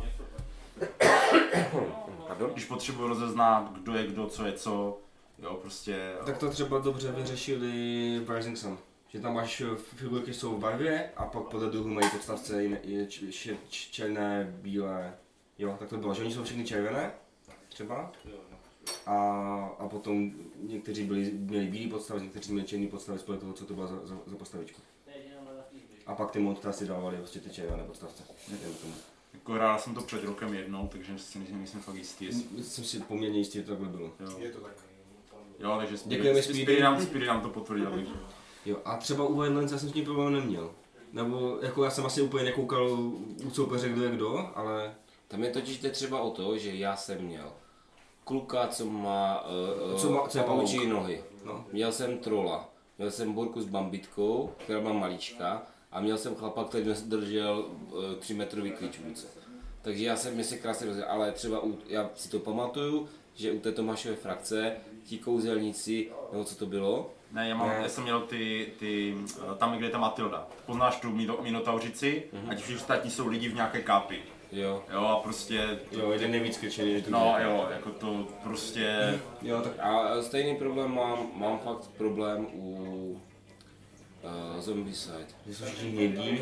Pardon? 2.28 2.50
když 2.54 2.66
potřebuji 2.66 3.08
rozeznat, 3.08 3.74
kdo 3.74 3.94
je 3.96 4.08
kdo, 4.08 4.28
co 4.28 4.46
je 4.46 4.54
co, 4.54 5.00
jo, 5.40 5.54
prostě, 5.62 6.14
tak 6.26 6.38
to 6.38 6.50
třeba 6.50 6.80
dobře 6.80 7.12
vyřešili 7.12 7.72
v 8.26 8.32
Rising 8.36 8.58
Sun. 8.58 8.78
Že 9.08 9.20
tam 9.20 9.34
máš 9.34 9.62
eh, 9.62 9.76
figurky 9.76 10.34
jsou 10.34 10.56
v 10.56 10.60
barvě 10.60 11.12
a 11.18 11.26
pak 11.26 11.44
podle 11.44 11.70
druhu 11.70 11.90
mají 11.90 12.10
podstavce 12.10 12.64
jiné- 12.64 12.80
je 12.84 13.08
č- 13.08 13.32
č- 13.32 13.58
č- 13.70 13.92
černé, 13.92 14.48
bílé. 14.62 15.14
Jo, 15.58 15.76
tak 15.80 15.90
to 15.90 15.98
bylo, 15.98 16.14
že 16.14 16.22
oni 16.24 16.34
jsou 16.34 16.44
všechny 16.44 16.66
červené, 16.66 17.12
třeba. 17.70 18.12
A, 19.06 19.18
a 19.80 19.88
potom 19.88 20.32
někteří 20.62 21.04
byli, 21.04 21.32
měli 21.34 21.68
bílý 21.68 21.88
podstavec, 21.90 22.24
někteří 22.24 22.52
měli 22.52 22.68
černý 22.68 22.88
podstavec 22.88 23.24
podle 23.24 23.42
toho, 23.42 23.54
co 23.54 23.66
to 23.66 23.74
byla 23.74 23.88
za, 23.88 24.00
za, 24.04 24.18
za 24.26 24.36
postavičku. 24.36 24.82
A 26.06 26.16
pak 26.16 26.32
ty 26.32 26.40
monstra 26.40 26.72
si 26.72 26.86
dávali 26.88 27.18
vlastně 27.18 27.42
ty 27.42 27.50
červené 27.50 27.84
podstavce. 27.84 28.24
Nevím 28.52 28.76
tomu. 28.76 28.94
jako 29.34 29.52
hrál 29.54 29.80
jsem 29.80 29.94
to 29.96 30.02
před 30.02 30.24
rokem 30.24 30.54
jednou, 30.54 30.88
takže 30.88 31.18
si 31.20 31.40
nejsem, 31.40 31.58
nejsem 31.58 31.82
fakt 31.82 31.96
jistý, 31.96 32.26
jestli, 32.26 32.64
Jsem 32.64 32.84
si 32.84 33.00
poměrně 33.00 33.38
jistý, 33.38 33.58
že 33.58 33.64
to 33.64 33.72
takhle 33.72 33.88
bylo. 33.90 34.12
jo. 34.20 34.38
Je 34.40 34.52
to 34.52 34.60
tak. 34.60 34.74
Jo, 35.60 35.76
takže 35.78 35.98
Děkujeme, 36.06 36.42
Spirit, 36.42 36.82
nám, 36.82 37.02
Spirit 37.02 37.28
nám 37.28 37.42
to 37.42 37.50
potvrdil, 37.50 37.92
takže. 37.92 38.12
Jo, 38.66 38.78
a 38.86 38.98
třeba 38.98 39.28
u 39.28 39.40
Wildlands 39.40 39.72
já 39.72 39.78
jsem 39.78 39.90
s 39.90 39.94
tím 39.94 40.06
problém 40.06 40.34
neměl. 40.34 40.72
Nebo 41.14 41.58
jako 41.62 41.84
já 41.84 41.90
jsem 41.90 42.06
asi 42.06 42.22
úplně 42.22 42.44
nekoukal 42.44 42.92
u 43.46 43.52
soupeře, 43.54 43.90
kdo 43.90 44.04
je 44.04 44.12
kdo, 44.12 44.50
ale 44.56 44.96
Tam 45.28 45.44
je 45.44 45.50
totiž 45.50 45.80
jde 45.80 45.90
třeba 45.90 46.22
o 46.22 46.32
to, 46.32 46.58
že 46.58 46.76
já 46.76 46.96
jsem 46.96 47.22
měl 47.22 47.54
kluka, 48.24 48.68
co 48.68 48.86
má, 48.86 49.46
uh, 49.94 50.00
Co 50.00 50.10
má- 50.12 50.28
co 50.28 50.38
je 50.38 50.44
pavoučí 50.44 50.78
pavouk. 50.78 50.94
nohy. 50.94 51.24
No. 51.46 51.66
Měl 51.72 51.92
jsem 51.92 52.18
trola, 52.18 52.70
měl 52.98 53.12
jsem 53.12 53.34
borku 53.34 53.62
s 53.62 53.66
bambitkou, 53.66 54.52
která 54.58 54.80
byla 54.80 54.94
malička, 54.94 55.62
a 55.92 56.00
měl 56.02 56.18
jsem 56.18 56.36
chlapa, 56.36 56.64
který 56.64 56.86
držel 57.06 57.66
uh, 57.92 58.04
3 58.20 58.34
metrový 58.34 58.72
klíč 58.72 59.00
v 59.00 59.08
ruce. 59.08 59.28
Takže 59.82 60.06
já 60.06 60.16
jsem 60.16 60.36
mi 60.38 60.44
se 60.44 60.58
krásně 60.58 60.88
rozdělil, 60.88 61.12
ale 61.12 61.32
třeba 61.32 61.64
u, 61.64 61.78
já 61.88 62.10
si 62.16 62.30
to 62.30 62.40
pamatuju, 62.40 63.08
že 63.36 63.52
u 63.52 63.60
té 63.60 63.72
Tomášové 63.72 64.16
frakce 64.16 64.76
ti 65.04 65.18
kouzelníci, 65.18 66.12
nebo 66.32 66.44
co 66.44 66.56
to 66.56 66.66
bylo, 66.66 67.10
Ne, 67.32 67.50
já, 67.50 67.56
mám, 67.56 67.68
Ne. 67.70 67.80
já 67.82 67.90
jsem 67.90 68.04
měl 68.04 68.22
ty, 68.22 68.68
ty, 68.80 69.16
eh, 69.52 69.56
tam, 69.58 69.78
kde 69.78 69.88
je 69.88 69.92
ta 69.92 69.98
Matilda. 69.98 70.48
Poznáš 70.66 70.96
tu 71.00 71.10
Mino- 71.10 71.42
Minotauřici 71.42 72.24
a 72.50 72.54
ti 72.56 72.62
všichni 72.62 72.76
ostatní 72.76 73.12
jsou 73.12 73.28
lidi 73.28 73.50
v 73.50 73.56
nějaké 73.56 73.82
kápi. 73.82 74.22
Jo. 74.62 74.84
Jo, 74.94 75.00
a 75.00 75.16
prostě, 75.20 75.80
jo, 75.92 76.12
jeden 76.12 76.32
nejvíc 76.32 76.58
krčený. 76.58 76.94
než 76.94 77.04
no 77.08 77.36
jo, 77.44 77.68
jako 77.72 77.90
to 77.90 78.28
prostě, 78.44 79.20
Jo, 79.42 79.62
tak 79.62 79.74
A 79.80 80.22
stejný 80.22 80.56
problém 80.56 80.96
mám, 80.96 81.28
mám 81.36 81.60
fakt 81.60 81.90
problém 81.98 82.48
u 82.54 83.22
uh, 84.24 84.62
Zombicide. 84.62 85.28
že 85.48 85.56
jsou 85.56 85.66
všichni 85.66 85.90
hnědí, 85.90 86.40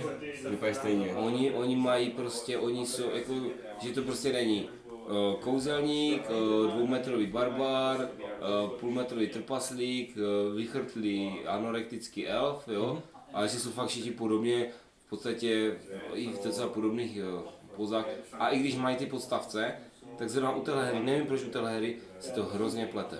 vypadají 0.49 0.75
stejně. 0.75 1.15
Oni, 1.15 1.51
oni 1.51 1.75
mají 1.75 2.09
prostě, 2.09 2.57
oni 2.57 2.85
jsou 2.85 3.11
jako, 3.11 3.33
že 3.81 3.93
to 3.93 4.01
prostě 4.01 4.33
není 4.33 4.69
uh, 4.89 5.35
kouzelník, 5.39 6.29
uh, 6.29 6.71
dvoumetrový 6.71 7.25
barbar, 7.25 7.97
uh, 7.99 8.69
půlmetrový 8.69 9.27
trpaslík, 9.27 10.17
uh, 10.17 10.55
vychrtlý 10.55 11.39
anorektický 11.47 12.27
elf, 12.27 12.67
jo, 12.67 13.03
ale 13.33 13.47
že 13.47 13.59
jsou 13.59 13.71
fakt 13.71 13.87
všichni 13.87 14.11
podobně, 14.11 14.67
v 15.05 15.09
podstatě 15.09 15.75
i 16.13 16.27
v 16.27 16.43
docela 16.43 16.67
podobných 16.67 17.19
uh, 17.35 17.41
pozách. 17.81 18.05
A 18.39 18.49
i 18.49 18.59
když 18.59 18.75
mají 18.75 18.95
ty 18.95 19.05
podstavce, 19.05 19.73
tak 20.17 20.29
zrovna 20.29 20.51
u 20.55 20.61
téhle 20.61 20.85
hry, 20.85 20.99
nevím 20.99 21.25
proč 21.27 21.41
u 21.43 21.49
téhle 21.49 21.77
hry, 21.77 21.95
se 22.19 22.31
to 22.31 22.43
hrozně 22.43 22.85
plete. 22.85 23.17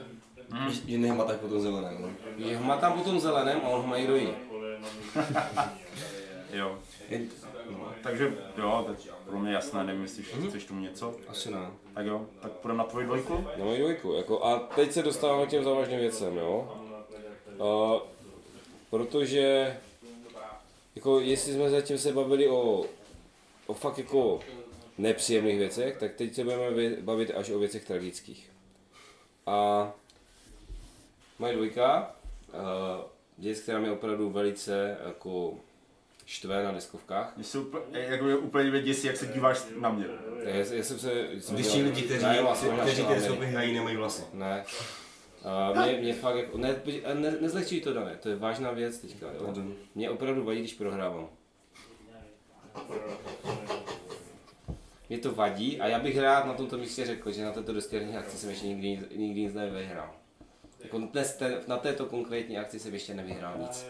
Že- 0.69 0.81
Že 0.91 0.97
nehmatáš 0.97 1.37
po 1.41 1.47
tom 1.47 1.61
zeleném. 1.61 1.97
No. 2.01 2.09
Že 2.47 2.57
ho 2.57 2.63
má 2.63 2.77
tam 2.77 2.93
po 2.93 3.03
tom 3.09 3.19
zeleném 3.19 3.59
a 3.63 3.67
on 3.67 3.81
ho 3.81 3.87
má 3.87 3.97
i 3.97 4.07
do 4.07 4.15
jiný. 4.15 4.33
jo. 6.53 6.77
Je- 7.09 7.21
Takže 8.03 8.33
jo, 8.57 8.83
to 8.85 8.91
je 8.91 8.97
pro 9.25 9.39
mě 9.39 9.53
jasné, 9.53 9.83
nevím, 9.83 10.01
jestli 10.01 10.21
ještě 10.23 10.47
chceš 10.49 10.65
tomu 10.65 10.81
něco. 10.81 11.15
Asi 11.27 11.51
ne. 11.51 11.71
Tak 11.93 12.05
jo, 12.05 12.25
tak 12.41 12.51
půjdeme 12.51 12.77
na 12.77 12.83
tvoji 12.83 13.05
dvojku. 13.05 13.45
Na 13.57 13.65
moji 13.65 13.79
dvojku, 13.79 14.13
jako, 14.13 14.45
a 14.45 14.59
teď 14.59 14.91
se 14.91 15.01
dostáváme 15.03 15.45
k 15.45 15.49
těm 15.49 15.63
závažným 15.63 15.99
věcem, 15.99 16.37
jo. 16.37 16.77
A, 17.59 17.99
protože, 18.89 19.77
jako, 20.95 21.19
jestli 21.19 21.53
jsme 21.53 21.69
zatím 21.69 21.97
se 21.97 22.13
bavili 22.13 22.49
o, 22.49 22.85
o 23.71 23.73
fakt 23.73 23.97
jako 23.97 24.39
nepříjemných 24.97 25.57
věcech, 25.57 25.97
tak 25.97 26.13
teď 26.13 26.35
se 26.35 26.43
budeme 26.43 26.89
bavit 27.01 27.31
až 27.35 27.49
o 27.49 27.59
věcech 27.59 27.85
tragických. 27.85 28.51
A 29.45 29.91
moje 31.39 31.53
dvojka, 31.53 32.15
uh, 32.47 32.59
věc, 33.37 33.59
která 33.59 33.79
mě 33.79 33.91
opravdu 33.91 34.29
velice 34.29 34.97
jako 35.05 35.53
štve 36.25 36.63
na 36.63 36.71
deskovkách. 36.71 37.35
Mě 37.35 37.43
se 37.43 37.59
úplně, 37.59 37.99
jako 37.99 38.23
mě 38.23 38.35
úplně 38.35 38.81
děsí, 38.81 39.07
jak 39.07 39.17
se 39.17 39.27
díváš 39.27 39.65
na 39.79 39.91
mě. 39.91 40.05
Já, 40.43 40.55
já 40.55 40.83
jsem 40.83 40.99
se... 40.99 41.27
Jsem 41.39 41.55
Když 41.55 41.67
ti 41.67 41.83
lidi, 41.83 42.01
kteří, 42.01 42.25
ty 42.95 43.03
deskovky 43.13 43.45
hrají, 43.45 43.73
nemají 43.73 43.95
vlasy. 43.95 44.23
Ne. 44.33 44.65
A 45.43 45.85
mě, 45.85 45.97
mě 46.01 46.13
fakt 46.13 46.35
jako, 46.35 46.57
ne, 46.57 46.81
ne, 47.13 47.31
nezlehčuj 47.41 47.81
to, 47.81 47.93
Dané, 47.93 48.15
to 48.15 48.29
je 48.29 48.35
vážná 48.35 48.71
věc 48.71 48.97
teďka, 48.97 49.25
jo. 49.25 49.53
Mě 49.95 50.09
opravdu 50.09 50.43
vadí, 50.43 50.59
když 50.59 50.73
prohrávám. 50.73 51.29
Mě 55.11 55.19
to 55.19 55.31
vadí 55.35 55.81
a 55.81 55.87
já 55.87 55.99
bych 55.99 56.17
rád 56.19 56.45
na 56.45 56.53
tomto 56.53 56.77
místě 56.77 57.05
řekl, 57.05 57.31
že 57.31 57.45
na 57.45 57.51
této 57.51 57.73
deskerní 57.73 58.17
akci 58.17 58.37
jsem 58.37 58.49
ještě 58.49 58.67
nikdy, 58.67 58.87
nic- 58.87 59.05
nikdy 59.15 59.41
nic 59.41 59.53
nevyhrál. 59.53 60.09
Jako 60.79 60.97
dnes 60.99 61.35
te, 61.37 61.61
na 61.67 61.77
této 61.77 62.05
konkrétní 62.05 62.57
akci 62.57 62.79
jsem 62.79 62.93
ještě 62.93 63.13
nevyhrál 63.13 63.53
nic. 63.57 63.85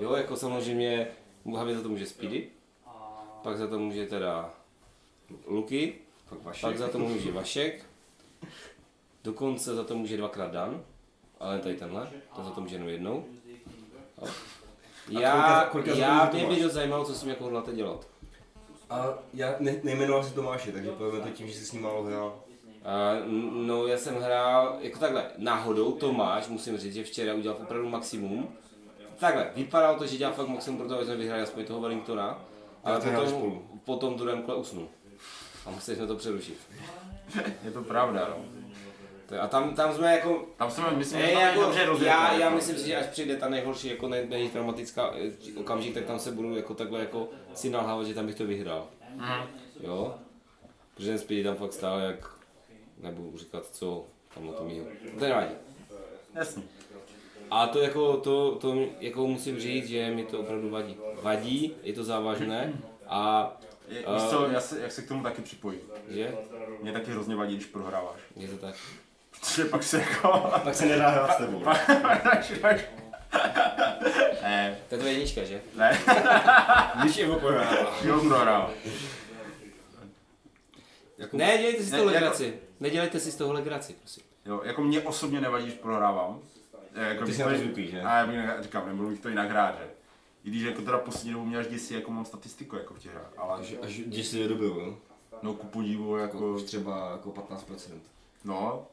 Jo, 0.00 0.12
jako 0.14 0.36
samozřejmě, 0.36 1.08
hlavně 1.44 1.74
za 1.76 1.82
to 1.82 1.88
může 1.88 2.06
Speedy, 2.06 2.48
pak 3.42 3.58
za 3.58 3.66
to 3.66 3.78
může 3.78 4.06
teda 4.06 4.54
Luky, 5.46 5.94
Pak 6.28 6.42
vaši. 6.42 6.60
pak 6.62 6.78
za 6.78 6.88
to 6.88 6.98
může 6.98 7.32
Vašek, 7.32 7.84
dokonce 9.24 9.74
za 9.74 9.84
to 9.84 9.96
může 9.96 10.16
dvakrát 10.16 10.52
Dan, 10.52 10.82
ale 11.40 11.58
tady 11.58 11.74
tenhle, 11.76 12.08
to 12.36 12.44
za 12.44 12.50
to 12.50 12.60
může 12.60 12.74
jenom 12.74 12.88
jednou. 12.88 13.24
Jo. 14.22 14.28
Já, 15.08 15.64
kolika- 15.64 15.68
kolika 15.70 15.94
já 15.94 16.30
mě 16.32 16.46
by 16.46 16.56
to 16.62 16.68
zajímalo, 16.68 17.04
co 17.04 17.14
s 17.14 17.20
tím 17.20 17.28
jako 17.28 17.44
hodláte 17.44 17.72
dělat. 17.72 18.06
A 18.90 19.18
já 19.34 19.54
ne, 19.58 19.76
nejmenoval 19.82 20.24
si 20.24 20.34
Tomáše, 20.34 20.72
takže 20.72 20.90
pojďme 20.90 21.20
to 21.20 21.28
tím, 21.28 21.48
že 21.48 21.54
jsi 21.54 21.64
s 21.64 21.72
ním 21.72 21.82
málo 21.82 22.02
hrál. 22.02 22.40
A, 22.84 23.12
no, 23.52 23.86
já 23.86 23.98
jsem 23.98 24.14
hrál, 24.14 24.78
jako 24.80 24.98
takhle, 24.98 25.30
náhodou 25.38 25.92
Tomáš, 25.92 26.48
musím 26.48 26.78
říct, 26.78 26.94
že 26.94 27.04
včera 27.04 27.34
udělal 27.34 27.58
opravdu 27.62 27.88
maximum. 27.88 28.48
Takhle, 29.18 29.50
vypadalo 29.56 29.98
to, 29.98 30.06
že 30.06 30.16
dělal 30.16 30.34
fakt 30.34 30.48
maximum 30.48 30.78
pro 30.78 30.88
to, 30.88 30.94
aby 30.94 31.04
jsme 31.04 31.16
vyhráli 31.16 31.42
aspoň 31.42 31.64
toho 31.64 31.80
Wellingtona, 31.80 32.44
ale 32.84 33.00
to 33.00 33.10
potom, 33.10 33.28
spolu. 33.28 33.62
potom 33.84 34.16
druhém 34.16 34.42
kole 34.42 34.56
usnul. 34.56 34.88
A 35.66 35.70
museli 35.70 35.96
jsme 35.96 36.06
to 36.06 36.16
přerušit. 36.16 36.58
Je 37.64 37.70
to 37.70 37.82
pravda, 37.82 38.28
no. 38.28 38.44
To 39.28 39.34
je- 39.34 39.40
A 39.40 39.46
tam, 39.46 39.74
tam 39.74 39.94
jsme 39.94 40.12
jako, 40.14 40.46
Tam 40.56 40.70
jsme, 40.70 40.90
myslím, 40.90 41.20
Ne, 41.20 41.26
že 41.26 41.32
jako, 41.32 41.60
dobře 41.60 41.86
rozjetý. 41.86 42.06
já, 42.10 42.32
já 42.32 42.38
jako. 42.40 42.56
myslím 42.56 42.78
si, 42.78 42.86
že 42.86 42.96
až 42.96 43.06
přijde 43.06 43.36
ta 43.36 43.48
nejhorší, 43.48 43.88
jako 43.88 44.08
nej, 44.08 44.26
nejtraumatická 44.28 45.14
eh, 45.16 45.30
okamžik, 45.60 45.94
tak 45.94 46.04
tam 46.04 46.18
se 46.18 46.32
budu 46.32 46.56
jako 46.56 46.74
takhle 46.74 47.00
jako 47.00 47.28
si 47.54 47.70
nalhávat, 47.70 48.06
že 48.06 48.14
tam 48.14 48.26
bych 48.26 48.34
to 48.34 48.46
vyhrál. 48.46 48.86
Mhm. 49.14 49.42
Jo? 49.80 50.14
Protože 50.94 51.08
ten 51.08 51.18
Speedy 51.18 51.44
tam 51.44 51.56
fakt 51.56 51.72
stál 51.72 51.98
jak, 52.00 52.30
nebudu 53.02 53.38
říkat 53.38 53.66
co, 53.72 54.04
tam 54.34 54.46
na 54.46 54.52
tom 54.52 54.68
jíl. 54.70 54.84
To 55.18 55.24
nevadí. 55.24 55.54
Jasně. 56.34 56.62
A 57.50 57.66
to 57.66 57.78
jako, 57.78 58.16
to, 58.16 58.54
to 58.60 58.86
jako 59.00 59.26
musím 59.26 59.58
říct, 59.60 59.88
že 59.88 60.10
mi 60.10 60.24
to 60.24 60.40
opravdu 60.40 60.70
vadí. 60.70 60.96
Vadí, 61.22 61.74
je 61.82 61.92
to 61.92 62.04
závažné 62.04 62.72
a 63.06 63.52
Je, 63.88 63.98
víš 63.98 64.22
co, 64.30 64.46
já 64.46 64.60
se, 64.60 64.80
jak 64.80 64.92
se 64.92 65.02
k 65.02 65.08
tomu 65.08 65.22
taky 65.22 65.42
připojím. 65.42 65.80
že? 66.08 66.34
Mě 66.82 66.92
taky 66.92 67.10
hrozně 67.10 67.36
vadí, 67.36 67.54
když 67.54 67.66
prohráváš. 67.66 68.20
Je 68.36 68.48
to 68.48 68.56
tak. 68.56 68.74
Protože 69.40 69.64
pak 69.64 69.82
se 69.82 69.98
jako... 69.98 70.50
Pak 70.64 70.74
se 70.74 70.86
nedá 70.86 71.08
hrát 71.08 71.34
s 71.34 71.36
tebou. 71.36 71.62
ne, 74.42 74.78
To 74.88 74.94
je 74.94 74.98
tvoje 74.98 75.12
jednička, 75.12 75.44
že? 75.44 75.60
ne, 75.76 75.98
Když 77.02 77.16
je 77.16 77.26
pohrává. 77.28 77.96
jo, 78.04 78.20
prohrál. 78.20 78.70
Ne, 81.32 81.58
dělejte 81.58 81.82
si 81.82 81.88
z 81.88 81.92
Ne, 81.92 81.98
toho 81.98 82.10
jako- 82.10 82.24
legraci. 82.24 82.58
Nedělejte 82.80 83.20
si 83.20 83.30
z 83.32 83.36
toho 83.36 83.52
legraci, 83.52 83.92
prosím. 83.92 84.22
Jo, 84.46 84.60
jako 84.64 84.82
mě 84.82 85.00
osobně 85.00 85.40
nevadí, 85.40 85.64
když 85.66 85.78
prohrávám. 85.78 86.40
Jako 86.94 87.24
Ty 87.24 87.32
jsi 87.34 87.42
na 87.42 87.48
to- 87.50 87.58
zvyklý, 87.58 87.90
že? 87.90 88.00
A 88.02 88.18
já 88.18 88.26
bych 88.26 88.36
říkám, 88.60 88.86
nebudu 88.86 89.08
bych 89.10 89.20
to 89.20 89.28
jinak 89.28 89.50
hrát, 89.50 89.74
že? 89.78 89.84
I 90.44 90.50
když 90.50 90.62
jako 90.62 90.82
teda 90.82 90.98
poslední 90.98 91.32
dobu 91.32 91.44
mě 91.44 91.58
až 91.58 91.66
děsí, 91.66 91.94
jako 91.94 92.10
mám 92.10 92.24
statistiku 92.24 92.76
jako 92.76 92.94
v 92.94 92.98
těch 92.98 93.12
hrách, 93.12 93.32
ale 93.36 93.58
Až, 93.60 93.74
až 93.82 93.92
když 93.98 94.26
si 94.26 94.38
je 94.38 94.48
dobil, 94.48 94.68
jo? 94.68 94.96
no 95.42 95.54
ku 95.54 95.66
podivu 95.66 96.16
Jako 96.16 96.36
jako, 96.36 96.52
už 96.52 96.62
třeba 96.62 97.10
jako 97.12 97.30
15%. 97.30 97.92
no, 98.44 98.86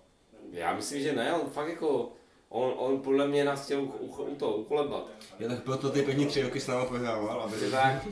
Já 0.51 0.75
myslím, 0.75 1.01
že 1.03 1.13
ne, 1.13 1.33
on 1.33 1.49
fakt 1.49 1.67
jako, 1.69 2.11
on, 2.49 2.73
on 2.77 2.99
podle 3.01 3.27
mě 3.27 3.45
nás 3.45 3.65
chtěl 3.65 3.81
u, 3.81 3.85
u, 3.85 4.23
u 4.23 4.35
to, 4.35 4.49
ukolebat. 4.51 5.07
Já 5.39 5.49
tak 5.49 5.63
proto 5.63 5.89
ty 5.89 6.01
první 6.01 6.25
tři 6.25 6.41
roky 6.41 6.59
s 6.59 6.67
náma 6.67 6.85
prohrával, 6.85 7.41
aby... 7.41 7.71
Tak, 7.71 8.05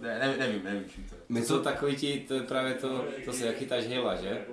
ne, 0.00 0.18
nevím, 0.18 0.38
nevím, 0.38 0.64
nevím, 0.64 0.84
čím 0.94 1.04
to 1.08 1.14
je. 1.14 1.20
my 1.28 1.42
jsou 1.42 1.58
takový 1.60 1.96
ti, 1.96 2.24
to 2.28 2.34
je 2.34 2.40
právě 2.42 2.74
to, 2.74 3.04
to 3.24 3.32
se 3.32 3.46
jak 3.46 3.56
chytáš 3.56 3.84
hejla, 3.86 4.14
že? 4.16 4.44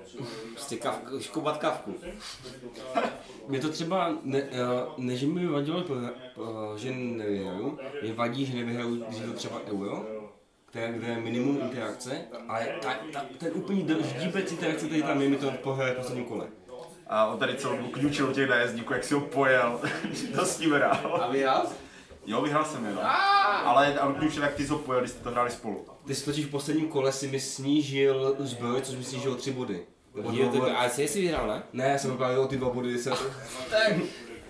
Prostě 0.53 0.75
kavku, 0.77 1.19
škubat 1.19 1.57
kavku. 1.57 1.95
Mě 3.47 3.59
to 3.59 3.69
třeba, 3.69 4.17
ne, 4.23 4.39
eh, 4.51 4.57
ne 4.97 5.15
že 5.15 5.27
mi 5.27 5.47
vadilo, 5.47 5.81
pro- 5.81 5.97
pro- 6.35 6.77
že 6.77 6.91
nevyhraju, 6.91 7.79
mě 8.01 8.13
vadí, 8.13 8.45
že 8.45 8.55
nevyhraju, 8.57 8.95
když 8.95 9.19
to 9.19 9.33
třeba 9.33 9.61
euro, 9.65 10.22
které, 10.73 10.93
kde 10.93 11.07
je 11.07 11.17
minimum 11.17 11.59
interakce, 11.61 12.21
ale 12.47 12.67
ta, 12.81 12.93
ta, 13.13 13.25
ten 13.37 13.51
úplný 13.53 13.87
ždíbec 14.03 14.51
interakce, 14.51 14.85
který 14.85 15.03
tam 15.03 15.21
je, 15.21 15.29
mi 15.29 15.37
to 15.37 15.51
pohraje 15.51 15.93
v 15.93 15.97
posledním 15.97 16.25
kole. 16.25 16.47
A 17.07 17.25
on 17.25 17.39
tady 17.39 17.55
celou 17.55 17.77
dobu 17.77 17.89
kňučil 17.89 18.29
u 18.29 18.33
těch 18.33 18.49
nájezdníků, 18.49 18.93
jak 18.93 19.03
si 19.03 19.13
ho 19.13 19.21
pojel, 19.21 19.81
to 20.35 20.45
s 20.45 20.57
tím 20.57 20.73
hrál. 20.73 21.19
A 21.21 21.31
vyhrál? 21.31 21.67
Jo, 22.25 22.41
vyhrál 22.41 22.65
jsem 22.65 22.85
je, 22.85 22.93
no. 22.93 23.01
Ale 23.67 23.99
on 23.99 24.15
kňučil, 24.15 24.43
jak 24.43 24.53
ty 24.53 24.63
jsi 24.63 24.71
ho 24.71 24.79
pojel, 24.79 25.01
když 25.01 25.11
jste 25.11 25.23
to 25.23 25.31
hráli 25.31 25.51
spolu. 25.51 25.85
Ty 26.07 26.15
jsi 26.15 26.25
totiž 26.25 26.45
v 26.45 26.49
posledním 26.49 26.87
kole 26.87 27.11
si 27.11 27.27
mi 27.27 27.39
snížil 27.39 28.35
zbroj, 28.39 28.81
což 28.81 28.95
mi 28.95 29.03
snížil 29.03 29.31
o 29.31 29.35
tři 29.35 29.51
body. 29.51 29.85
Jo, 30.31 30.49
tak, 30.51 30.59
body. 30.59 30.71
a 30.71 30.89
jsi 30.89 31.07
jsi 31.07 31.21
vyhrál, 31.21 31.47
ne? 31.47 31.63
Ne, 31.73 31.87
já 31.87 31.97
jsem 31.97 32.17
právě 32.17 32.37
o 32.37 32.47
ty 32.47 32.57
dva 32.57 32.69
body 32.69 32.97
se... 32.97 33.11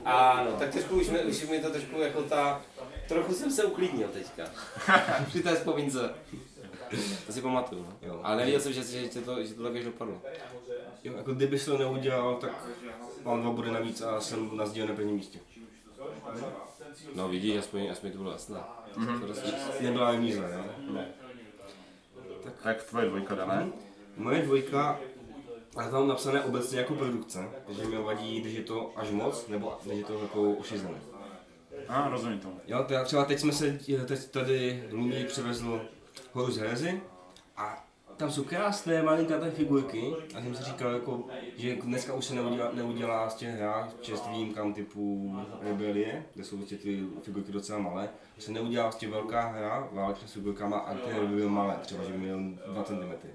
Ano, 0.05 0.51
tak 0.59 0.69
trošku 0.69 0.95
už 0.95 1.09
mi, 1.09 1.19
už 1.19 1.47
mi 1.49 1.59
to 1.59 1.69
trošku 1.69 1.99
jako 1.99 2.21
ta, 2.21 2.61
trochu 3.07 3.33
jsem 3.33 3.51
se 3.51 3.63
uklidnil 3.63 4.07
teďka. 4.07 4.43
Při 5.27 5.43
té 5.43 5.55
vzpomínce. 5.55 6.13
To 7.25 7.33
si 7.33 7.41
pamatuju, 7.41 7.83
no. 7.83 8.07
Jo. 8.07 8.19
Ale 8.23 8.35
nevěděl 8.35 8.61
jsem, 8.61 8.73
že, 8.73 8.83
že, 8.83 9.09
že, 9.11 9.21
to, 9.21 9.43
že 9.43 9.53
to 9.53 9.63
tak 9.63 9.83
dopadlo. 9.83 10.21
Jo, 11.03 11.13
jako 11.17 11.33
kdyby 11.33 11.59
to 11.59 11.77
neudělal, 11.77 12.35
tak 12.35 12.51
mám 13.23 13.41
dva 13.41 13.51
body 13.51 13.71
navíc 13.71 14.01
a 14.01 14.21
jsem 14.21 14.57
na 14.57 14.65
sdíleném 14.65 14.95
prvním 14.95 15.15
místě. 15.15 15.39
No 17.15 17.27
vidíš, 17.27 17.57
aspoň, 17.57 17.89
aspoň 17.91 18.11
to 18.11 18.17
bylo 18.17 18.31
jasné. 18.31 18.59
Mm-hmm. 18.97 19.19
To 19.19 19.27
dost 19.27 19.43
Nebyla 19.81 20.11
remíza, 20.11 20.47
jo. 20.47 20.65
Tak 22.63 22.83
tvoje 22.83 23.05
dvojka, 23.05 23.35
dané. 23.35 23.69
Moje 24.17 24.41
dvojka, 24.41 24.99
já 25.77 25.89
tam 25.89 26.07
napsané 26.07 26.43
obecně 26.43 26.79
jako 26.79 26.93
produkce, 26.93 27.49
takže 27.67 27.85
mi 27.85 27.97
vadí, 27.97 28.41
když 28.41 28.53
je 28.53 28.63
to 28.63 28.91
až 28.95 29.09
moc, 29.09 29.47
nebo 29.47 29.77
když 29.83 29.97
je 29.97 30.05
to 30.05 30.19
jako 30.21 30.41
ušizené. 30.41 31.01
A, 31.93 32.09
rozumím 32.09 32.39
tomu. 32.39 32.59
Jo, 32.67 32.83
teda 32.83 33.03
třeba 33.03 33.25
teď 33.25 33.39
jsme 33.39 33.51
se, 33.51 33.79
teď 34.07 34.29
tady 34.31 34.83
Lumi 34.91 35.23
přivezl 35.23 35.81
horu 36.31 36.51
z 36.51 36.57
Herezy 36.57 37.01
a 37.57 37.85
tam 38.17 38.31
jsou 38.31 38.43
krásné 38.43 39.03
malinkaté 39.03 39.51
figurky 39.51 40.13
a 40.35 40.41
jsem 40.41 40.55
si 40.55 40.63
říkal, 40.63 40.91
jako, 40.91 41.23
že 41.57 41.75
dneska 41.75 42.13
už 42.13 42.25
se 42.25 42.35
neudělá, 42.35 42.71
neudělá 42.73 43.29
z 43.29 43.35
těch 43.35 43.49
hrách, 43.49 43.89
čest 44.01 44.27
výjimkám 44.27 44.73
typu 44.73 45.35
Rebelie, 45.61 46.25
kde 46.33 46.43
jsou 46.43 46.57
prostě 46.57 46.77
ty 46.77 47.03
figurky 47.21 47.51
docela 47.51 47.79
malé, 47.79 48.09
se 48.39 48.51
neudělá 48.51 48.83
prostě 48.83 49.09
velká 49.09 49.41
hra 49.41 49.89
válečná 49.91 50.27
s 50.27 50.33
figurkama 50.33 50.77
a 50.77 50.93
ty 50.93 51.19
by 51.19 51.27
byly 51.27 51.49
malé, 51.49 51.75
třeba 51.81 52.03
že 52.03 52.11
by 52.11 52.17
měl 52.17 52.39
2 52.71 52.83
cm. 52.83 53.27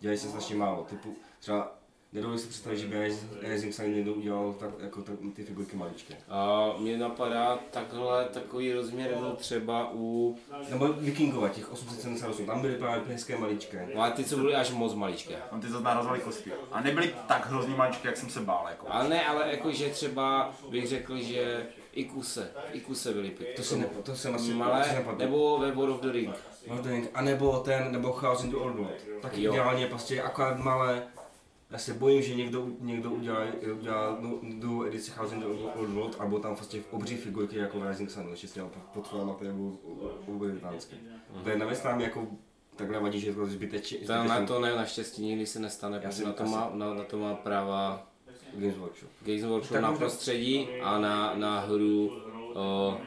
Dělají 0.00 0.18
se 0.18 0.28
strašně 0.28 0.56
málo, 0.56 0.86
typu 0.90 1.16
třeba 1.40 1.81
Nedovolím 2.12 2.40
si 2.40 2.48
představit, 2.48 2.78
že 2.78 2.86
by 2.86 3.16
Rising 3.40 3.74
Sun 3.74 3.94
někdo 3.94 4.14
udělal 4.14 4.52
tak, 4.52 4.70
jako 4.80 5.02
tak, 5.02 5.14
ty 5.34 5.44
figurky 5.44 5.76
maličké. 5.76 6.14
A 6.28 6.70
mě 6.78 6.98
napadá 6.98 7.58
takhle, 7.70 8.24
takový 8.24 8.72
rozměr 8.72 9.14
byl 9.14 9.36
třeba 9.36 9.90
u... 9.94 10.36
Nebo 10.70 10.92
Vikingova, 10.92 11.48
těch 11.48 11.72
878, 11.72 12.46
tam 12.46 12.60
byly 12.60 12.74
právě 12.74 13.02
hezké 13.08 13.38
maličké. 13.38 13.88
No 13.94 14.02
a 14.02 14.10
ty, 14.10 14.24
co 14.24 14.36
byly 14.36 14.54
až 14.54 14.70
moc 14.70 14.94
maličké. 14.94 15.36
On 15.50 15.60
ty 15.60 15.68
zase 15.68 15.84
narazovali 15.84 16.20
kosti. 16.20 16.52
A 16.72 16.80
nebyly 16.80 17.14
tak 17.28 17.46
hrozný 17.50 17.74
maličké, 17.74 18.08
jak 18.08 18.16
jsem 18.16 18.30
se 18.30 18.40
bál, 18.40 18.66
jako. 18.68 18.86
Ale 18.90 19.08
ne, 19.08 19.26
ale 19.26 19.50
jakože 19.50 19.88
třeba 19.88 20.54
bych 20.70 20.88
řekl, 20.88 21.18
že 21.18 21.66
i 21.92 22.04
kuse, 22.04 22.50
i 22.72 22.80
kuse 22.80 23.12
byly 23.12 23.30
pěkné. 23.30 23.54
To, 23.56 23.62
si 23.62 23.78
ne, 23.78 23.86
to 24.02 24.16
jsem 24.16 24.34
asi 24.34 24.54
malé, 24.54 25.04
nebo 25.18 25.58
ve 25.58 25.70
World 25.72 25.94
of 25.94 26.00
the 26.00 26.12
Ring. 26.12 26.34
A 27.14 27.22
nebo 27.22 27.58
ten, 27.60 27.92
nebo 27.92 28.12
Chaos 28.12 28.44
in 28.44 28.50
the 28.50 28.56
Old 28.56 28.76
World. 28.76 28.92
Tak 29.22 29.38
Jo. 29.38 29.52
ideálně 29.52 29.86
prostě 29.86 30.22
akorát 30.22 30.58
malé. 30.58 31.02
Já 31.72 31.78
se 31.78 31.94
bojím, 31.94 32.22
že 32.22 32.34
někdo, 32.34 32.66
někdo 32.80 33.10
udělá, 33.10 33.38
udělá 33.78 34.18
no, 34.20 34.38
druhou 34.42 34.84
edici 34.84 35.12
the 35.38 35.44
Old 35.76 35.90
World, 35.90 36.16
a 36.18 36.26
budou 36.26 36.42
tam 36.42 36.56
prostě 36.56 36.82
obří 36.90 37.16
figurky 37.16 37.58
jako 37.58 37.88
Rising 37.88 38.10
Sun, 38.10 38.28
ještě 38.30 38.48
s 38.48 38.52
těma 38.52 38.68
potvorama, 38.94 39.34
které 39.34 39.52
budou 39.52 39.78
obrovitánské. 40.26 40.96
To 41.44 41.50
je 41.50 41.58
navíc 41.58 41.82
nám 41.82 42.00
jako 42.00 42.26
takhle 42.76 43.00
vadí, 43.00 43.20
že 43.20 43.26
je 43.26 43.34
to 43.34 43.46
zbytečně. 43.46 43.98
To 43.98 44.12
na 44.12 44.46
to 44.46 44.60
ne, 44.60 44.76
naštěstí 44.76 45.22
nikdy 45.22 45.46
se 45.46 45.60
nestane, 45.60 46.00
Já 46.02 46.10
protože 46.10 46.24
na 46.24 46.32
to, 46.32 46.44
má, 46.44 46.70
na, 46.74 46.94
na 46.94 47.04
to 47.04 47.18
má 47.18 47.34
práva 47.34 48.06
Games 48.54 48.76
Workshop. 48.76 49.10
Games 49.26 49.44
Workshop 49.44 49.72
Tak 49.72 49.82
na 49.82 49.92
prostředí 49.92 50.68
a 50.82 50.98
na, 50.98 51.34
na 51.34 51.60
hru 51.60 52.12
o, 52.54 52.98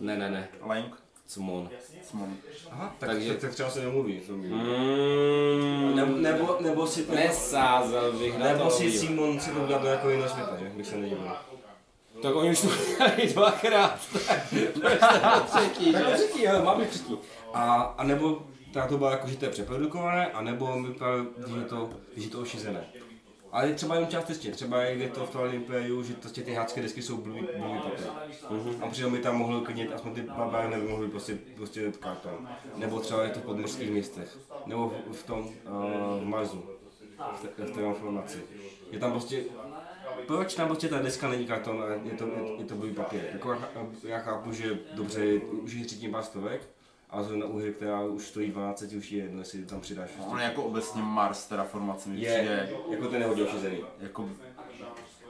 ne, 0.00 0.16
ne, 0.16 0.30
ne, 0.30 0.48
Link, 0.74 1.02
Cmon. 1.30 1.70
Smon. 2.10 2.36
Aha, 2.70 2.94
tak, 2.98 3.10
Takže- 3.10 3.28
tak, 3.32 3.40
tak 3.40 3.50
třeba 3.54 3.70
se 3.70 3.80
nemluví. 3.80 4.20
Mm, 4.28 5.96
Nebo, 5.96 6.16
nebo, 6.16 6.56
nebo 6.60 6.86
si, 6.86 7.06
nesázel 7.14 8.12
bych 8.12 8.38
na 8.38 8.46
nebo 8.52 8.70
si. 8.70 8.98
Simon 8.98 9.40
si 9.40 9.50
to 9.50 9.60
udělal 9.60 9.82
do 9.82 9.88
jako 9.88 10.10
jiného 10.10 10.28
světa, 10.28 10.56
že? 10.60 10.68
Bych 10.76 10.86
se 10.86 10.96
nedivil. 10.96 11.32
Tak 12.22 12.34
oni 12.34 12.50
už 12.50 12.60
to 12.60 12.68
udělali 12.68 13.32
dvakrát. 13.34 14.00
To 14.74 15.40
třetí? 15.58 15.92
Tak 15.92 16.14
třetí, 16.14 16.42
jo, 16.42 16.62
má 16.64 16.74
být 16.74 16.88
třetí. 16.88 17.16
A, 17.54 17.82
a 17.98 18.04
nebo 18.04 18.42
tak 18.72 18.88
to 18.88 18.98
bylo 18.98 19.10
jako, 19.10 19.28
že 19.28 19.36
to 19.36 19.44
je 19.44 19.50
přeprodukované, 19.50 20.26
a 20.32 20.40
nebo 20.42 20.78
mi 20.78 20.94
právě, 20.94 21.24
když 21.36 21.54
je 21.56 21.62
to, 21.64 21.90
když 22.12 22.24
je 22.24 22.30
to 22.30 22.40
ošizené. 22.40 22.84
Ale 23.52 23.72
třeba 23.72 23.94
jenom 23.94 24.10
částečně, 24.10 24.50
třeba 24.50 24.82
je 24.82 25.08
to 25.08 25.26
v 25.26 25.30
Twilight 25.30 25.54
Imperiu, 25.54 26.02
že 26.02 26.14
prostě 26.14 26.42
ty 26.42 26.54
hácké 26.54 26.82
desky 26.82 27.02
jsou 27.02 27.16
blbý, 27.16 27.40
blbý 27.40 27.78
papír. 27.82 28.06
A 28.80 28.88
přitom 28.88 29.12
mi 29.12 29.18
tam 29.18 29.36
mohl 29.36 29.60
klidnit, 29.60 29.92
aspoň 29.92 30.14
ty 30.14 30.22
babáry 30.22 30.68
nebo 30.68 30.88
mohly 30.88 31.08
prostě, 31.08 31.38
prostě 31.56 31.92
karton. 32.00 32.48
Nebo 32.76 33.00
třeba 33.00 33.22
je 33.22 33.30
to 33.30 33.40
v 33.40 33.42
podmořských 33.42 33.90
městech. 33.90 34.38
Nebo 34.66 34.88
v, 34.88 35.16
v 35.16 35.22
tom, 35.22 35.38
uh, 35.38 36.30
v 37.34 37.48
té, 37.56 37.64
v 37.64 37.70
té 37.70 37.80
informaci. 37.80 38.42
Je 38.90 38.98
tam 38.98 39.10
prostě, 39.10 39.44
proč 40.26 40.54
tam 40.54 40.68
prostě 40.68 40.88
ta 40.88 40.98
deska 40.98 41.28
není 41.28 41.46
karton 41.46 41.82
a 41.82 41.86
je 41.86 42.16
to, 42.18 42.26
je, 42.26 42.58
je 42.58 42.64
to 42.64 42.74
blbý 42.74 42.94
papír? 42.94 43.20
Jako 43.32 43.52
já, 43.52 43.68
já 44.04 44.18
chápu, 44.18 44.52
že 44.52 44.78
dobře, 44.94 45.38
už 45.38 45.72
je 45.72 45.84
třetí 45.84 46.08
pár 46.08 46.22
stovek, 46.22 46.68
ale 47.10 47.24
zrovna 47.24 47.46
u 47.46 47.58
hry, 47.58 47.72
která 47.72 48.00
už 48.00 48.26
stojí 48.26 48.50
12, 48.50 48.82
už 48.82 49.12
je 49.12 49.22
jedno, 49.22 49.38
jestli 49.38 49.66
tam 49.66 49.80
přidáš. 49.80 50.10
On 50.28 50.38
je 50.38 50.44
jako 50.44 50.62
obecně 50.62 51.02
Mars 51.02 51.46
terraformace 51.46 52.08
mi 52.08 52.20
je, 52.20 52.34
přijde 52.34 52.70
jako 52.90 53.08
ten 53.08 53.20
nehodě 53.20 53.44
ošizený. 53.44 53.84
jako 54.00 54.28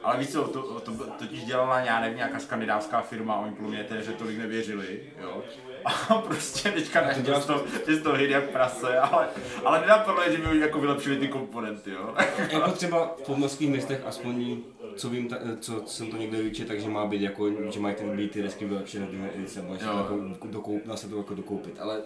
ale 0.02 0.18
víš 0.18 0.28
co, 0.28 0.48
to, 0.48 0.62
to, 0.62 0.80
to 0.80 1.06
totiž 1.06 1.44
dělala 1.44 1.80
já 1.80 2.00
nevím, 2.00 2.16
nějaká 2.16 2.38
skandinávská 2.38 3.00
firma, 3.00 3.36
oni 3.36 3.54
podle 3.54 3.70
mě 3.70 3.86
že 4.00 4.12
tolik 4.12 4.38
nevěřili, 4.38 5.12
jo. 5.20 5.42
A 5.84 6.14
prostě 6.14 6.70
teďka 6.70 7.00
ne, 7.00 7.14
to 7.14 7.20
to 7.20 7.26
děláš- 7.26 7.44
to, 7.44 7.64
že 7.88 7.96
to 8.00 8.12
hejde 8.12 8.34
jak 8.34 8.50
prase, 8.50 8.98
ale, 8.98 9.28
ale 9.64 9.80
nenapadlo, 9.80 10.22
že 10.30 10.36
by 10.38 10.58
jako 10.58 10.80
vylepšili 10.80 11.16
ty 11.16 11.28
komponenty, 11.28 11.90
jo. 11.90 12.14
jako 12.52 12.70
třeba 12.72 13.14
v 13.18 13.22
podmořských 13.26 13.70
městech, 13.70 14.02
aspoň 14.06 14.56
co 14.96 15.10
vím, 15.10 15.28
ta, 15.28 15.36
co 15.60 15.82
jsem 15.86 16.10
to 16.10 16.16
někde 16.16 16.42
vyčet, 16.42 16.68
takže 16.68 16.88
má 16.88 17.06
být 17.06 17.22
jako, 17.22 17.50
že 17.70 17.80
mají 17.80 17.94
ten 17.94 18.16
být 18.16 18.30
ty 18.30 18.42
desky 18.42 18.64
vylepšené 18.64 19.06
druhé 19.06 19.30
edice, 19.34 19.64
Jo. 19.68 19.96
jako 19.98 20.46
dokoup, 20.46 20.86
dá 20.86 20.96
se 20.96 21.08
to 21.08 21.16
jako 21.16 21.34
dokoupit, 21.34 21.74
ale 21.80 22.00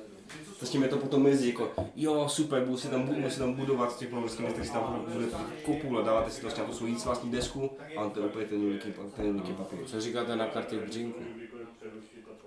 s 0.62 0.70
tím 0.70 0.82
je 0.82 0.88
to 0.88 0.96
potom 0.96 1.22
mezi 1.22 1.48
jako, 1.48 1.72
jo 1.96 2.28
super, 2.28 2.64
budu 2.64 2.76
si 2.78 2.88
tam, 2.88 3.02
budu 3.02 3.30
si 3.30 3.38
tam 3.38 3.52
budovat 3.52 3.94
v 3.94 3.98
těch 3.98 4.08
podmořských 4.08 4.40
městech, 4.40 4.66
si 4.66 4.72
tam 4.72 5.04
budete 5.12 5.36
koupů 5.64 5.98
a 5.98 6.02
dáváte 6.02 6.30
si 6.30 6.40
to 6.40 6.48
na 6.48 6.64
tu 6.64 6.72
svoji 6.72 6.94
vlastní 6.94 7.30
desku, 7.30 7.70
ale 7.96 8.10
to 8.10 8.20
je 8.20 8.26
úplně 8.26 8.46
ten 8.46 8.60
veliký 8.62 9.52
papír. 9.52 9.78
Co 9.86 10.00
říkáte 10.00 10.36
na 10.36 10.46
karty 10.46 10.76
v 10.76 10.84
dřinku? 10.84 11.20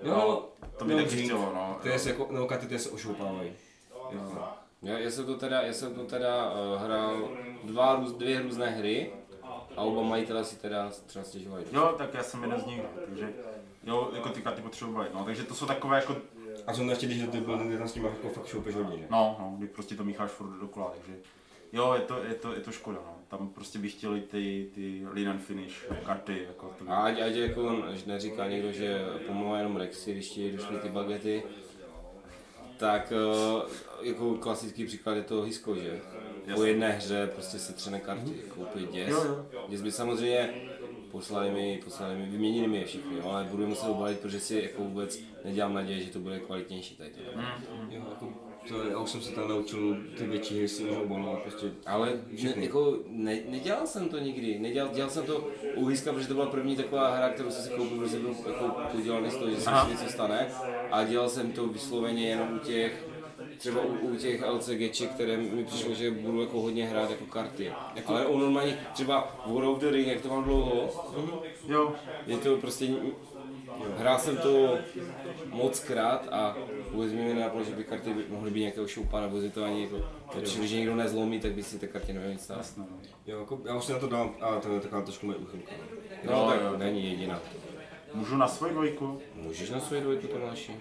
Jo, 0.04 0.50
To 0.78 0.86
by 0.86 0.94
no, 0.94 1.04
taky 1.04 1.24
chtělo, 1.24 1.52
no. 1.56 1.80
Ty 1.84 2.00
se 2.00 2.10
jako, 2.10 2.28
no, 2.32 2.48
karty 2.48 2.68
ty 2.68 2.80
se 2.80 2.90
ošoupávají. 2.90 3.52
Jo. 4.12 4.48
Já, 4.82 4.98
já 4.98 5.12
jsem 5.12 5.26
to 5.26 5.38
teda, 5.38 5.62
já 5.62 5.74
jsem 5.74 5.96
to 5.96 6.04
teda 6.04 6.52
uh, 6.52 6.82
hrál 6.82 7.30
dva, 7.64 7.96
růz, 7.96 8.14
dvě 8.14 8.42
různé 8.42 8.70
hry 8.70 9.12
a 9.78 9.82
oba 9.82 10.02
majitele 10.02 10.46
si 10.46 10.56
teda 10.56 10.92
třeba 11.06 11.26
stěžovali. 11.26 11.66
Jo, 11.72 11.96
tak 11.98 12.14
já 12.14 12.24
jsem 12.24 12.44
jeden 12.44 12.60
z 12.60 12.66
nich, 12.66 12.82
takže 13.06 13.34
jo, 13.84 14.12
jako 14.16 14.30
ty 14.30 14.42
karty 14.42 14.62
potřebovali, 14.62 15.08
no, 15.14 15.26
takže 15.26 15.44
to 15.44 15.56
jsou 15.56 15.66
takové 15.66 15.98
jako, 15.98 16.16
A 16.68 16.74
zrovna 16.74 16.92
ještě, 16.92 17.06
když 17.06 17.24
to 17.32 17.38
byl, 17.38 17.78
tam 17.78 17.88
s 17.88 17.94
tím 17.94 18.06
jako 18.06 18.30
fakt 18.30 18.48
šoupeš 18.48 18.76
hodně, 18.76 18.98
že? 18.98 19.08
no, 19.10 19.36
no, 19.40 19.54
kdy 19.58 19.68
prostě 19.68 19.96
to 19.96 20.04
mícháš 20.04 20.32
furt 20.32 20.60
dokola, 20.60 20.92
takže 20.96 21.20
jo, 21.74 21.94
je 21.94 22.02
to, 22.02 22.24
je 22.24 22.34
to, 22.34 22.54
je 22.54 22.60
to 22.60 22.72
škoda, 22.72 23.00
no. 23.06 23.17
Tam 23.30 23.50
prostě 23.50 23.80
by 23.80 23.90
chtěli 23.90 24.22
ty, 24.22 24.70
ty 24.76 25.02
lean 25.14 25.30
and 25.30 25.40
finish 25.40 25.86
karty, 26.06 26.46
jako 26.48 26.76
to. 26.80 26.92
A 26.92 26.96
ať, 26.96 27.22
ať 27.22 27.36
jako 27.36 27.84
neříká 28.06 28.48
někdo, 28.48 28.72
že 28.72 29.06
pomáhá 29.28 29.58
jenom 29.58 29.76
Rexy, 29.78 30.14
když 30.14 30.30
ti 30.30 30.52
došly 30.52 30.78
ty 30.78 30.90
bagety, 30.90 31.44
tak 32.78 33.14
uh, 33.56 33.62
jako 34.02 34.36
klasický 34.36 34.86
příklad 34.86 35.14
je 35.14 35.24
to 35.24 35.42
Hisko, 35.42 35.76
že? 35.76 36.02
Po 36.56 36.64
jedné 36.64 36.92
hře 36.92 37.30
prostě 37.34 37.60
se 37.60 37.74
třené 37.74 38.00
karty, 38.00 38.34
jako 38.48 38.62
úplně 38.62 38.86
děs. 38.88 39.10
Jo, 39.10 39.46
jo. 39.54 39.66
Děs 39.70 39.82
by 39.82 39.92
samozřejmě 39.92 40.54
poslali 41.12 41.52
mi, 41.52 41.82
poslali 41.84 42.16
mi, 42.16 42.26
vyměnili 42.26 42.68
mi 42.68 42.78
je 42.78 42.86
všechny, 42.86 43.16
no, 43.20 43.32
ale 43.32 43.44
budu 43.44 43.68
muset 43.68 43.88
obalit, 43.88 44.20
protože 44.20 44.40
si 44.40 44.62
jako 44.64 44.84
vůbec 44.84 45.20
nedělám 45.46 45.74
naděje, 45.74 46.02
že 46.02 46.12
to 46.12 46.20
bude 46.20 46.40
kvalitnější 46.40 46.96
tady 46.96 47.10
to. 47.10 47.20
Jo, 47.22 47.32
jako, 47.90 48.34
to, 48.68 48.84
já 48.90 48.98
už 48.98 49.10
jsem 49.10 49.22
se 49.22 49.32
tam 49.32 49.50
naučil 49.50 49.98
ty 50.18 50.26
větší 50.26 50.58
hry 50.58 50.68
si 50.68 50.84
už 50.84 50.98
obalovat 50.98 51.42
prostě. 51.42 51.72
Ale 51.86 52.10
ne, 52.44 52.54
jako 52.56 52.98
ne, 53.08 53.40
nedělal 53.50 53.88
jsem 53.88 54.10
to 54.10 54.20
nikdy, 54.20 54.60
nedělal, 54.60 54.90
dělal 54.94 55.10
jsem 55.10 55.26
to 55.26 55.48
u 55.76 55.86
Hiska, 55.86 56.14
protože 56.14 56.28
to 56.28 56.34
byla 56.34 56.46
první 56.46 56.76
taková 56.76 57.16
hra, 57.16 57.30
kterou 57.30 57.52
jsem 57.52 57.64
si 57.64 57.70
koupil, 57.70 57.98
protože 57.98 58.20
byl 58.20 58.36
jako 58.48 58.76
udělaný 58.94 59.32
z 59.32 59.36
toho, 59.36 59.52
že 59.52 59.62
se 59.62 59.72
něco 59.90 60.10
stane. 60.10 60.48
A 60.92 61.04
dělal 61.04 61.30
jsem 61.30 61.52
to 61.52 61.68
vysloveně 61.68 62.30
jenom 62.30 62.56
u 62.56 62.60
těch, 62.60 63.08
třeba 63.58 63.82
u, 63.82 64.08
u 64.08 64.16
těch 64.16 64.44
LCGček, 64.48 65.12
které 65.12 65.38
mi 65.38 65.66
přišlo, 65.66 65.94
že 65.94 66.12
budu 66.12 66.42
jako 66.42 66.62
hodně 66.62 66.86
hrát 66.86 67.10
jako 67.10 67.26
karty. 67.26 67.72
Jako, 67.96 68.14
ale 68.14 68.26
u 68.26 68.38
normálně, 68.38 68.80
třeba 68.94 69.44
War 69.46 69.64
of 69.64 69.80
the 69.80 69.90
Ring, 69.90 70.08
jak 70.08 70.22
to 70.22 70.30
mám 70.30 70.44
dlouho, 70.44 70.90
Jo, 71.68 71.96
je 72.28 72.38
to 72.38 72.58
prostě, 72.58 72.88
hrál 73.98 74.20
jsem 74.20 74.38
to 74.38 74.78
moc 75.50 75.80
krát 75.80 76.28
a 76.32 76.58
vůbec 76.92 77.14
mi 77.14 77.34
nenapadlo, 77.34 77.64
že 77.64 77.76
by 77.76 77.84
karty 77.84 78.14
by- 78.14 78.26
mohly 78.30 78.52
být 78.52 78.60
nějakého 78.62 78.88
šoupa, 78.88 79.22
nebo 79.22 79.42
to 79.54 79.64
ani 79.64 79.84
jako, 79.84 79.98
když 80.56 80.72
někdo 80.72 80.96
nezlomí, 80.96 81.40
tak 81.40 81.52
by 81.52 81.64
si 81.64 81.80
ty 81.80 81.88
karty 81.88 82.14
neměl 82.14 82.32
nic 82.32 82.44
stát. 82.44 82.74
Jo, 83.28 83.40
jako, 83.40 83.60
já 83.66 83.76
už 83.76 83.86
si 83.86 83.92
na 83.92 84.00
to 84.00 84.08
dám, 84.08 84.36
ale 84.42 84.62
to 84.62 84.74
je 84.74 84.80
taková 84.80 85.02
trošku 85.02 85.26
moje 85.26 85.38
úchylka. 85.38 85.72
no. 86.24 86.32
No, 86.32 86.50
tak 86.52 86.62
jo. 86.62 86.78
není 86.78 87.10
jediná. 87.12 87.40
můžu 88.14 88.38
na 88.38 88.48
svoji 88.48 88.74
dvojku. 88.74 89.22
Můžeš 89.36 89.70
na 89.70 89.80
svoji 89.80 90.02
dvojku 90.02 90.28
Tomáši? 90.28 90.76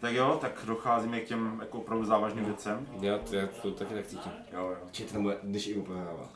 Tak 0.00 0.12
jo, 0.12 0.38
tak 0.40 0.62
docházíme 0.66 1.20
k 1.20 1.28
těm 1.28 1.58
jako 1.60 1.78
opravdu 1.78 2.04
závažným 2.04 2.44
věcem. 2.44 2.86
Já, 3.00 3.18
já 3.32 3.46
to 3.62 3.70
taky 3.70 3.94
tak 3.94 4.06
cítím. 4.06 4.32
Jo, 4.52 4.66
jo. 4.68 4.76
Či 4.92 5.04
to 5.04 5.12
tam 5.12 5.22
bude, 5.22 5.36
když 5.42 5.66
Ivo 5.66 5.84
prohrává. 5.84 6.28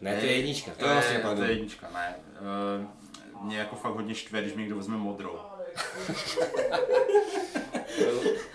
Ne, 0.00 0.16
to 0.16 0.26
je 0.26 0.32
jednička. 0.32 0.70
To 0.78 0.84
je, 0.86 0.92
vlastně 0.92 1.18
to 1.18 1.42
je 1.42 1.50
jednička, 1.50 1.88
ne. 1.94 2.14
Uh, 2.40 3.46
mě 3.46 3.58
jako 3.58 3.76
fakt 3.76 3.94
hodně 3.94 4.14
štve, 4.14 4.42
když 4.42 4.54
mi 4.54 4.60
někdo 4.60 4.76
vezme 4.76 4.96
modrou. 4.96 5.38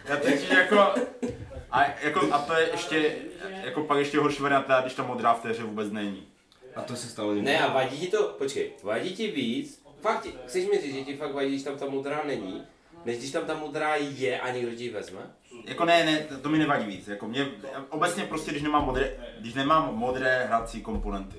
Já 0.09 0.17
teď 0.17 0.49
jako, 0.51 0.79
a, 1.71 1.83
jako, 2.01 2.33
a 2.33 2.37
to 2.37 2.53
je 2.53 2.69
ještě, 2.71 3.15
jako 3.63 3.83
pak 3.83 3.97
ještě 3.97 4.19
horší 4.19 4.41
varianta, 4.43 4.81
když 4.81 4.93
ta 4.93 5.03
modrá 5.03 5.33
v 5.33 5.41
té 5.41 5.49
hře 5.49 5.63
vůbec 5.63 5.91
není. 5.91 6.27
A 6.75 6.81
to 6.81 6.95
se 6.95 7.07
stalo 7.07 7.33
někdy. 7.33 7.51
Ne, 7.51 7.59
a 7.59 7.73
vadí 7.73 7.97
ti 7.99 8.07
to, 8.07 8.23
počkej, 8.23 8.71
vadí 8.83 9.15
ti 9.15 9.31
víc, 9.31 9.83
fakt, 10.01 10.27
chceš 10.47 10.65
mi 10.69 10.81
říct, 10.81 10.95
že 10.95 11.01
ti 11.01 11.17
fakt 11.17 11.33
vadí, 11.33 11.49
když 11.49 11.63
tam 11.63 11.77
ta 11.77 11.85
modrá 11.85 12.21
není, 12.25 12.63
než 13.05 13.17
když 13.17 13.31
tam 13.31 13.45
ta 13.45 13.53
modrá 13.55 13.95
je 13.95 14.39
a 14.39 14.51
někdo 14.51 14.71
ti 14.71 14.83
ji 14.83 14.89
vezme? 14.89 15.19
Jako 15.65 15.85
ne, 15.85 16.03
ne, 16.05 16.27
to 16.41 16.49
mi 16.49 16.57
nevadí 16.57 16.85
víc. 16.85 17.07
Jako 17.07 17.27
mě, 17.27 17.47
obecně 17.89 18.23
prostě, 18.23 18.51
když 18.51 18.63
nemám 18.63 18.85
modré, 18.85 19.17
když 19.39 19.53
nemám 19.53 19.95
modré 19.95 20.45
hrací 20.47 20.81
komponenty. 20.81 21.37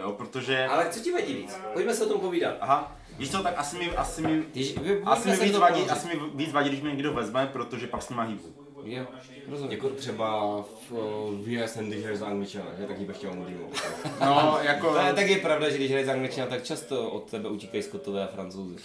Jo, 0.00 0.12
protože, 0.12 0.66
Ale 0.66 0.88
co 0.90 1.00
ti 1.00 1.12
vadí 1.12 1.34
víc? 1.34 1.58
Pojďme 1.72 1.94
se 1.94 2.04
o 2.04 2.08
tom 2.08 2.20
povídat. 2.20 2.56
aha, 2.60 2.96
víš 3.18 3.30
co, 3.30 3.42
tak 3.42 3.54
asi 3.56 3.78
mi, 3.78 3.90
asi 3.96 4.22
mi, 4.22 4.42
Když, 4.52 4.78
vy, 4.78 5.02
asi 5.04 5.28
mi 5.28 5.36
víc 5.36 5.56
vadí, 5.56 5.82
asi 5.82 6.08
mi 6.08 6.14
víc 6.34 6.52
vadí, 6.52 6.68
když 6.68 6.80
mě 6.80 6.90
někdo 6.92 7.12
vezme, 7.12 7.46
protože 7.46 7.86
pak 7.86 8.02
s 8.02 8.08
nima 8.08 8.22
hýbu. 8.22 8.54
Jo, 8.84 9.06
rozumím. 9.48 9.72
Jako 9.72 9.88
třeba 9.88 10.56
v 10.88 10.92
uh, 10.92 11.34
VSN, 11.40 11.84
když 11.84 12.02
hraješ 12.02 12.18
za 12.18 12.26
Angličana, 12.26 12.66
že 12.78 12.86
tak 12.86 12.98
jí 12.98 13.04
bych 13.04 13.16
chtěl 13.16 13.34
modrý 13.34 13.56
No, 14.20 14.58
jako, 14.62 14.92
To 14.92 14.98
je, 14.98 15.12
tak 15.12 15.28
je 15.28 15.38
pravda, 15.38 15.70
že 15.70 15.76
když 15.76 15.90
hraješ 15.90 16.06
z 16.06 16.10
angličtina, 16.10 16.46
tak 16.46 16.62
často 16.62 17.10
od 17.10 17.30
tebe 17.30 17.48
utíkají 17.48 17.82
skotové 17.82 18.24
a 18.24 18.26
francouzi. 18.26 18.76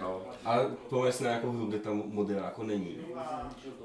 No, 0.00 0.20
Ale 0.44 0.66
pověs 0.88 1.20
na 1.20 1.28
nějakou 1.28 1.50
hru, 1.50 1.66
kde 1.66 1.78
tam 1.78 2.02
modrá 2.06 2.44
jako 2.44 2.62
není. 2.62 2.96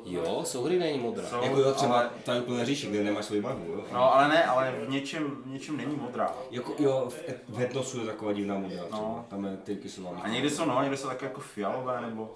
Jo, 0.05 0.41
souhry 0.45 0.79
není 0.79 0.99
modrá. 0.99 1.29
Co? 1.29 1.41
Jako 1.41 1.59
jo, 1.59 1.73
třeba 1.73 1.99
ale- 1.99 2.09
ta 2.25 2.35
úplně 2.35 2.65
říše, 2.65 2.87
kde 2.87 3.03
nemáš 3.03 3.25
svoji 3.25 3.41
barvu, 3.41 3.65
jo. 3.73 3.83
no, 3.93 4.15
ale 4.15 4.27
ne, 4.27 4.45
ale 4.45 4.71
v 4.71 4.89
něčem, 4.89 5.37
v 5.45 5.49
něčem 5.49 5.77
není 5.77 5.95
modrá. 5.95 6.33
Jako 6.51 6.75
jo, 6.79 7.09
v, 7.09 7.29
v 7.49 7.61
etnosu 7.61 7.99
je 7.99 8.05
taková 8.05 8.33
divná 8.33 8.55
modrá 8.59 8.83
třeba. 8.83 9.01
No. 9.01 9.25
Tam 9.29 9.45
je 9.45 9.57
ty 9.57 9.75
kyselá. 9.75 10.19
A 10.21 10.27
někdy 10.27 10.49
jsou, 10.49 10.65
no, 10.65 10.81
někdy 10.81 10.97
jsou 10.97 11.07
také 11.07 11.25
jako 11.25 11.41
fialové, 11.41 12.01
nebo... 12.01 12.35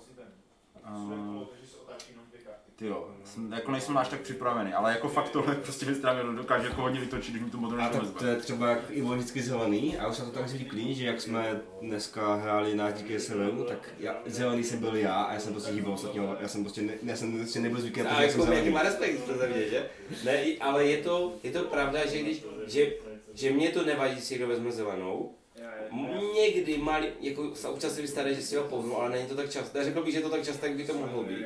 Uh, 0.90 1.44
ty 2.78 2.86
jo, 2.88 3.08
jsem, 3.26 3.52
jako 3.54 3.72
nejsem 3.72 3.98
až 3.98 4.08
tak 4.08 4.22
připravený, 4.22 4.74
ale 4.74 4.92
jako 4.92 5.08
fakt 5.10 5.30
tohle 5.30 5.56
prostě 5.56 5.86
mi 5.86 5.96
strávě 5.96 6.24
dokáže 6.36 6.68
jako 6.68 6.82
hodně 6.82 7.00
vytočit, 7.00 7.32
když 7.32 7.44
mi 7.44 7.50
to 7.52 7.58
modrou 7.58 7.80
A 7.80 7.84
někdo 7.90 8.08
to, 8.08 8.26
je 8.26 8.36
třeba 8.36 8.70
jak 8.70 8.80
Ivo 8.90 9.14
vždycky 9.16 9.42
zelený, 9.42 9.98
a 9.98 10.08
už 10.08 10.16
se 10.16 10.22
to 10.26 10.32
tak 10.32 10.50
zvyklý, 10.50 10.96
že 10.96 11.06
jak 11.06 11.22
jsme 11.22 11.62
dneska 11.82 12.36
hráli 12.36 12.76
na 12.76 12.92
díky 12.92 13.20
severu, 13.20 13.64
tak 13.64 13.90
já, 14.00 14.16
zelený 14.26 14.64
jsem 14.64 14.80
byl 14.80 14.96
já 14.96 15.22
a 15.22 15.34
já 15.34 15.40
jsem 15.40 15.54
prostě 15.54 15.72
hýbal 15.72 15.94
ostatního, 15.94 16.38
já 16.40 16.48
jsem 16.48 16.64
prostě, 16.64 16.82
ne, 16.82 16.94
já 17.04 17.16
jsem 17.16 17.38
prostě 17.38 17.60
nebyl 17.60 17.82
zvyklý 17.82 18.04
na 18.04 18.10
to, 18.10 18.16
A 18.16 18.20
že 18.20 18.26
já 18.26 18.32
jsem 18.32 18.40
jako 18.42 18.52
jaký 18.54 18.66
zelený. 18.70 18.74
má 18.76 18.82
respekt 18.90 19.26
to 19.26 19.38
ze 19.38 19.48
mě, 19.48 19.70
že? 19.70 19.90
Ne, 20.26 20.44
i- 20.44 20.60
ale 20.60 20.86
je 20.86 20.98
to, 20.98 21.36
je 21.44 21.52
to 21.52 21.64
pravda, 21.64 22.06
že 22.06 22.20
když, 22.22 22.44
že, 22.68 22.92
že 23.34 23.52
mě 23.52 23.70
to 23.70 23.86
nevadí, 23.86 24.22
si 24.22 24.34
někdo 24.34 24.48
vezme 24.48 24.72
zelenou. 24.72 25.34
Někdy 26.36 26.78
malý, 26.78 27.08
jako 27.20 27.56
se 27.56 27.68
občas 27.68 27.96
se 27.96 28.02
vystane, 28.02 28.34
že 28.34 28.42
si 28.42 28.56
ho 28.56 28.64
povnu, 28.64 28.98
ale 28.98 29.10
není 29.10 29.28
to 29.28 29.36
tak 29.36 29.50
často. 29.50 29.78
Neřekl 29.78 30.04
bych, 30.04 30.14
že 30.14 30.20
je 30.20 30.24
to 30.24 30.30
tak 30.30 30.44
často, 30.44 30.66
jak 30.66 30.76
by 30.76 30.84
to 30.84 30.94
mohlo 30.94 31.24
být. 31.24 31.46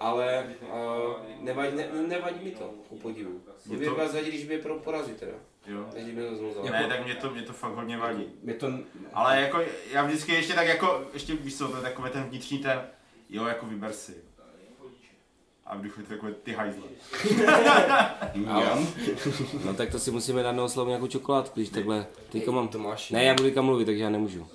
Ale 0.00 0.54
uh, 0.62 1.14
nevadí, 1.40 1.76
ne, 1.76 1.88
nevadí 2.08 2.44
mi 2.44 2.50
to, 2.50 2.74
ku 2.88 2.98
podivu. 2.98 3.40
Mě 3.66 3.76
by 3.76 3.84
to- 3.84 3.94
vás 3.94 4.14
vadí, 4.14 4.28
když 4.28 4.44
by 4.44 4.54
je 4.54 4.60
pro 4.62 4.78
porazit 4.78 5.16
teda. 5.16 5.32
Jo. 5.66 5.86
Znovu 6.34 6.70
Ne, 6.70 6.86
tak 6.88 7.04
mě 7.04 7.14
to, 7.14 7.30
mě 7.30 7.42
to 7.42 7.52
fakt 7.52 7.72
hodně 7.72 7.96
vadí. 7.98 8.26
Mě 8.42 8.54
to, 8.54 8.72
Ale 9.12 9.40
jako, 9.40 9.60
já 9.92 10.04
vždycky 10.04 10.32
ještě 10.32 10.54
tak 10.54 10.66
jako, 10.66 11.04
ještě 11.12 11.34
víš 11.34 11.58
co, 11.58 11.68
to 11.68 11.76
je 11.76 11.82
takový 11.82 12.10
ten 12.10 12.22
vnitřní 12.22 12.58
ten, 12.58 12.82
jo, 13.28 13.44
jako 13.44 13.66
vyber 13.66 13.92
si. 13.92 14.14
A 15.70 15.76
v 15.76 15.82
duchu 15.82 16.02
to 16.02 16.08
takové 16.08 16.32
ty 16.32 16.52
hajzle. 16.52 16.82
No 19.64 19.74
tak 19.74 19.90
to 19.90 19.98
si 19.98 20.10
musíme 20.10 20.42
dát 20.42 20.52
na 20.52 20.64
oslavu 20.64 20.88
nějakou 20.88 21.06
čokoládku, 21.06 21.60
když 21.60 21.68
takhle, 21.68 22.06
teďka 22.32 22.50
mám. 22.50 22.68
Tomáš. 22.68 23.10
Ne, 23.10 23.24
já 23.24 23.34
budu 23.34 23.44
teďka 23.44 23.62
mluvit, 23.62 23.84
takže 23.84 24.02
já 24.02 24.10
nemůžu. 24.10 24.48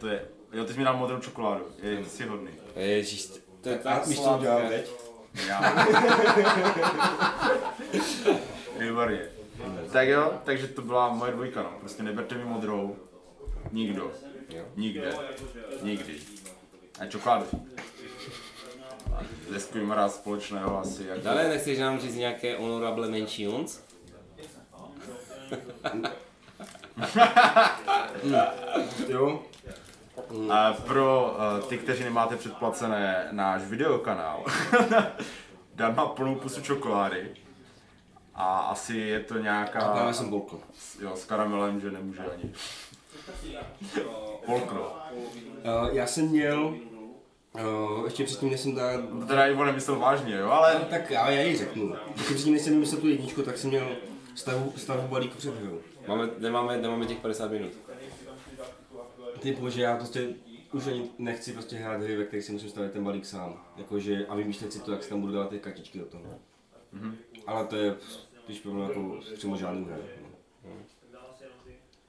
To 0.00 0.08
je, 0.08 0.24
jo, 0.52 0.64
ty 0.64 0.72
jsi 0.72 0.78
mi 0.78 0.84
dal 0.84 0.96
modrou 0.96 1.18
čokoládu, 1.18 1.64
je, 1.82 2.04
jsi 2.04 2.26
hodný. 2.26 2.50
Ježíš, 2.76 3.28
to 3.60 3.68
je 3.68 3.78
tak 3.78 4.06
víš, 4.06 4.20
co 4.20 4.36
udělám 4.38 4.68
teď? 4.68 4.90
Já. 5.48 5.86
Výborně. 8.78 9.20
Tak 9.92 10.08
jo, 10.08 10.32
takže 10.44 10.68
to 10.68 10.82
byla 10.82 11.12
moje 11.12 11.32
dvojka, 11.32 11.62
no. 11.62 11.70
Prostě 11.80 12.02
neberte 12.02 12.34
mi 12.34 12.44
modrou. 12.44 12.96
Nikdo. 13.72 14.12
Nikde. 14.76 15.12
Nikdy. 15.82 16.14
A 17.00 17.06
čokoládu. 17.06 17.44
Desku 19.52 19.78
jim 19.78 19.90
rád 19.90 20.12
společného 20.12 20.78
asi. 20.78 21.04
Jako... 21.06 21.20
Dále 21.20 21.48
nechceš 21.48 21.78
nám 21.78 22.00
říct 22.00 22.14
nějaké 22.14 22.58
honorable 22.58 23.08
mentions? 23.08 23.80
Jo, 29.08 29.42
A 30.50 30.72
pro 30.72 31.36
uh, 31.60 31.68
ty, 31.68 31.78
kteří 31.78 32.04
nemáte 32.04 32.36
předplacené 32.36 33.28
náš 33.30 33.62
videokanál, 33.62 34.44
dám 35.74 35.96
na 35.96 36.06
plnou 36.06 36.34
pusu 36.34 36.60
čokolády. 36.60 37.34
A 38.34 38.58
asi 38.58 38.96
je 38.96 39.20
to 39.20 39.38
nějaká... 39.38 39.80
a 39.80 39.92
právě 39.92 40.14
jsem 40.14 40.30
bolkl. 40.30 40.60
Jo, 41.00 41.16
s 41.16 41.24
karamelem, 41.24 41.80
že 41.80 41.90
nemůže 41.90 42.22
ani. 42.32 42.52
Polkno. 44.46 44.80
Uh, 44.80 45.88
já 45.92 46.06
jsem 46.06 46.28
měl, 46.28 46.74
uh, 47.64 48.04
ještě 48.04 48.24
předtím, 48.24 48.50
než 48.50 48.60
jsem 48.60 48.74
dal, 48.74 49.02
To 49.20 49.26
teda 49.26 49.46
Ivo 49.46 49.64
nemyslel 49.64 49.98
vážně, 49.98 50.36
jo, 50.36 50.50
ale... 50.50 50.86
tak 50.90 51.10
já, 51.10 51.30
já 51.30 51.42
ji 51.42 51.56
řeknu. 51.56 51.94
Ještě 52.16 52.34
předtím, 52.34 52.52
než 52.52 52.62
jsem 52.62 52.72
vymyslel 52.72 53.00
tu 53.00 53.08
jedničku, 53.08 53.42
tak 53.42 53.58
jsem 53.58 53.70
měl 53.70 53.88
stavu, 54.34 54.72
stavu 54.76 55.08
balíku 55.08 55.36
před 55.38 55.54
hrou. 55.54 55.78
Máme, 56.08 56.28
nemáme, 56.38 56.76
nemáme 56.76 57.06
těch 57.06 57.18
50 57.18 57.50
minut. 57.50 57.72
Typu, 59.40 59.68
že 59.68 59.82
já 59.82 59.96
prostě 59.96 60.28
už 60.72 60.86
ani 60.86 61.10
nechci 61.18 61.52
prostě 61.52 61.76
hrát 61.76 62.02
hry, 62.02 62.16
ve 62.16 62.24
kterých 62.24 62.44
si 62.44 62.52
musím 62.52 62.68
stavit 62.68 62.92
ten 62.92 63.04
balík 63.04 63.26
sám. 63.26 63.64
Jakože 63.76 64.26
a 64.26 64.34
vymýšlet 64.34 64.72
si 64.72 64.80
to, 64.80 64.92
jak 64.92 65.02
si 65.02 65.10
tam 65.10 65.20
budu 65.20 65.32
dávat 65.32 65.50
ty 65.50 65.58
kartičky 65.58 65.98
do 65.98 66.04
toho. 66.04 66.24
Mm-hmm. 66.94 67.14
Ale 67.46 67.66
to 67.66 67.76
je 67.76 67.94
spíš 68.44 68.60
problém 68.60 68.88
jako 68.88 69.20
přímo 69.36 69.56
žádný 69.56 69.84
hry. 69.84 70.02
No. 70.64 70.70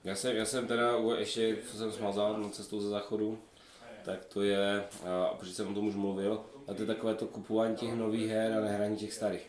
Já 0.04 0.16
jsem, 0.16 0.36
já 0.36 0.46
jsem 0.46 0.68
teda 0.68 0.98
u- 0.98 1.16
ještě, 1.16 1.58
co 1.72 1.78
jsem 1.78 1.92
smazal 1.92 2.38
na 2.42 2.50
cestou 2.50 2.80
ze 2.82 2.90
záchodu, 2.90 3.38
tak 4.06 4.26
to 4.26 4.42
je, 4.44 4.84
a 5.06 5.34
protože 5.40 5.54
jsem 5.54 5.72
o 5.72 5.74
tom 5.74 5.88
už 5.88 5.96
mluvil, 5.96 6.42
a 6.68 6.74
to 6.74 6.82
je 6.82 6.88
takové 6.88 7.16
to 7.16 7.26
kupování 7.26 7.76
těch 7.76 7.94
nových 7.94 8.30
her 8.30 8.54
a 8.58 8.62
nehraní 8.62 8.98
těch 8.98 9.14
starých. 9.14 9.48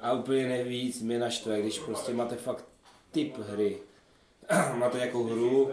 A 0.00 0.12
úplně 0.12 0.48
nejvíc 0.48 1.02
mě 1.02 1.18
naštve, 1.18 1.60
když 1.60 1.78
prostě 1.78 2.14
máte 2.14 2.36
fakt 2.36 2.64
typ 3.12 3.38
hry. 3.38 3.78
máte 4.74 4.98
jako 4.98 5.24
hru, 5.24 5.70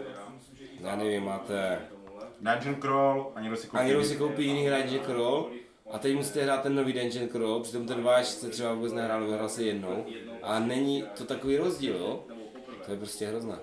já 0.80 0.96
nevím, 0.96 1.24
máte 1.24 1.80
Dungeon 2.40 2.80
Crawl 2.80 3.32
a 3.34 3.40
někdo 3.40 3.56
si 3.56 3.66
koupí. 3.66 3.78
a 3.78 3.86
někdo 3.86 4.04
si 4.04 4.16
koupí 4.16 4.44
jiný 4.44 4.66
hráč 4.66 4.86
že 4.86 4.98
Crawl 4.98 5.50
a 5.90 5.98
teď 5.98 6.14
musíte 6.14 6.42
hrát 6.42 6.62
ten 6.62 6.74
nový 6.74 6.92
Dungeon 6.92 7.28
Crawl, 7.28 7.60
přitom 7.60 7.86
ten 7.86 8.02
váš 8.02 8.26
jste 8.26 8.48
třeba 8.48 8.74
vůbec 8.74 8.92
nehrál, 8.92 9.20
nebo 9.20 9.32
hrál 9.32 9.48
se 9.48 9.62
jednou 9.62 10.06
a 10.42 10.60
není 10.60 11.04
to 11.18 11.24
takový 11.24 11.56
rozdíl, 11.56 11.96
jo? 11.96 12.24
To 12.86 12.92
je 12.92 12.98
prostě 12.98 13.26
hrozné. 13.26 13.54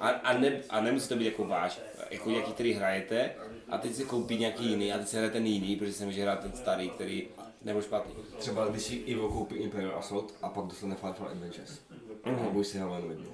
A, 0.00 0.08
a, 0.08 0.38
ne, 0.38 0.60
a 0.70 0.80
nemusí 0.80 1.08
to 1.08 1.16
být 1.16 1.24
jako 1.24 1.44
váš, 1.44 1.80
jako 2.10 2.30
jaký 2.30 2.52
který 2.52 2.72
hrajete 2.72 3.34
a 3.70 3.78
teď 3.78 3.94
si 3.94 4.04
koupí 4.04 4.38
nějaký 4.38 4.70
jiný 4.70 4.92
a 4.92 4.98
teď 4.98 5.08
si 5.08 5.16
hraje 5.16 5.30
ten 5.30 5.46
jiný, 5.46 5.76
protože 5.76 5.92
jsem 5.92 6.06
může 6.06 6.22
hrát 6.22 6.40
ten 6.40 6.52
starý, 6.52 6.90
který 6.90 7.28
nebyl 7.62 7.82
špatný. 7.82 8.14
Třeba 8.38 8.66
když 8.66 8.82
si 8.82 8.94
Ivo 8.94 9.28
koupí 9.28 9.54
Imperial 9.54 9.98
Assault 9.98 10.34
a 10.42 10.48
pak 10.48 10.64
dostane 10.64 10.94
Far 10.94 11.14
Far 11.14 11.28
Adventures. 11.28 11.80
Mm-hmm. 12.24 12.50
Budeš 12.50 12.66
si 12.66 12.78
hrát 12.78 12.94
jenom 12.94 13.10
jednou. 13.10 13.30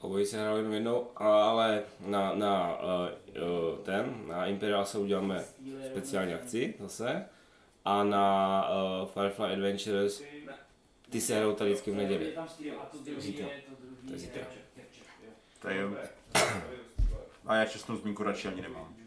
Obojí 0.00 0.26
se 0.26 0.40
hráli 0.40 0.58
jenom 0.58 0.72
jednou, 0.72 1.06
ale 1.16 1.82
na, 2.00 2.34
na 2.34 2.78
uh, 2.82 3.78
ten, 3.84 4.14
na 4.28 4.46
Imperial 4.46 4.84
se 4.84 4.98
uděláme 4.98 5.44
speciální 5.90 6.34
akci 6.34 6.74
zase. 6.80 7.24
A 7.84 8.04
na 8.04 8.64
uh, 8.70 9.08
Firefly 9.08 9.52
Adventures 9.52 10.22
ty 11.10 11.20
se 11.20 11.36
hrajou 11.36 11.54
tady 11.54 11.70
vždycky 11.70 11.90
v 11.90 11.96
neděli. 11.96 12.34
Zítra. 13.18 13.46
To 14.06 14.12
je 14.12 14.18
zítra. 14.18 14.42
To 15.62 15.68
je. 15.68 15.88
A 17.46 17.56
já 17.56 17.64
čestnou 17.64 17.96
zmínku 17.96 18.22
radši 18.22 18.48
ani 18.48 18.62
nemám. 18.62 18.99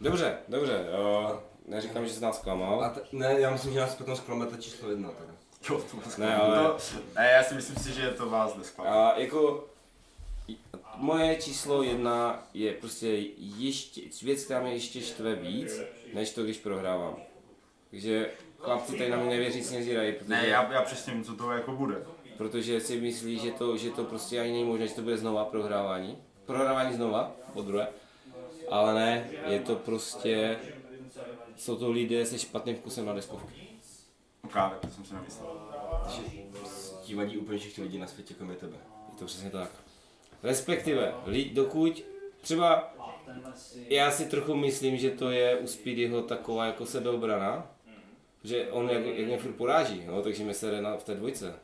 Dobře, 0.00 0.36
dobře. 0.48 0.84
Uh, 1.24 1.30
neříkám, 1.66 2.06
že 2.06 2.12
jsi 2.12 2.22
nás 2.22 2.40
A 2.40 2.42
klamal. 2.42 2.90
t- 2.94 3.00
ne, 3.12 3.40
já 3.40 3.50
myslím, 3.50 3.72
že 3.72 3.80
nás 3.80 3.94
potom 3.94 4.16
zklamete 4.16 4.62
číslo 4.62 4.90
jedna. 4.90 5.08
Tak. 5.08 5.28
Jo, 5.70 5.82
to 5.90 5.96
Ne, 6.20 6.36
ale- 6.36 6.56
to, 6.68 6.76
ne, 7.16 7.30
já 7.36 7.42
si 7.42 7.54
myslím 7.54 7.76
si, 7.76 7.92
že 7.92 8.10
to 8.10 8.30
vás 8.30 8.56
nesklame. 8.56 8.90
A 8.90 9.18
jako 9.20 9.68
moje 10.96 11.36
číslo 11.36 11.82
jedna 11.82 12.46
je 12.54 12.72
prostě 12.72 13.08
ještě, 13.58 14.00
věc, 14.22 14.44
která 14.44 14.60
mě 14.60 14.72
ještě 14.72 15.00
štve 15.00 15.34
víc, 15.34 15.80
než 16.14 16.30
to, 16.30 16.42
když 16.44 16.58
prohrávám. 16.58 17.16
Takže 17.90 18.30
chlapci 18.58 18.92
tady 18.98 19.10
na 19.10 19.16
mě 19.16 19.30
nevěří, 19.30 19.62
si 19.64 19.74
nezírají, 19.74 20.12
protože, 20.12 20.30
Ne, 20.30 20.48
já, 20.48 20.72
já 20.72 20.82
přesně 20.82 21.12
vím, 21.14 21.24
co 21.24 21.36
to 21.36 21.52
jako 21.52 21.72
bude. 21.72 22.02
protože 22.36 22.80
si 22.80 23.00
myslí, 23.00 23.38
že 23.38 23.50
to, 23.50 23.76
že 23.76 23.90
to 23.90 24.04
prostě 24.04 24.40
ani 24.40 24.52
není 24.52 24.64
možné, 24.64 24.88
že 24.88 24.94
to 24.94 25.02
bude 25.02 25.16
znova 25.16 25.44
prohrávání. 25.44 26.18
Prohrávání 26.46 26.94
znova, 26.96 27.32
po 27.52 27.62
druhé. 27.62 27.88
Ale 28.68 28.94
ne, 28.94 29.30
je 29.46 29.60
to 29.60 29.74
prostě, 29.76 30.58
jsou 31.56 31.76
to 31.76 31.90
lidé 31.90 32.26
se 32.26 32.38
špatným 32.38 32.76
vkusem 32.76 33.06
na 33.06 33.12
deskovky. 33.12 33.54
Tak 34.52 34.78
to 34.80 34.88
jsem 34.88 35.04
si 35.04 35.14
nemyslel. 35.14 35.48
Ti 37.02 37.14
vadí 37.14 37.38
úplně 37.38 37.58
všichni 37.58 37.82
lidi 37.84 37.98
na 37.98 38.06
světě, 38.06 38.34
kromě 38.34 38.56
tebe. 38.56 38.76
Je 39.12 39.18
to 39.18 39.24
přesně 39.24 39.50
tak. 39.50 39.70
Respektive, 40.42 41.14
li- 41.26 41.50
dokud 41.52 42.04
třeba 42.40 42.94
já 43.88 44.10
si 44.10 44.24
trochu 44.26 44.54
myslím, 44.54 44.96
že 44.96 45.10
to 45.10 45.30
je 45.30 45.56
u 45.56 45.66
Speedyho 45.66 46.22
taková 46.22 46.66
jako 46.66 46.86
sebeobrana, 46.86 47.70
že 48.44 48.70
on 48.70 48.90
jak, 48.90 49.04
jak 49.06 49.26
mě 49.26 49.38
furt 49.38 49.52
poráží, 49.52 50.02
no, 50.06 50.22
takže 50.22 50.44
mě 50.44 50.54
sere 50.54 50.82
na, 50.82 50.96
v 50.96 51.04
té 51.04 51.14
dvojce, 51.14 51.54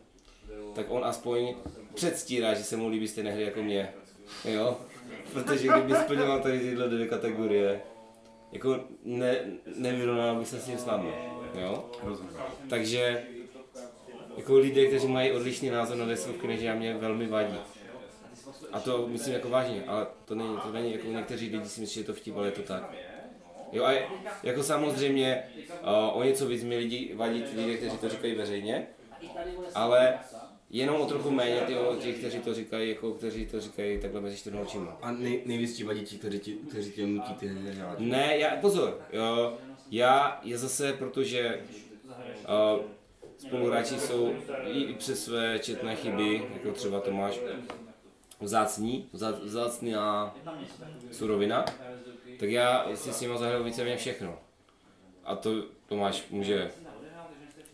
tak 0.74 0.86
on 0.90 1.05
aspoň 1.05 1.55
předstírá, 1.94 2.55
že 2.55 2.64
se 2.64 2.76
mu 2.76 2.88
líbí 2.88 3.09
stejné 3.09 3.30
hry 3.32 3.42
jako 3.42 3.62
mě, 3.62 3.92
jo, 4.44 4.80
protože 5.32 5.68
kdyby 5.68 5.94
splňoval 5.94 6.40
tady 6.40 6.61
tyhle 6.61 6.88
dvě 6.88 7.06
kategorie, 7.06 7.80
jako 8.52 8.80
ne, 9.04 9.36
nevyrovnal 9.76 10.34
bych 10.34 10.48
se 10.48 10.61
s 10.61 10.66
ním 10.66 10.78
snadno, 10.78 11.12
jo. 11.54 11.90
Rozumím. 12.02 12.32
Takže 12.70 13.22
jako 14.36 14.58
lidé, 14.58 14.86
kteří 14.86 15.08
mají 15.08 15.32
odlišný 15.32 15.70
názor 15.70 15.96
na 15.96 16.06
deskovky 16.06 16.46
než 16.46 16.61
já, 16.61 16.74
mě 16.74 16.94
velmi 16.94 17.26
vadí. 17.26 17.58
A 18.72 18.80
to 18.80 19.06
myslím 19.08 19.34
jako 19.34 19.48
vážně, 19.48 19.84
ale 19.86 20.06
to 20.24 20.34
není, 20.34 20.56
to 20.56 20.72
není 20.72 20.92
jako 20.92 21.06
někteří 21.06 21.56
lidi 21.56 21.68
si 21.68 21.80
myslí, 21.80 22.00
že 22.00 22.06
to 22.06 22.14
vtip, 22.14 22.36
ale 22.36 22.46
je 22.46 22.52
to 22.52 22.62
tak. 22.62 22.92
Jo 23.72 23.84
a 23.84 23.92
jako 24.42 24.62
samozřejmě 24.62 25.42
uh, 25.82 26.18
o 26.18 26.22
něco 26.22 26.46
víc 26.46 26.64
mi 26.64 26.76
lidi 26.76 27.14
vadí 27.14 27.44
lidé, 27.56 27.76
kteří 27.76 27.98
to 27.98 28.08
říkají 28.08 28.34
veřejně, 28.34 28.86
ale 29.74 30.18
jenom 30.70 31.00
o 31.00 31.06
trochu 31.06 31.30
méně 31.30 31.60
ty, 31.60 31.76
ti, 32.00 32.12
kteří 32.12 32.38
to 32.38 32.54
říkají, 32.54 32.90
jako 32.90 33.12
kteří 33.12 33.46
to 33.46 33.60
říkají 33.60 34.00
takhle 34.00 34.20
mezi 34.20 34.36
čtyřmi 34.36 34.60
očima. 34.60 34.98
A 35.02 35.12
nej, 35.12 35.42
nejvíc 35.46 35.76
ti 35.76 35.84
vadí 35.84 36.04
ti, 36.04 36.18
kteří, 36.18 36.38
ti, 36.38 36.52
kteří 36.52 36.92
tě 36.92 37.06
nutí 37.06 37.34
ty 37.34 37.46
hry 37.46 37.74
hrát. 37.74 38.00
Ne, 38.00 38.38
já, 38.38 38.56
pozor, 38.56 39.00
jo, 39.12 39.58
já 39.90 40.40
je 40.42 40.58
zase, 40.58 40.92
protože 40.92 41.60
uh, 42.74 42.84
spoluhráči 43.38 43.98
jsou 43.98 44.34
i, 44.66 44.82
i 44.82 44.94
přes 44.94 45.24
své 45.24 45.58
četné 45.58 45.96
chyby, 45.96 46.48
jako 46.52 46.72
třeba 46.72 47.00
Tomáš, 47.00 47.40
vzácní, 48.40 49.08
vzá, 49.12 49.30
vzácná 49.30 50.36
surovina, 51.10 51.64
tak 52.38 52.50
já 52.50 52.86
si 52.94 53.12
s 53.12 53.20
nimi 53.20 53.38
zahraju 53.38 53.64
víceméně 53.64 53.96
všechno. 53.96 54.38
A 55.24 55.36
to 55.36 55.64
Tomáš 55.86 56.24
může 56.30 56.70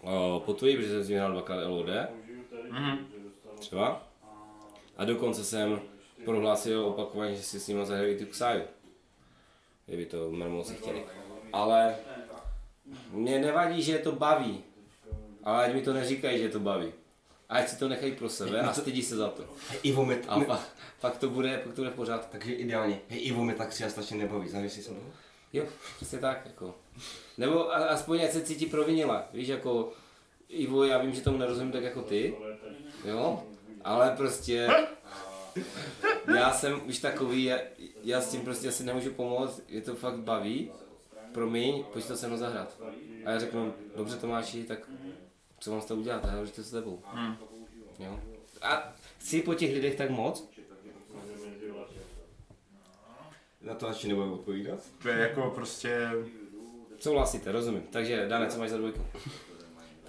uh, 0.03 0.11
potvrdit, 0.39 0.77
protože 0.77 1.05
jsem 1.05 1.33
dvakrát 1.33 1.67
LOD, 1.67 1.89
třeba. 3.59 4.09
A 4.97 5.05
dokonce 5.05 5.45
jsem 5.45 5.81
prohlásil 6.25 6.85
opakovaně, 6.87 7.35
že 7.35 7.43
si 7.43 7.61
s 7.61 7.69
nimi 7.69 7.87
zahraju 7.87 8.11
i 8.13 8.19
tu 8.19 8.27
Xaju 8.27 8.63
kdyby 9.87 10.07
to 10.07 10.31
mermoci 10.31 10.75
chtěli. 10.75 11.05
Ale 11.53 11.97
mě 13.11 13.39
nevadí, 13.39 13.83
že 13.83 13.93
je 13.93 13.99
to 13.99 14.13
baví. 14.13 14.65
Ale 15.45 15.65
ať 15.67 15.75
mi 15.75 15.83
to 15.83 15.93
neříkají, 15.93 16.39
že 16.39 16.49
to 16.49 16.61
baví. 16.61 16.93
A 17.49 17.57
ať 17.59 17.69
si 17.69 17.79
to 17.79 17.89
nechají 17.89 18.13
pro 18.13 18.29
sebe 18.29 18.61
a 18.61 18.73
stydí 18.73 19.03
se 19.03 19.17
za 19.17 19.29
to. 19.29 19.43
Hej, 19.71 19.81
Ivo 19.83 20.05
mě, 20.05 20.19
A 20.29 20.41
pak, 20.41 20.61
pak 21.01 21.17
to 21.19 21.31
bude, 21.31 21.59
pak 21.59 21.75
to 21.75 21.81
bude 21.81 21.91
v 21.91 21.95
pořádku. 21.95 22.27
takže 22.33 22.53
ideálně. 22.55 23.01
Hej, 23.09 23.27
Ivo 23.27 23.45
mě 23.45 23.55
tak 23.55 23.73
strašně 23.73 24.17
nebaví, 24.17 24.49
zahraj 24.49 24.71
si 24.71 24.83
se 24.83 24.91
mnou? 24.91 25.13
Jo, 25.53 25.65
přesně 25.97 26.19
tak, 26.19 26.47
jako. 26.47 26.75
Nebo 27.39 27.71
a- 27.73 27.75
aspoň 27.89 28.25
ať 28.25 28.31
se 28.31 28.41
cítí 28.43 28.67
provinila, 28.67 29.29
víš, 29.33 29.49
jako 29.49 29.93
Ivo, 30.49 30.85
já 30.85 30.99
vím, 30.99 31.13
že 31.15 31.21
tomu 31.21 31.39
nerozumím 31.39 31.73
tak 31.73 31.83
jako 31.83 32.03
ty, 32.03 32.35
jo, 33.05 33.43
ale 33.85 34.11
prostě 34.17 34.69
já 36.37 36.53
jsem 36.53 36.81
už 36.89 36.99
takový, 36.99 37.45
já, 37.45 37.59
já 38.03 38.21
s 38.21 38.31
tím 38.31 38.41
prostě 38.41 38.69
asi 38.69 38.85
nemůžu 38.85 39.13
pomoct, 39.13 39.63
je 39.69 39.81
to 39.81 39.95
fakt 39.95 40.19
baví, 40.19 40.71
promiň, 41.33 41.85
pojď 41.93 42.07
to 42.07 42.17
se 42.17 42.29
mnou 42.29 42.37
zahrát. 42.37 42.77
A 43.25 43.31
já 43.31 43.39
řeknu, 43.39 43.75
dobře 43.97 44.17
Tomáši, 44.17 44.65
tak 44.65 44.91
co 45.61 45.71
mám 45.71 45.81
s 45.81 45.85
toho 45.85 46.01
udělat, 46.01 46.25
já 46.25 46.41
už 46.41 46.51
to 46.51 46.63
s 46.63 46.71
tebou. 46.71 47.03
Jo. 47.99 48.21
A 48.63 48.95
chci 49.19 49.43
po 49.43 49.55
těch 49.55 49.75
lidech 49.75 49.97
tak 49.97 50.11
moc, 50.11 50.49
Na 53.61 53.75
to 53.75 53.89
ještě 53.89 54.09
nebudu 54.09 54.35
odpovídat. 54.35 54.79
To 55.03 55.09
je 55.09 55.19
jako 55.19 55.51
prostě 55.55 56.11
souhlasíte, 56.99 57.53
rozumím. 57.53 57.83
Takže 57.91 58.29
Dane, 58.29 58.49
co 58.49 58.59
máš 58.59 58.71
za 58.71 58.77
dvojku? 58.77 59.01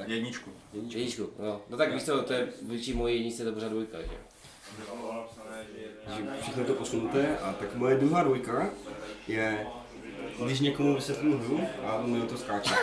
Jedničku. 0.06 0.52
Jedničku, 0.74 1.30
jo. 1.40 1.62
No 1.70 1.78
tak 1.78 1.94
víš 1.94 2.04
co, 2.04 2.24
to 2.24 2.34
je 2.34 2.48
vůči 2.62 2.94
moje 2.94 3.16
jedničce 3.16 3.46
to 3.46 3.52
pořád 3.52 3.70
dvojka, 3.72 3.98
že? 4.02 4.18
Všechno 6.42 6.64
to 6.64 6.74
posunuté 6.74 7.38
a 7.38 7.54
tak 7.54 7.76
moje 7.76 7.98
druhá 7.98 8.24
dvojka 8.24 8.70
je, 9.28 9.68
když 10.46 10.60
někomu 10.60 10.96
vysvětlím 10.96 11.40
hru 11.40 11.62
a 11.86 11.94
on 11.94 12.10
mi 12.12 12.22
to 12.28 12.38
skáče. 12.38 12.74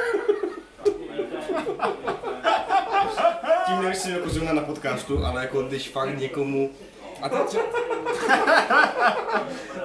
Tím 3.66 3.82
nemyslím 3.82 4.14
jako 4.14 4.28
zrovna 4.28 4.52
na 4.52 4.62
podcastu, 4.62 5.24
ale 5.24 5.42
jako 5.42 5.62
když 5.62 5.88
fakt 5.88 6.18
někomu 6.18 6.70
a 7.22 7.28
to 7.28 7.44
třeba, 7.44 7.64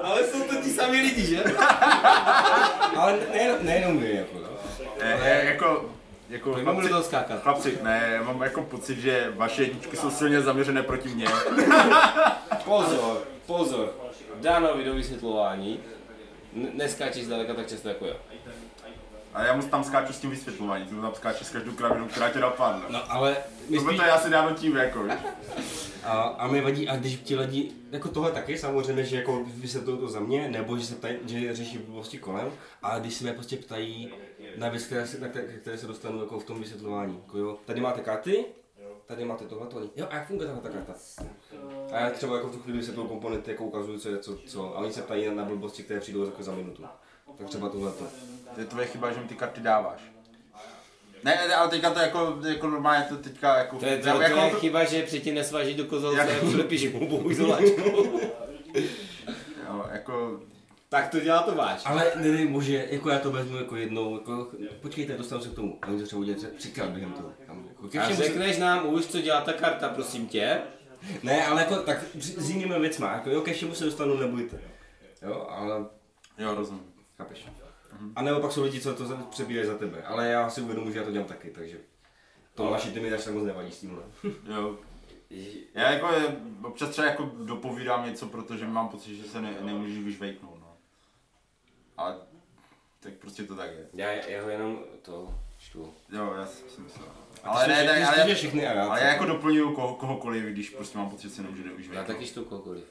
Ale 0.02 0.24
jsou 0.24 0.42
to 0.42 0.54
ti 0.62 0.70
sami 0.70 1.00
lidi, 1.00 1.26
že? 1.26 1.44
ale 2.96 3.18
ne, 3.32 3.58
nejenom 3.60 3.98
vy, 3.98 4.14
jako. 4.14 4.38
E, 5.00 5.18
e, 5.22 5.44
jako, 5.44 5.90
jako 6.30 6.50
mám 6.50 6.58
do 6.58 6.70
chlapci, 6.72 6.88
toho 6.88 7.02
skákat. 7.02 7.42
chlapci, 7.42 7.78
ne, 7.82 8.20
mám 8.24 8.42
jako 8.42 8.62
pocit, 8.62 8.98
že 8.98 9.32
vaše 9.36 9.62
jedničky 9.62 9.96
jsou 9.96 10.10
silně 10.10 10.40
zaměřené 10.42 10.82
proti 10.82 11.08
mně. 11.08 11.26
Pozor, 12.64 13.22
pozor. 13.46 13.94
Dánovi 14.40 14.84
do 14.84 14.94
vysvětlování. 14.94 15.80
Neskáčeš 16.52 17.24
zdaleka 17.24 17.54
tak 17.54 17.66
často 17.68 17.88
jako 17.88 18.06
já. 18.06 18.14
A 19.34 19.44
já 19.44 19.56
mu 19.56 19.62
tam 19.62 19.84
skáču 19.84 20.12
s 20.12 20.18
tím 20.20 20.30
vysvětlováním, 20.30 20.86
ty 20.86 20.94
mu 20.94 21.02
tam 21.02 21.14
skáčeš 21.14 21.46
s 21.46 21.50
každou 21.50 21.72
kravinou, 21.72 22.06
která 22.06 22.28
tě 22.30 22.38
napadne. 22.38 22.82
No 22.90 23.12
ale 23.12 23.36
my 23.68 23.78
To 23.78 23.84
spíš, 23.84 23.96
to 23.96 24.04
já 24.04 24.18
si 24.18 24.30
dávám 24.30 24.54
tím 24.54 24.76
jako, 24.76 25.02
víš. 25.02 25.14
a, 26.04 26.12
a 26.22 26.46
mi 26.46 26.60
vadí, 26.60 26.88
a 26.88 26.96
když 26.96 27.16
ti 27.16 27.36
lidi, 27.36 27.72
jako 27.90 28.08
tohle 28.08 28.30
taky 28.32 28.58
samozřejmě, 28.58 29.04
že 29.04 29.16
jako 29.16 29.44
vysvětlují 29.54 29.98
to 29.98 30.08
za 30.08 30.20
mě, 30.20 30.48
nebo 30.48 30.78
že 30.78 30.84
se 30.84 30.94
ptají, 30.94 31.16
že 31.26 31.54
řeší 31.54 31.78
blbosti 31.78 32.18
kolem, 32.18 32.50
a 32.82 32.98
když 32.98 33.14
se 33.14 33.24
mě 33.24 33.32
prostě 33.32 33.56
ptají 33.56 34.10
na 34.56 34.68
věc, 34.68 34.84
které 34.84 35.06
se, 35.06 35.20
na 35.20 35.28
které, 35.28 35.44
které 35.46 35.78
se 35.78 35.86
dostanu 35.86 36.20
jako 36.20 36.40
v 36.40 36.44
tom 36.44 36.60
vysvětlování. 36.60 37.16
Jako 37.26 37.38
jo, 37.38 37.58
tady 37.64 37.80
máte 37.80 38.00
karty, 38.00 38.44
tady 39.06 39.24
máte 39.24 39.44
tohle, 39.44 39.66
tohle. 39.66 39.88
Jo, 39.96 40.06
a 40.10 40.14
jak 40.14 40.26
funguje 40.26 40.46
tahle 40.48 40.62
ta 40.62 40.68
karta? 40.68 40.94
A 41.92 42.00
já 42.00 42.10
třeba 42.10 42.36
jako 42.36 42.48
v 42.48 42.52
tu 42.52 42.58
chvíli 42.62 42.78
vysvětluju 42.78 43.08
komponenty, 43.08 43.50
jako 43.50 43.64
ukazuju, 43.64 43.98
co 43.98 44.08
je 44.08 44.18
co, 44.18 44.36
co. 44.46 44.76
A 44.76 44.78
oni 44.78 44.92
se 44.92 45.02
ptají 45.02 45.34
na 45.34 45.44
blbosti, 45.44 45.82
které 45.82 46.00
přijdou 46.00 46.24
jako 46.24 46.42
za 46.42 46.52
minutu. 46.54 46.84
Tak 47.38 47.46
třeba 47.46 47.68
tohle 47.68 47.92
to. 47.92 48.04
To 48.54 48.60
je 48.60 48.66
tvoje 48.66 48.86
chyba, 48.86 49.12
že 49.12 49.20
mi 49.20 49.28
ty 49.28 49.34
karty 49.34 49.60
dáváš. 49.60 50.00
Ne, 51.24 51.40
ne, 51.48 51.54
ale 51.54 51.68
teďka 51.70 51.90
to 51.90 51.98
jako, 52.00 52.38
jako 52.48 52.66
normálně 52.68 53.04
to 53.08 53.16
teďka 53.16 53.56
jako... 53.58 53.76
To 53.76 53.86
je, 53.86 53.98
to, 53.98 54.08
já- 54.08 54.14
to 54.14 54.22
jako 54.22 54.38
je 54.40 54.50
chyba, 54.50 54.84
že 54.84 55.02
předtím 55.02 55.34
nesváží 55.34 55.74
do 55.74 55.84
kozelce 55.84 56.16
Jak- 56.16 56.92
mu 56.94 57.08
bohu 57.08 57.30
izoláčku. 57.30 57.80
jo, 59.68 59.84
jako, 59.92 60.40
tak 60.90 61.08
to 61.08 61.20
dělá 61.20 61.42
to 61.42 61.54
váš. 61.54 61.82
Ale 61.84 62.12
nedej 62.16 62.46
bože, 62.46 62.86
jako 62.90 63.10
já 63.10 63.18
to 63.18 63.30
vezmu 63.30 63.56
jako 63.56 63.76
jednou, 63.76 64.14
jako, 64.14 64.50
počkejte, 64.80 65.16
dostanu 65.16 65.40
se 65.42 65.48
k 65.48 65.54
tomu. 65.54 65.78
A 65.82 65.86
oni 65.86 65.98
to 66.00 66.06
třeba 66.06 66.20
udělat 66.20 66.40
třikrát 66.56 66.90
během 66.90 67.12
toho. 67.12 67.32
Tam, 67.46 67.64
jako, 67.68 67.98
A 68.02 68.06
se- 68.08 68.14
řekneš 68.22 68.58
nám 68.58 68.88
už, 68.94 69.06
co 69.06 69.20
dělá 69.20 69.40
ta 69.40 69.52
karta, 69.52 69.88
prosím 69.88 70.26
tě. 70.26 70.60
Ne, 71.22 71.46
ale 71.46 71.60
jako 71.62 71.76
tak 71.76 72.04
s 72.14 72.50
jinými 72.50 72.80
věcmi, 72.80 73.06
jako 73.12 73.30
jo, 73.30 73.40
ke 73.40 73.52
všemu 73.52 73.74
se 73.74 73.84
dostanu, 73.84 74.16
nebojte. 74.16 74.60
Jo, 75.22 75.46
ale 75.50 75.86
jo, 76.38 76.54
rozumím. 76.54 76.82
chápeš. 77.18 77.46
A 78.16 78.22
nebo 78.22 78.40
pak 78.40 78.52
jsou 78.52 78.62
lidi, 78.64 78.80
co 78.80 78.94
to 78.94 79.06
za- 79.06 79.16
přebírají 79.16 79.66
za 79.66 79.78
tebe, 79.78 80.02
ale 80.02 80.28
já 80.28 80.50
si 80.50 80.60
uvědomuji, 80.60 80.92
že 80.92 80.98
já 80.98 81.04
to 81.04 81.10
dělám 81.12 81.28
taky, 81.28 81.50
takže 81.50 81.76
to 82.54 82.70
naši 82.70 82.90
ty 82.90 83.00
mi 83.00 83.12
až 83.12 83.24
tak 83.24 83.34
moc 83.34 83.44
nevadí 83.44 83.70
s 83.72 83.80
tímhle. 83.80 84.02
Jo. 84.48 84.76
Já 85.74 85.90
jako 85.92 86.12
je- 86.12 86.36
občas 86.62 86.88
třeba 86.90 87.06
jako 87.08 87.30
dopovídám 87.44 88.06
něco, 88.06 88.26
protože 88.26 88.66
mám 88.66 88.88
pocit, 88.88 89.14
že 89.16 89.22
se 89.24 89.40
ne, 89.40 89.54
nemůžeš 89.62 89.98
vyžvejknout, 89.98 90.59
Ale 92.00 92.14
tak 93.00 93.12
prostě 93.12 93.42
to 93.42 93.56
tak 93.56 93.70
je. 93.70 93.86
Já, 93.94 94.10
já 94.10 94.42
ho 94.42 94.48
jenom 94.50 94.78
to 95.02 95.34
čtu. 95.58 95.94
Jo, 96.12 96.32
já 96.36 96.46
si 96.46 96.62
myslím. 96.80 97.04
Ale 97.44 97.64
Ale 97.66 97.68
ne, 97.68 97.84
ne, 97.84 98.06
ale 98.06 98.22
ale, 98.22 98.34
všechny 98.34 98.66
a 98.66 98.72
rád. 98.72 98.88
ale 98.88 99.00
já 99.00 99.06
jako 99.06 99.24
doplňuju 99.24 99.74
koho, 99.74 99.94
kohokoliv, 99.94 100.44
když 100.44 100.70
prostě 100.70 100.98
mám 100.98 101.10
pocit, 101.10 101.28
že 101.28 101.34
se 101.34 101.42
nemůže 101.42 101.62
Já 101.62 101.76
vyžvejknout. 101.76 102.06
taky 102.06 102.26
čtu 102.26 102.44
kohokoliv. 102.44 102.84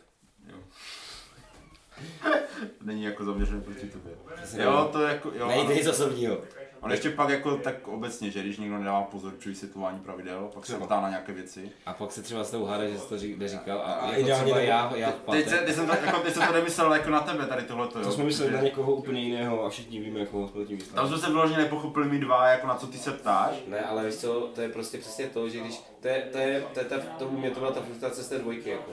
Není 2.82 3.03
jako 3.03 3.26
zaměřené 3.26 3.62
proti 3.62 3.88
tobě. 3.88 4.12
Jo, 4.57 4.82
tak. 4.84 4.91
to 4.91 5.01
je 5.01 5.14
jako, 5.14 5.32
jo. 5.36 5.47
Nejde 5.47 5.76
nic 5.76 5.88
osobního. 5.88 6.41
On 6.82 6.91
ještě 6.91 7.09
pak 7.09 7.30
jako 7.30 7.55
tak 7.57 7.88
obecně, 7.88 8.32
že 8.32 8.39
když 8.41 8.57
někdo 8.57 8.77
nedává 8.77 9.01
pozor 9.03 9.34
při 9.39 9.49
vysvětlování 9.49 9.99
pravidel, 9.99 10.49
pak 10.53 10.65
se 10.65 10.71
Třeba. 10.73 10.86
ptá 10.86 11.01
na 11.01 11.09
nějaké 11.09 11.34
věci. 11.34 11.71
A 11.86 11.93
pak 11.93 12.11
se 12.11 12.21
třeba 12.21 12.43
s 12.43 12.51
tou 12.51 12.65
hádá, 12.65 12.88
že 12.88 12.99
jsi 12.99 13.09
to 13.09 13.17
řík, 13.17 13.38
neříkal. 13.38 13.80
A, 13.80 13.82
A 13.93 14.07
jako 14.07 14.21
ideálně 14.21 14.43
třeba 14.43 14.57
nebo- 14.59 14.69
já, 14.69 14.91
já 14.95 15.11
Teď, 15.32 15.49
se, 15.49 15.57
teď, 15.57 15.75
jsem 15.75 15.88
to, 15.88 15.93
jako, 16.05 16.19
teď 16.19 16.34
jsem 16.34 16.47
to 16.47 16.53
nemyslel 16.53 16.93
jako 16.93 17.09
na 17.09 17.19
tebe, 17.19 17.45
tady 17.45 17.63
tohleto, 17.63 17.99
jo. 17.99 18.05
To 18.05 18.11
jsme 18.11 18.23
mysleli 18.23 18.51
na 18.53 18.61
někoho 18.61 18.95
úplně 18.95 19.21
jiného 19.21 19.65
a 19.65 19.69
všichni 19.69 19.99
víme, 19.99 20.25
koho 20.25 20.47
jsme 20.47 20.65
tím 20.65 20.77
mysleli. 20.77 20.95
Tam 20.95 21.07
jsme 21.07 21.17
se 21.17 21.27
vyloženě 21.27 21.57
nepochopili 21.57 22.07
my 22.09 22.19
dva, 22.19 22.47
jako 22.47 22.67
na 22.67 22.75
co 22.75 22.88
ty 22.88 22.97
se 22.97 23.11
ptáš. 23.11 23.51
Ne, 23.67 23.80
ale 23.82 24.05
víš 24.05 24.15
co, 24.15 24.49
to 24.55 24.61
je 24.61 24.69
prostě 24.69 24.97
přesně 24.97 25.25
to, 25.27 25.49
že 25.49 25.59
když, 25.59 25.82
to 26.01 26.07
je, 26.07 26.21
to 26.32 26.38
je, 26.38 26.63
to 26.73 26.80
je 26.80 26.86
ta, 26.86 26.95
to 27.19 27.25
u 27.25 27.38
mě 27.38 27.49
to 27.51 27.59
byla 27.59 27.71
ta 27.71 27.82
frustrace 27.82 28.23
z 28.23 28.27
té 28.30 28.38
dvojky, 28.38 28.69
jako. 28.69 28.91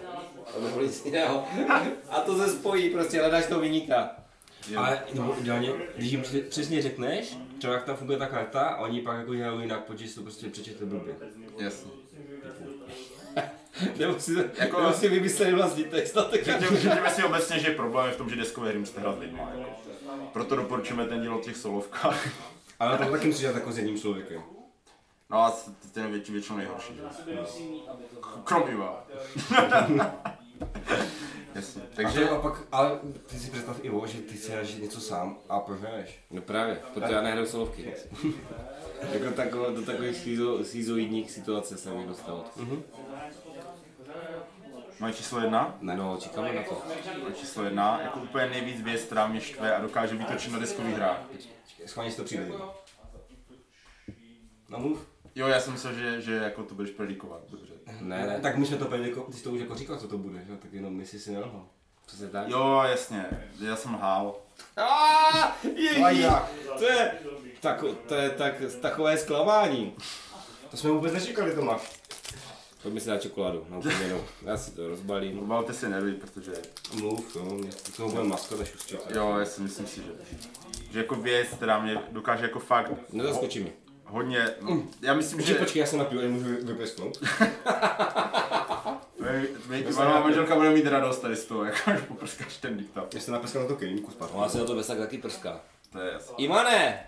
To 0.54 0.60
nebylo 0.60 0.82
nic 0.82 1.04
jiného. 1.04 1.44
A 2.10 2.20
to 2.20 2.36
se 2.38 2.48
spojí, 2.48 2.90
prostě 2.90 3.18
hledáš 3.20 3.46
toho 3.46 3.60
vyníka. 3.60 4.10
Jo. 4.70 4.80
Ale 4.80 5.02
nebo 5.14 5.36
ideálně, 5.40 5.70
když 5.96 6.12
jim 6.12 6.22
přesně 6.48 6.82
řekneš, 6.82 7.36
třeba 7.58 7.72
jak 7.74 7.84
tam 7.84 7.96
funguje 7.96 8.18
ta 8.18 8.26
karta, 8.26 8.60
a 8.60 8.76
oni 8.76 9.00
pak 9.00 9.18
jako 9.18 9.34
dělají 9.34 9.60
jinak, 9.60 9.84
protože 9.84 10.08
si 10.08 10.14
to 10.14 10.22
prostě 10.22 10.48
přečetli 10.48 10.86
blbě. 10.86 11.14
Jasně. 11.58 11.90
Nebo 13.98 14.20
si, 14.20 14.32
Jako- 14.58 14.80
nebo 14.80 14.92
si 14.92 15.08
vymysleli 15.08 15.54
vlastní 15.54 15.84
text 15.84 16.16
Řekněme 16.32 16.76
řekněme 16.76 17.10
si 17.10 17.24
obecně, 17.24 17.58
že 17.58 17.70
problém 17.70 18.06
je 18.06 18.12
v 18.12 18.16
tom, 18.16 18.30
že 18.30 18.36
deskové 18.36 18.68
hry 18.68 18.78
musíte 18.78 19.00
hrát 19.00 19.16
s 19.16 19.18
lidma. 19.20 19.50
Jako. 19.58 19.70
Proto 20.32 20.56
doporučujeme 20.56 21.06
ten 21.06 21.22
díl 21.22 21.34
o 21.34 21.40
těch 21.40 21.56
solovkách. 21.56 22.28
Ale 22.78 22.98
to 22.98 23.04
taky 23.10 23.26
musíš 23.26 23.40
dělat 23.40 23.54
jako 23.54 23.72
s 23.72 23.78
jedním 23.78 24.00
člověkem. 24.00 24.42
No 25.30 25.38
a 25.38 25.56
ten 25.92 26.04
je 26.04 26.10
větši, 26.10 26.32
většinou 26.32 26.58
nejhorší. 26.58 26.94
Že? 26.94 27.02
Jasně. 31.56 31.82
Takže 31.82 32.18
Takže 32.20 32.30
a 32.30 32.40
pak, 32.40 32.62
ale 32.72 32.98
ty 33.26 33.38
si 33.38 33.50
představ 33.50 33.84
Ivo, 33.84 34.06
že 34.06 34.18
ty 34.18 34.36
si 34.36 34.52
hraješ 34.52 34.74
něco 34.74 35.00
sám 35.00 35.38
a 35.48 35.60
prohraješ. 35.60 36.24
No 36.30 36.42
právě, 36.42 36.80
protože 36.94 37.14
já 37.14 37.22
nehraju 37.22 37.46
solovky. 37.46 37.94
jako 39.12 39.30
takové, 39.36 39.72
do 39.72 39.82
takových 39.82 40.16
schizo, 40.16 40.64
schizoidních 40.64 41.30
situací 41.30 41.74
jsem 41.74 41.96
mi 41.96 42.06
dostal. 42.06 42.44
moje 45.00 45.12
číslo 45.12 45.40
jedna. 45.40 45.78
No, 45.80 46.16
čekáme 46.20 46.52
na 46.52 46.62
to. 46.62 46.82
Moje 47.22 47.34
číslo 47.34 47.64
jedna. 47.64 48.00
Jako 48.02 48.20
úplně 48.20 48.46
nejvíc 48.46 48.82
věc, 48.82 49.02
která 49.02 49.26
mě 49.26 49.40
štve 49.40 49.76
a 49.76 49.80
dokáže 49.80 50.16
vytočit 50.16 50.52
na 50.52 50.58
deskových 50.58 50.94
hrách. 50.94 51.20
Schválně 51.86 52.10
si 52.10 52.16
to 52.16 52.24
přijde. 52.24 52.48
No 54.68 54.78
mluv. 54.78 55.08
Jo, 55.34 55.46
já 55.46 55.60
jsem 55.60 55.72
myslel, 55.72 55.94
že, 55.94 56.20
že 56.20 56.34
jako 56.34 56.62
to 56.62 56.74
budeš 56.74 56.90
predikovat. 56.90 57.40
Dobře. 57.50 57.75
Ne, 58.00 58.26
ne, 58.26 58.38
Tak 58.42 58.56
my 58.56 58.66
jsme 58.66 58.76
to 58.76 58.84
pěli, 58.84 59.08
jako, 59.08 59.20
ty 59.20 59.32
jsi 59.32 59.42
to 59.44 59.50
už 59.50 59.60
jako 59.60 59.74
říkal, 59.74 59.96
co 59.96 60.08
to 60.08 60.18
bude, 60.18 60.38
že? 60.48 60.56
tak 60.56 60.72
jenom 60.72 60.92
my 60.94 61.06
si 61.06 61.20
si 61.20 61.32
nelhal. 61.32 61.66
přesně 62.06 62.26
tak. 62.28 62.48
Jo, 62.48 62.82
jasně. 62.90 63.26
Já 63.60 63.76
jsem 63.76 63.94
lhal. 63.94 64.34
Ježíš, 65.76 66.26
to 66.78 66.84
je, 66.84 67.18
tak, 67.60 67.84
to 68.08 68.14
je 68.14 68.30
tak, 68.30 68.54
takové 68.80 69.18
zklamání. 69.18 69.94
To 70.70 70.76
jsme 70.76 70.90
vůbec 70.90 71.12
nečekali, 71.12 71.54
Tomáš. 71.54 72.00
Pojďme 72.82 73.00
si 73.00 73.08
dát 73.08 73.22
čokoládu 73.22 73.66
na 73.68 73.78
upoměnou. 73.78 74.20
Já 74.42 74.56
si 74.56 74.70
to 74.70 74.88
rozbalím. 74.88 75.38
Obalte 75.38 75.72
si 75.72 75.88
nervy, 75.88 76.12
protože 76.12 76.52
Mluv, 77.00 77.36
jo, 77.36 77.44
mě 77.44 77.70
to 77.70 77.92
toho 77.92 78.08
bude 78.08 78.22
masko, 78.22 78.56
než 78.56 78.74
už 78.74 78.96
jo, 79.14 79.38
já 79.38 79.44
si 79.44 79.60
myslím 79.60 79.86
si, 79.86 80.02
že, 80.02 80.12
že 80.90 80.98
jako 80.98 81.14
věc, 81.14 81.48
která 81.48 81.80
mě 81.82 81.98
dokáže 82.10 82.42
jako 82.42 82.58
fakt 82.58 82.92
Nezaskočí 83.12 83.60
mi. 83.60 83.72
Hodně, 84.06 84.48
no, 84.60 84.82
já 85.02 85.14
myslím, 85.14 85.38
Počkej, 85.38 85.54
že 85.54 85.60
počkej, 85.60 85.80
já 85.80 85.86
se 85.86 85.96
napiju, 85.96 86.20
já 86.20 86.28
můžu 86.28 86.66
vypesknout. 86.66 87.18
my, 89.20 89.48
my, 89.84 89.92
má 89.92 90.20
manželka 90.20 90.54
bude 90.54 90.70
mít 90.70 90.86
radost 90.86 91.18
tady 91.18 91.36
z 91.36 91.44
toho, 91.44 91.64
jako 91.64 91.90
až 91.90 92.00
poprskáš 92.08 92.56
ten 92.56 92.76
diktát. 92.76 93.14
Já 93.14 93.20
se 93.20 93.30
napeskal 93.30 93.62
na 93.62 93.68
to 93.68 93.76
kelímku 93.76 94.10
spát. 94.10 94.30
Ona 94.34 94.48
se 94.48 94.62
o 94.62 94.66
to 94.66 94.74
besak 94.74 94.98
taky 94.98 95.18
prská. 95.18 95.60
To 95.92 96.00
je 96.00 96.12
jasné. 96.12 96.34
Ivane! 96.38 97.06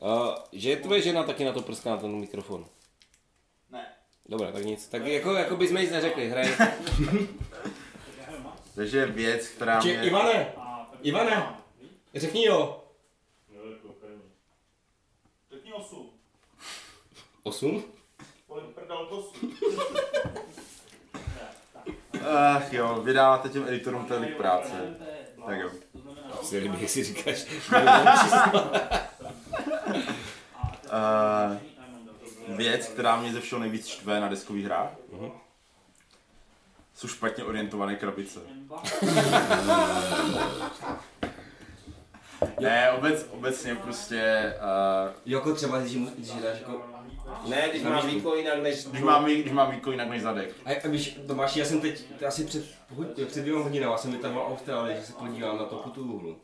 Uh, 0.00 0.34
že 0.52 0.70
je 0.70 0.76
tvoje 0.76 1.02
žena 1.02 1.22
taky 1.22 1.44
na 1.44 1.52
to 1.52 1.62
prská 1.62 1.90
na 1.90 1.96
ten 1.96 2.10
mikrofon? 2.10 2.66
Ne. 3.70 3.86
Dobré, 4.28 4.52
tak 4.52 4.64
nic. 4.64 4.88
Tak 4.88 5.06
jako, 5.06 5.34
jako 5.34 5.56
bychom 5.56 5.76
nic 5.76 5.90
neřekli, 5.90 6.28
hraj. 6.28 6.48
Takže 8.74 9.06
věc, 9.06 9.48
která 9.48 9.80
Či, 9.80 9.88
mě... 9.88 10.02
Ivane, 10.02 10.52
Ivane, 11.02 11.56
řekni 12.14 12.44
jo. 12.44 12.84
Řekni 15.50 15.72
osu. 15.72 16.12
Osm? 17.46 17.82
Ach 22.56 22.72
jo, 22.72 23.00
vydáváte 23.02 23.48
těm 23.48 23.68
editorům 23.68 24.04
tolik 24.04 24.36
práce. 24.36 24.96
Tak 25.46 25.58
jo. 25.58 25.70
Si 26.42 26.58
líbí, 26.58 26.80
jak 26.80 26.90
si 26.90 27.04
říkáš. 27.04 27.46
Uh, 30.86 32.56
věc, 32.56 32.86
která 32.86 33.16
mě 33.16 33.32
ze 33.32 33.40
všeho 33.40 33.60
nejvíc 33.60 33.86
štve 33.86 34.20
na 34.20 34.28
deskových 34.28 34.64
hrách, 34.64 34.90
jsou 36.94 37.08
špatně 37.08 37.44
orientované 37.44 37.96
krabice. 37.96 38.40
ne, 42.60 42.90
obec, 42.90 43.26
obecně 43.30 43.74
prostě, 43.74 44.54
uh, 44.56 45.12
Jako 45.26 45.54
třeba, 45.54 45.78
když, 45.78 45.96
když 45.96 46.30
dáš 46.30 46.58
jako... 46.58 46.95
ne, 47.48 47.68
když 47.70 47.82
má 47.82 48.00
víko 48.00 48.34
jinak 48.34 48.62
než... 48.62 48.86
když 48.86 49.02
mám, 49.02 49.24
když 49.24 49.52
mám 49.52 49.70
víko 49.70 49.90
jinak 49.90 50.08
než 50.08 50.22
zadek. 50.22 50.54
A, 50.64 50.70
a 50.84 50.88
víš, 50.88 51.18
Tomáš, 51.26 51.56
já 51.56 51.64
jsem 51.64 51.80
teď 51.80 52.04
asi 52.26 52.44
před, 52.44 52.64
před 53.26 53.40
dvěma 53.40 53.62
hodinama 53.62 53.98
jsem 53.98 54.12
vytahoval 54.12 54.46
Austrálii, 54.52 54.96
že 54.96 55.02
se 55.06 55.12
podívám 55.12 55.58
na 55.58 55.64
to 55.64 55.76
kutu 55.76 56.02
úhlu. 56.02 56.36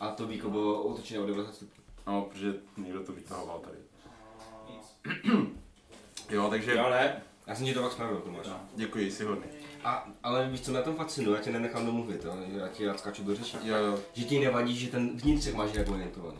A 0.00 0.08
to 0.08 0.26
víko 0.26 0.50
bylo 0.50 0.82
otočené 0.82 1.20
o 1.20 1.26
90 1.26 1.54
stupňů. 1.54 1.84
No, 2.06 2.22
protože 2.22 2.54
někdo 2.76 3.02
to 3.02 3.12
vytahoval 3.12 3.58
tady. 3.58 3.76
jo, 6.30 6.50
takže 6.50 6.74
Jo, 6.76 6.90
ne? 6.90 7.22
Já 7.46 7.54
jsem 7.54 7.66
ti 7.66 7.74
to 7.74 7.82
pak 7.82 7.92
spravil, 7.92 8.16
Tomáš. 8.20 8.46
děkuji, 8.74 9.10
jsi 9.10 9.24
hodný. 9.24 9.44
A, 9.84 10.08
ale 10.22 10.48
víš, 10.48 10.60
co 10.60 10.70
mě 10.70 10.78
na 10.78 10.84
tom 10.84 10.96
fascinuje, 10.96 11.36
já 11.36 11.42
tě 11.42 11.50
nenechám 11.50 11.86
domluvit, 11.86 12.24
jo? 12.24 12.36
já 12.56 12.68
ti 12.68 12.86
rád 12.86 12.98
skáču 12.98 13.24
do 13.24 13.34
řeči. 13.34 13.56
Jo, 13.62 13.76
jo. 13.76 13.98
Že 14.12 14.24
ti 14.24 14.38
nevadí, 14.38 14.76
že 14.76 14.90
ten 14.90 15.16
vnitřek 15.16 15.54
máš 15.54 15.74
jak 15.74 15.88
orientovaný. 15.88 16.38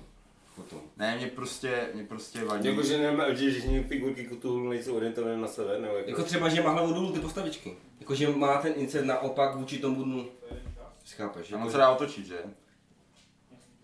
Potom. 0.63 0.81
Ne, 0.97 1.17
mě 1.17 1.27
prostě, 1.27 1.89
mě 1.95 2.05
prostě 2.05 2.45
vadí. 2.45 2.69
Jako, 2.69 2.83
že, 2.83 2.99
nemá, 2.99 3.33
že, 3.33 3.51
že 3.51 3.83
figurky 3.83 4.29
Cthulhu 4.29 4.69
nejsou 4.69 4.97
orientované 4.97 5.37
na 5.37 5.47
sebe, 5.49 5.79
nebo 5.79 5.97
jako... 5.97 6.11
Jako 6.11 6.23
třeba, 6.23 6.49
že 6.49 6.63
má 6.63 6.71
hlavu 6.71 6.93
dolů 6.93 7.13
ty 7.13 7.21
postavičky. 7.21 7.77
Jako, 8.01 8.15
že 8.15 8.29
má 8.29 8.59
ten 8.63 8.73
insert 8.77 9.05
naopak 9.05 9.55
vůči 9.57 9.79
tomu 9.79 10.05
dnu. 10.05 10.29
Chápeš? 11.17 11.53
Ono 11.53 11.61
Jako, 11.61 11.71
se 11.73 11.79
dá 11.79 11.91
otočit, 11.91 12.27
že? 12.27 12.39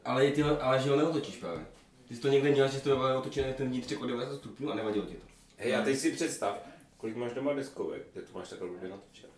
ale, 0.05 0.31
ty, 0.31 0.43
ale 0.43 0.81
že 0.81 0.91
ho 0.91 0.97
neotočíš 0.97 1.37
právě. 1.37 1.66
Ty 2.09 2.14
jsi 2.16 2.20
to 2.20 2.29
někde 2.29 2.51
měl, 2.51 2.68
že 2.68 2.81
to 2.81 2.89
je 2.91 3.16
otočený 3.16 3.53
ten 3.55 3.68
vnitřek 3.68 4.01
o 4.03 4.07
90 4.07 4.37
stupňů 4.37 4.70
a 4.70 4.74
nevadilo 4.74 5.07
ti 5.07 5.14
to. 5.14 5.27
Hej, 5.57 5.77
a 5.77 5.83
teď 5.83 5.99
si 5.99 6.12
představ, 6.12 6.59
kolik 6.97 7.16
máš 7.16 7.33
doma 7.33 7.53
deskovek, 7.55 8.03
kde 8.12 8.22
to 8.22 8.39
máš 8.39 8.49
takhle 8.49 8.68
blbě 8.68 8.89
natočené. 8.89 9.33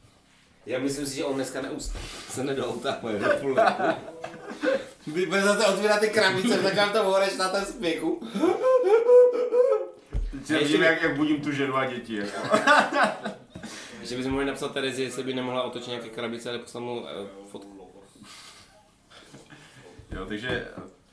Já 0.68 0.78
myslím 0.78 1.06
si, 1.06 1.16
že 1.16 1.24
on 1.24 1.34
dneska 1.34 1.62
neustane. 1.62 2.04
Se 2.28 2.44
nedoutahuje 2.44 3.18
do 3.18 3.30
půl 3.40 3.56
Vy 5.06 5.26
budete 5.26 5.66
otvírat 5.66 6.00
ty 6.00 6.08
krabice, 6.08 6.58
tak 6.58 6.74
vám 6.74 6.92
to 6.92 7.04
horeš 7.04 7.36
na 7.36 7.48
ten 7.48 7.64
spěchu. 7.64 8.28
Teď 10.30 10.50
já 10.50 10.58
vidím, 10.58 10.82
jak, 10.82 11.02
jak 11.02 11.16
budím 11.16 11.40
tu 11.40 11.52
ženu 11.52 11.76
a 11.76 11.84
děti. 11.84 12.16
Jako. 12.16 12.56
Ještě 14.00 14.16
bychom 14.16 14.32
mohli 14.32 14.46
napsat 14.46 14.72
Terezi, 14.72 15.02
jestli 15.02 15.22
by 15.22 15.34
nemohla 15.34 15.62
otočit 15.62 15.88
nějaké 15.88 16.08
krabice, 16.08 16.48
ale 16.48 16.58
poslat 16.58 16.80
mu 16.80 17.00
uh, 17.00 17.06
fotku. 17.50 17.90
Jo, 20.10 20.26
takže 20.26 20.68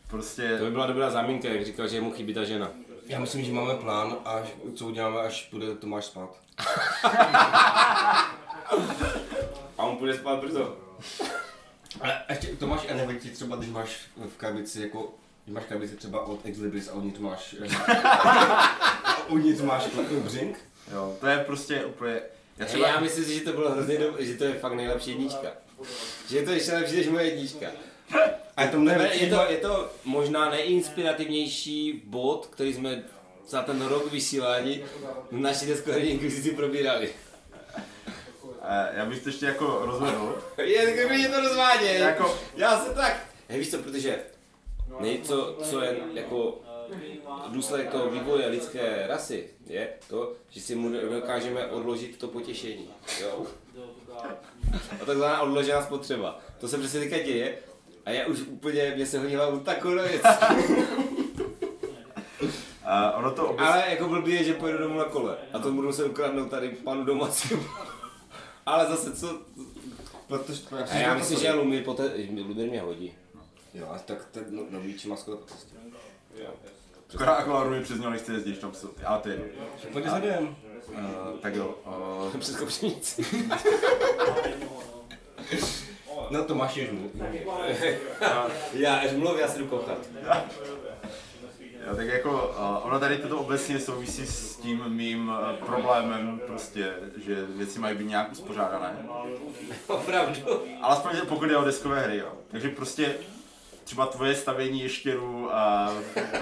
prostě... 0.10 0.58
To 0.58 0.66
by 0.66 0.72
byla 0.72 0.88
dobrá 0.88 1.10
záminka, 1.10 1.48
jak 1.48 1.66
říkal, 1.66 1.88
že 1.88 2.02
mu 2.02 2.12
chybí 2.12 2.34
ta 2.34 2.44
žena. 2.44 2.72
Já 3.08 3.20
myslím, 3.20 3.46
že 3.46 3.52
máme 3.52 3.74
plán, 3.74 4.16
až, 4.26 4.48
co 4.76 4.86
uděláme, 4.86 5.20
až 5.20 5.50
bude 5.52 5.76
Tomáš 5.76 6.06
spát. 6.06 6.30
A 9.78 9.84
on 9.84 9.98
půjde 9.98 10.14
spát 10.18 10.40
brzo. 10.40 10.78
Ale 12.02 12.22
ještě 12.30 12.48
Tomáš, 12.48 12.82
a 12.92 12.94
nevadí 12.94 13.20
ti 13.20 13.30
třeba, 13.30 13.56
když 13.56 13.70
máš 13.70 14.00
v 14.30 14.38
krabici 14.38 14.82
jako 14.82 15.14
když 15.44 15.56
máš 15.56 15.66
krabici 15.66 15.96
třeba 15.96 16.26
od 16.26 16.46
Ex 16.46 16.58
Libris 16.58 16.90
a 16.90 16.94
uvnitř 16.94 17.20
máš 17.20 17.56
a 18.04 19.28
uvnitř 19.30 19.62
máš 19.62 19.84
břink, 20.24 20.58
Jo, 20.94 21.18
to 21.20 21.28
je 21.28 21.38
prostě 21.38 21.86
úplně... 21.86 22.14
Já 22.58 22.66
Hej, 22.66 22.68
třeba... 22.68 22.88
já 22.88 23.00
myslím 23.00 23.26
si, 23.26 23.34
že 23.36 23.42
to 23.42 23.54
bylo 23.54 23.72
hrozně 23.72 23.98
dobré, 23.98 24.26
že 24.26 24.34
to 24.38 24.44
je 24.44 24.54
fakt 24.54 24.74
nejlepší 24.74 25.10
jednička. 25.10 25.48
Že 26.30 26.38
je 26.38 26.46
to 26.46 26.52
ještě 26.52 26.72
lepší 26.72 26.96
než 26.96 27.08
moje 27.08 27.26
jednička. 27.26 27.68
a 28.58 28.62
je 28.64 28.68
to 28.70 28.80
mnohem 28.80 29.02
je, 29.02 29.30
to, 29.30 29.46
je 29.50 29.58
to 29.58 29.90
možná 30.04 30.50
nejinspirativnější 30.50 32.02
bod, 32.06 32.48
který 32.52 32.74
jsme 32.74 33.04
za 33.48 33.62
ten 33.62 33.82
rok 33.82 34.12
vysílání 34.12 34.84
naši 35.32 35.66
deskoherní 35.66 36.10
inkvizici 36.10 36.52
probírali. 36.52 37.10
Já 38.94 39.06
bych 39.06 39.24
to 39.24 39.30
ještě 39.30 39.46
jako 39.46 39.82
rozvedl. 39.86 40.42
Je, 40.58 41.08
mě 41.10 41.30
to 41.30 41.40
rozváděj. 41.42 42.00
Jako- 42.00 42.38
Já 42.56 42.80
se 42.80 42.94
tak. 42.94 43.26
Hej, 43.50 43.60
víš 43.60 43.72
co, 43.72 43.78
protože 43.78 44.20
nejco, 45.00 45.58
co 45.64 45.82
je 45.82 45.98
jako 46.14 46.62
důsledek 47.48 47.90
toho 47.92 48.10
vývoje 48.10 48.48
lidské 48.48 49.06
rasy, 49.08 49.50
je 49.68 49.90
to, 50.10 50.34
že 50.50 50.62
si 50.62 50.76
mu 50.76 50.90
dokážeme 51.10 51.66
odložit 51.68 52.18
to 52.18 52.28
potěšení. 52.28 52.90
Jo? 53.22 53.46
A 55.02 55.06
takzvaná 55.06 55.42
odložená 55.42 55.82
spotřeba. 55.82 56.40
To 56.60 56.68
se 56.68 56.78
přesně 56.78 57.00
teďka 57.00 57.18
děje 57.18 57.58
a 58.06 58.10
já 58.12 58.26
už 58.26 58.42
úplně, 58.42 58.94
mě 58.96 59.06
se 59.06 59.20
hodila 59.20 59.48
u 59.48 59.60
takovou 59.60 59.94
věc. 59.96 60.22
Uh, 62.86 63.20
ono 63.20 63.32
to 63.32 63.48
obecně... 63.48 63.68
Ale 63.68 63.84
jako 63.90 64.08
blbý 64.08 64.34
je, 64.34 64.44
že 64.44 64.54
pojedu 64.54 64.78
domů 64.78 64.98
na 64.98 65.04
kole 65.06 65.38
a 65.54 65.60
to 65.60 65.72
budu 65.72 65.94
se 65.94 66.04
ukradnout 66.04 66.50
tady 66.50 66.70
panu 66.70 67.04
domácímu. 67.04 67.64
Ale 68.66 68.86
zase 68.86 69.16
co? 69.16 69.42
Protože 70.28 70.62
A 70.92 70.96
já 70.96 71.14
myslím, 71.14 71.40
že 71.40 71.54
Lumír, 71.54 71.84
poté, 71.84 72.04
Lumír 72.30 72.70
mě 72.70 72.82
hodí. 72.82 73.14
Jo, 73.74 73.88
a 73.92 74.00
tak 74.00 74.26
ten 74.26 74.46
no, 74.50 74.64
nový 74.70 74.96
má 75.08 75.16
skoro 75.16 75.38
po 75.38 75.46
cestě. 75.46 75.76
Akorát 77.14 77.36
akvaláru 77.36 77.70
mi 77.70 77.84
přes 77.84 78.00
něho 78.00 78.12
nechce 78.12 78.34
jezdit, 78.34 78.60
tam 78.60 78.74
jsou, 78.74 78.90
ale 79.06 79.20
ty. 79.20 79.40
Pojď 79.92 80.06
za 80.06 80.20
den. 80.20 80.56
Uh, 80.88 81.40
tak 81.42 81.56
jo. 81.56 81.76
Uh, 81.86 82.38
Přes 82.40 82.56
kopřenici. 82.56 83.26
No 86.30 86.44
to 86.44 86.56
máš 86.56 86.78
ježu. 86.78 87.12
Já, 88.74 88.96
až 88.96 89.12
mluv, 89.12 89.40
já 89.40 89.48
si 89.48 89.60
jdu 89.60 89.68
kochat. 89.68 89.98
jo, 91.88 91.96
tak 91.96 92.08
jako 92.08 92.48
uh, 92.48 92.88
ono 92.88 93.00
tady 93.00 93.18
toto 93.18 93.38
obecně 93.38 93.80
souvisí 93.80 94.26
s 94.26 94.56
tím 94.56 94.84
mým 94.88 95.30
uh, 95.30 95.66
problémem, 95.66 96.42
prostě, 96.48 96.94
že 97.26 97.46
věci 97.46 97.80
mají 97.80 97.98
být 97.98 98.10
nějak 98.10 98.32
uspořádané. 98.32 98.96
Opravdu. 99.88 100.42
Alespoň 100.82 101.12
pokud 101.28 101.46
jde 101.46 101.58
o 101.58 101.64
deskové 101.64 102.02
hry, 102.02 102.18
jo. 102.18 102.34
Takže 102.52 102.70
prostě 102.70 103.16
třeba 103.84 104.06
tvoje 104.06 104.36
stavění 104.36 104.82
ještěru 104.82 105.56
a 105.56 105.94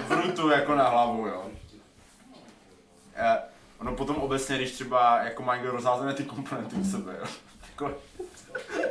vrutu 0.08 0.48
jako 0.48 0.74
na 0.74 0.88
hlavu, 0.88 1.26
jo. 1.26 1.50
Eh, 3.14 3.38
ono 3.78 3.94
potom 3.96 4.16
obecně, 4.16 4.56
když 4.56 4.72
třeba 4.72 5.22
jako 5.22 5.42
má 5.42 5.56
někdo 5.56 5.70
rozházené 5.70 6.14
ty 6.14 6.24
komponenty 6.24 6.76
u 6.76 6.84
sebe, 6.84 7.16
jo. 7.20 7.26
Jako, 7.70 7.94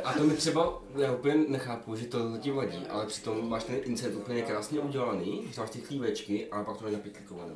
A 0.04 0.12
to 0.12 0.24
mi 0.24 0.34
třeba, 0.36 0.82
já 0.98 1.12
úplně 1.12 1.34
nechápu, 1.48 1.96
že 1.96 2.06
to 2.06 2.18
ti 2.40 2.50
vadí, 2.50 2.86
ale 2.90 3.06
přitom 3.06 3.48
máš 3.48 3.64
ten 3.64 3.76
insert 3.84 4.14
úplně 4.14 4.42
krásně 4.42 4.80
udělaný, 4.80 5.42
že 5.54 5.60
máš 5.60 5.70
ty 5.70 5.80
chlívečky, 5.80 6.46
ale 6.50 6.64
pak 6.64 6.76
to 6.76 6.84
není 6.84 6.96
napěklikované. 6.96 7.52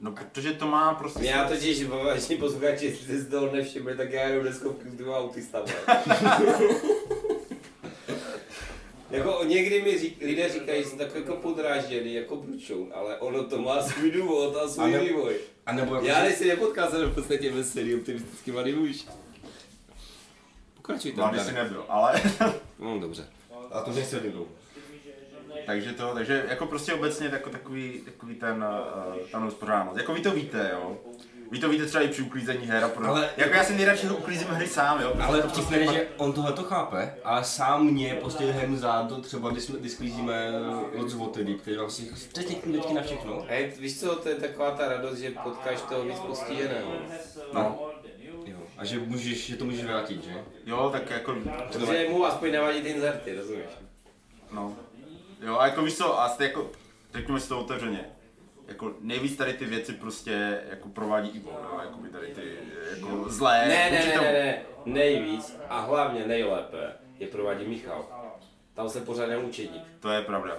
no 0.00 0.12
protože 0.12 0.52
to 0.52 0.66
má 0.66 0.94
prostě... 0.94 1.24
Já 1.24 1.48
totiž, 1.48 1.84
vážení 1.84 2.40
posluchači, 2.40 2.84
jestli 2.86 3.04
jste 3.04 3.18
si 3.24 3.30
toho 3.30 3.52
nevšimli, 3.52 3.96
tak 3.96 4.12
já 4.12 4.28
jenom 4.28 4.44
deskovky 4.44 4.90
s 4.90 4.94
dvěma 4.94 5.18
autista. 5.18 5.62
Jako 9.10 9.44
někdy 9.44 9.82
mi 9.82 9.98
řík, 9.98 10.18
lidé 10.22 10.48
říkají, 10.48 10.82
že 10.82 10.88
jsem 10.88 10.98
takový 10.98 11.20
jako 11.20 11.36
podrážděný, 11.36 12.14
jako 12.14 12.36
bručoun, 12.36 12.92
ale 12.94 13.18
ono 13.18 13.44
to 13.44 13.58
má 13.58 13.82
svůj 13.82 14.10
důvod 14.10 14.56
a 14.56 14.68
svůj 14.68 14.84
A 14.84 14.98
ne- 14.98 15.04
vývoj. 15.04 15.34
A 15.66 15.72
nebo 15.72 15.94
jako, 15.94 16.06
Já 16.06 16.14
že- 16.18 16.22
nejsi 16.28 16.48
nepotkal 16.48 16.90
jsem 16.90 17.10
v 17.10 17.14
podstatě 17.14 17.52
veselý, 17.52 17.94
optimistický 17.94 18.50
mladý 18.50 18.72
muž. 18.72 19.06
Pokračujte. 20.86 21.20
Mladý 21.20 21.38
si 21.40 21.52
nebyl, 21.52 21.84
ale... 21.88 22.20
No 22.78 22.98
dobře. 22.98 23.24
A 23.72 23.80
to 23.80 23.90
nechci 23.90 24.16
jednou. 24.16 24.46
takže 25.66 25.92
to, 25.92 26.14
takže 26.14 26.44
jako 26.48 26.66
prostě 26.66 26.94
obecně 26.94 27.26
jako 27.32 27.50
takový, 27.50 28.00
takový 28.04 28.34
ten, 28.34 28.64
uh, 29.08 29.16
ta 29.32 29.38
neuspořádanost. 29.40 29.96
Jako 29.98 30.14
vy 30.14 30.20
to 30.20 30.30
víte, 30.30 30.70
jo. 30.72 30.96
Vy 31.50 31.58
to 31.58 31.68
víte 31.68 31.86
třeba 31.86 32.04
i 32.04 32.08
při 32.08 32.22
uklízení 32.22 32.66
her 32.66 32.84
a 32.84 32.88
pro... 32.88 33.06
Ale- 33.08 33.30
Jako 33.36 33.54
já 33.54 33.64
si 33.64 33.74
nejradši 33.76 34.08
uklízím 34.10 34.48
hry 34.48 34.66
sám, 34.66 35.00
jo. 35.02 35.12
Ale 35.20 35.40
Prostě 35.42 35.60
vtipné 35.60 35.78
je, 35.78 35.92
že 35.92 36.08
on 36.16 36.32
tohle 36.32 36.52
to 36.52 36.62
chápe, 36.62 37.14
ale 37.24 37.44
sám 37.44 37.86
mě 37.86 38.16
prostě 38.20 38.44
hrnu 38.44 38.76
zádo, 38.76 39.16
třeba 39.16 39.50
když, 39.50 39.64
jsme- 39.64 39.78
když 39.78 39.92
sklízíme 39.92 40.50
od 40.98 41.08
Zvotedy, 41.08 41.54
který 41.54 41.76
vlastně 41.76 42.06
přesně 42.32 42.54
klídečky 42.54 42.94
na 42.94 43.02
všechno. 43.02 43.44
Hej, 43.48 43.72
víš 43.80 44.00
co, 44.00 44.16
to 44.16 44.28
je 44.28 44.34
taková 44.34 44.70
ta 44.70 44.88
radost, 44.88 45.18
že 45.18 45.30
potkáš 45.30 45.80
toho 45.82 46.02
víc 46.04 46.18
postiženého. 46.18 46.92
No. 47.52 47.90
A 48.78 48.84
že, 48.84 48.98
můžeš, 48.98 49.46
že 49.46 49.56
to 49.56 49.64
můžeš 49.64 49.84
vrátit, 49.84 50.24
že? 50.24 50.44
jo, 50.66 50.90
tak 50.92 51.10
jako... 51.10 51.36
Protože 51.72 52.08
mu 52.08 52.24
aspoň 52.24 52.52
nevadí 52.52 52.82
ty 52.82 52.88
inzerty, 52.88 53.36
rozumíš? 53.36 53.66
No. 54.52 54.76
Jo, 55.42 55.58
a 55.58 55.66
jako 55.66 55.82
víš 55.82 55.96
co, 55.96 56.20
a 56.20 56.28
jste 56.28 56.44
jako, 56.44 56.70
řekněme 57.14 57.40
si 57.40 57.48
to 57.48 57.60
otevřeně, 57.60 58.04
jako 58.68 58.94
nejvíc 59.00 59.36
tady 59.36 59.52
ty 59.52 59.64
věci 59.64 59.92
prostě 59.92 60.60
jako 60.70 60.88
provádí 60.88 61.28
Ivo, 61.28 61.50
jo, 61.50 61.80
jako 61.82 61.98
by 61.98 62.08
tady 62.08 62.26
ty 62.26 62.56
jako 62.90 63.24
zlé, 63.28 63.68
Ne, 63.68 63.90
ne, 63.90 64.06
ne, 64.06 64.20
ne, 64.20 64.32
ne, 64.32 64.62
nejvíc 64.84 65.56
a 65.68 65.80
hlavně 65.80 66.26
nejlépe 66.26 66.92
je 67.18 67.26
provádí 67.26 67.66
Michal. 67.66 68.04
Tam 68.74 68.88
se 68.88 69.00
pořád 69.00 69.36
učedník. 69.36 69.82
To 70.00 70.10
je 70.10 70.22
pravda, 70.22 70.56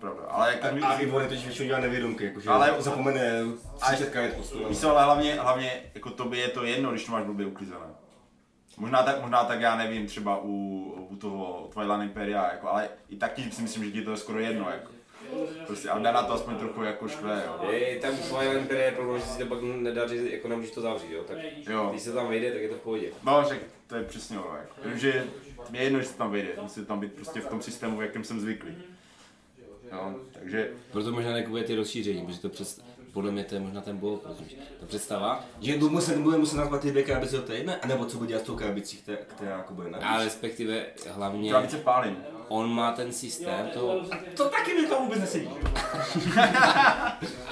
pravda, 0.00 0.22
ale 0.28 0.52
jako 0.52 0.74
my, 0.74 0.80
A 0.82 0.98
Ivo 0.98 1.20
je 1.20 1.28
totiž 1.28 1.44
většinou 1.44 1.68
dělá 1.68 1.80
nevědomky, 1.80 2.24
jakože 2.24 2.48
Ale- 2.50 2.70
ale 2.70 2.82
zapomene 2.82 3.40
Ale- 3.80 3.96
30 3.96 4.10
karet 4.10 4.36
co, 4.80 4.90
ale 4.96 5.04
hlavně, 5.04 5.34
hlavně 5.34 5.82
jako 5.94 6.10
tobě 6.10 6.40
je 6.40 6.48
to 6.48 6.64
jedno, 6.64 6.90
když 6.90 7.04
to 7.04 7.12
máš 7.12 7.24
blbě 7.24 7.46
uklizené. 7.46 7.86
Možná 8.76 9.02
tak, 9.02 9.20
možná 9.20 9.44
tak 9.44 9.60
já 9.60 9.76
nevím, 9.76 10.06
třeba 10.06 10.38
u, 10.42 10.48
u 11.10 11.16
toho 11.16 11.68
Twilight 11.72 12.02
Imperia, 12.02 12.48
jako, 12.52 12.68
ale 12.68 12.88
i 13.08 13.16
tak 13.16 13.32
ti 13.32 13.50
si 13.50 13.62
myslím, 13.62 13.84
že 13.84 13.90
ti 13.90 14.02
to 14.02 14.10
je 14.10 14.16
skoro 14.16 14.38
jedno, 14.40 14.70
jako. 14.70 14.90
Prostě, 15.66 15.88
ale 15.90 16.02
dá 16.02 16.12
na 16.12 16.22
to 16.22 16.32
aspoň 16.32 16.56
trochu 16.56 16.82
jako 16.82 17.08
štve, 17.08 17.42
jo. 17.46 17.70
Je 17.70 17.96
tam 17.98 18.16
Twilight 18.16 18.56
Imperium 18.58 18.84
je 18.86 18.92
problém, 18.92 19.20
že 19.20 19.26
si 19.26 19.38
to 19.38 19.46
pak 19.46 19.58
nedaří, 19.62 20.32
jako 20.32 20.48
nemůžeš 20.48 20.70
to 20.70 20.80
zavřít, 20.80 21.10
jo? 21.12 21.22
Tak 21.28 21.36
Jo. 21.68 21.88
když 21.90 22.02
se 22.02 22.12
tam 22.12 22.28
vejde, 22.28 22.52
tak 22.52 22.60
je 22.62 22.68
to 22.68 22.74
v 22.74 22.78
pohodě. 22.80 23.08
No, 23.22 23.44
že 23.48 23.60
to 23.86 23.96
je 23.96 24.04
přesně 24.04 24.38
ono, 24.38 24.56
jako. 24.56 24.74
Mě 25.70 25.80
je 25.80 25.84
jedno, 25.84 26.00
že 26.00 26.06
se 26.06 26.16
tam 26.16 26.30
vejde, 26.30 26.48
musí 26.62 26.84
tam 26.86 27.00
být 27.00 27.12
prostě 27.12 27.40
v 27.40 27.46
tom 27.46 27.62
systému, 27.62 27.96
v 27.98 28.02
jakém 28.02 28.24
jsem 28.24 28.40
zvyklý. 28.40 28.74
Jo, 29.92 30.14
takže 30.32 30.70
Proto 30.92 31.12
možná 31.12 31.32
nekupuje 31.32 31.64
ty 31.64 31.74
rozšíření, 31.74 32.26
protože 32.26 32.40
to 32.40 32.48
přes, 32.48 32.80
podle 33.12 33.32
mě 33.32 33.44
to 33.44 33.54
je 33.54 33.60
možná 33.60 33.80
ten 33.80 33.96
blok, 33.96 34.26
rozumíš? 34.28 34.54
Ta 34.80 34.86
představa, 34.86 35.44
Že 35.60 35.76
budu 35.78 35.90
muset, 35.90 36.18
bude 36.18 36.38
muset 36.38 36.56
nazvat 36.56 36.80
ty 36.80 36.90
dvě 36.90 37.02
krabice 37.02 37.36
do 37.36 37.42
té 37.42 37.54
jedné, 37.54 37.76
anebo 37.76 38.04
co 38.04 38.16
bude 38.16 38.28
dělat 38.28 38.42
s 38.42 38.46
tou 38.46 38.56
krabicí, 38.56 38.96
která, 38.96 39.18
která 39.36 39.50
jako 39.56 39.74
bude 39.74 39.88
a 39.88 39.90
navíc. 39.90 40.24
respektive 40.24 40.86
hlavně 41.10 41.50
krabice 41.50 41.76
pálím. 41.76 42.16
on 42.48 42.70
má 42.74 42.92
ten 42.92 43.12
systém 43.12 43.68
toho, 43.74 44.00
To 44.36 44.48
taky 44.48 44.74
mi 44.74 44.86
to 44.86 44.96
vůbec 45.00 45.20
nesedí. 45.20 45.48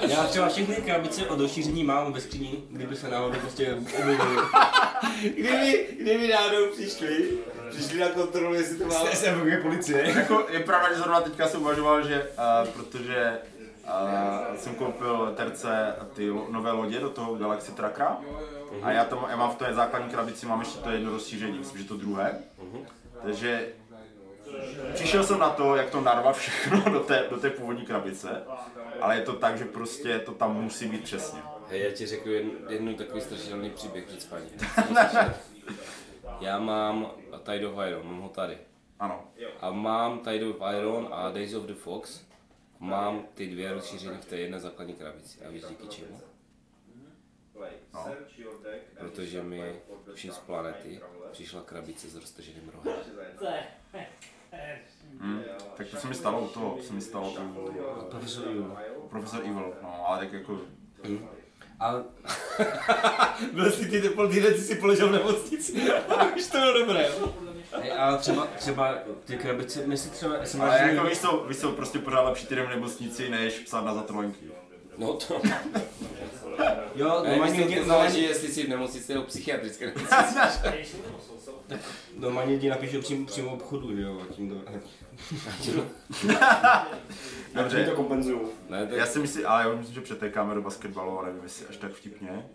Já 0.09 0.27
třeba 0.27 0.49
všechny 0.49 0.75
krabice 0.75 1.27
od 1.29 1.39
rozšíření 1.39 1.83
mám 1.83 2.13
ve 2.13 2.21
skříni, 2.21 2.63
kdyby 2.69 2.95
se 2.95 3.09
náhodou 3.09 3.39
prostě 3.39 3.73
objevily. 3.73 4.17
kdyby, 5.21 5.87
kdyby 6.01 6.27
náhodou 6.27 6.71
přišli, 6.71 7.29
přišli 7.69 7.99
na 7.99 8.09
kontrolu, 8.09 8.53
jestli 8.53 8.77
to 8.77 8.85
má... 8.85 9.05
Jsem 9.05 9.39
v 9.39 9.61
policie. 9.61 10.09
Jako 10.19 10.45
je 10.49 10.59
pravda, 10.59 10.89
že 10.89 10.99
zrovna 10.99 11.21
teďka 11.21 11.47
jsem 11.47 11.61
uvažoval, 11.61 12.07
že 12.07 12.29
uh, 12.63 12.69
protože 12.69 13.37
uh, 13.83 14.55
jsem 14.55 14.75
koupil 14.75 15.33
terce 15.37 15.95
ty 16.13 16.29
lo- 16.29 16.51
nové 16.51 16.71
lodě 16.71 16.99
do 16.99 17.09
toho 17.09 17.35
Galaxy 17.35 17.71
Trackera 17.71 18.17
a 18.81 18.91
já, 18.91 19.05
tam, 19.05 19.25
já 19.29 19.35
mám 19.35 19.51
v 19.51 19.55
té 19.55 19.73
základní 19.73 20.09
krabici, 20.09 20.45
mám 20.45 20.59
ještě 20.59 20.79
to 20.79 20.89
jedno 20.89 21.11
rozšíření, 21.11 21.59
myslím, 21.59 21.81
že 21.81 21.87
to 21.87 21.97
druhé. 21.97 22.39
Takže 23.23 23.67
přišel 24.93 25.23
jsem 25.23 25.39
na 25.39 25.49
to, 25.49 25.75
jak 25.75 25.89
to 25.89 26.01
narvat 26.01 26.35
všechno 26.37 26.93
do 26.93 26.99
té, 26.99 27.23
do 27.29 27.37
té 27.37 27.49
původní 27.49 27.85
krabice, 27.85 28.29
ale 29.01 29.15
je 29.15 29.21
to 29.21 29.33
tak, 29.33 29.57
že 29.57 29.65
prostě 29.65 30.19
to 30.19 30.31
tam 30.31 30.61
musí 30.63 30.87
být 30.87 31.03
přesně. 31.03 31.39
Hej, 31.69 31.83
já 31.83 31.91
ti 31.91 32.05
řeknu 32.05 32.31
jednu, 32.31 32.51
jednu 32.69 32.93
takový 32.93 33.21
strašidelný 33.21 33.69
příběh 33.69 34.05
před 34.05 34.21
spaním. 34.21 34.49
Já 36.39 36.59
mám 36.59 37.11
Tide 37.43 37.67
of 37.67 37.87
Iron, 37.87 38.05
mám 38.05 38.21
ho 38.21 38.29
tady. 38.29 38.57
Ano. 38.99 39.31
A 39.59 39.71
mám 39.71 40.19
Tide 40.19 40.45
of 40.45 40.61
Iron 40.77 41.09
a 41.11 41.29
Days 41.29 41.53
of 41.53 41.63
the 41.63 41.73
Fox. 41.73 42.25
Mám 42.79 43.27
ty 43.33 43.47
dvě 43.47 43.73
rozšíření 43.73 44.17
v 44.17 44.25
té 44.25 44.37
jedné 44.37 44.59
základní 44.59 44.93
krabici. 44.93 45.45
A 45.45 45.49
víš 45.49 45.63
díky 45.69 45.87
čemu? 45.87 46.21
No. 47.93 48.05
Protože 48.99 49.43
mi 49.43 49.81
všim 50.13 50.31
z 50.31 50.37
planety 50.37 51.01
přišla 51.31 51.61
krabice 51.61 52.09
s 52.09 52.15
roztrženým 52.15 52.69
rohem. 52.69 52.99
Hm. 55.19 55.43
Tak 55.77 55.87
to 55.87 55.97
se 55.97 56.07
mi 56.07 56.15
stalo 56.15 56.41
u 56.41 56.47
toho, 56.47 56.77
to 56.77 56.83
se 56.83 56.93
mi 56.93 57.01
stalo 57.01 57.31
u 57.31 58.09
Profesor 58.09 58.47
Yu. 58.47 58.77
Profesor 59.09 59.41
Evil, 59.41 59.73
no, 59.81 60.07
ale 60.07 60.19
tak 60.19 60.33
jako 60.33 60.61
A 61.79 61.95
Byl 63.53 63.71
jsi 63.71 63.85
ty 63.85 64.09
pol 64.09 64.27
týden, 64.27 64.53
ty 64.53 64.61
si 64.61 64.75
poležel 64.75 65.09
v 65.09 65.11
nemocnici. 65.11 65.73
Už 66.35 66.47
to 66.47 66.57
bylo 66.57 66.79
dobré. 66.79 67.09
Hej, 67.81 67.91
a 67.91 68.17
třeba, 68.17 68.47
třeba 68.57 68.95
ty 69.25 69.37
krabice, 69.37 69.87
myslím 69.87 70.11
třeba, 70.11 70.45
jsem 70.45 70.61
Ale 70.61 70.79
jako 70.79 71.09
víš 71.09 71.19
co, 71.19 71.45
víš 71.47 71.57
co, 71.57 71.71
prostě 71.71 71.99
pořád 71.99 72.21
lepší 72.21 72.47
týden 72.47 72.65
v 72.65 72.69
nemocnici, 72.69 73.29
než 73.29 73.53
psát 73.53 73.85
na 73.85 73.93
zatrojnky. 73.93 74.45
No 74.97 75.13
to... 75.13 75.41
Jo, 76.95 77.21
Ne, 77.23 77.39
myslím, 77.43 77.75
to 77.75 77.85
záleží, 77.85 78.23
jestli 78.23 78.47
jsi 78.47 78.65
v 78.65 78.69
nemocnici 78.69 79.13
nebo 79.13 79.25
psychiatrické 79.25 79.85
nemocnici. 79.85 80.97
normálně 82.17 82.53
lidi 82.53 82.69
napíšou 82.69 83.01
přímo, 83.01 83.25
přímo 83.25 83.53
obchodu, 83.53 83.95
že 83.95 84.01
jo, 84.01 84.21
a 84.21 84.33
tím 84.33 84.49
to, 84.49 84.55
tím 87.69 87.85
to 87.85 87.95
kompenzují. 87.95 88.39
Ne, 88.69 88.87
tak 88.87 88.97
Já 88.97 89.05
si 89.05 89.19
myslím, 89.19 89.47
ale 89.47 89.63
já 89.63 89.75
myslím, 89.75 89.95
že 89.95 90.01
přetékáme 90.01 90.55
do 90.55 90.61
basketbalu 90.61 91.19
a 91.19 91.25
nevím, 91.25 91.43
jestli 91.43 91.65
až 91.65 91.77
tak 91.77 91.91
vtipně. 91.91 92.45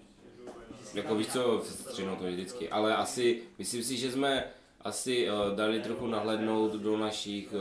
Jako 0.94 1.14
víš 1.14 1.26
co, 1.26 1.62
střinou 1.64 2.16
to 2.16 2.24
vždycky, 2.24 2.68
ale 2.68 2.96
asi, 2.96 3.42
myslím 3.58 3.82
si, 3.82 3.96
že 3.96 4.12
jsme 4.12 4.44
asi 4.80 5.28
uh, 5.30 5.56
dali 5.56 5.80
trochu 5.80 6.06
nahlednout 6.06 6.72
do 6.72 6.96
našich 6.96 7.54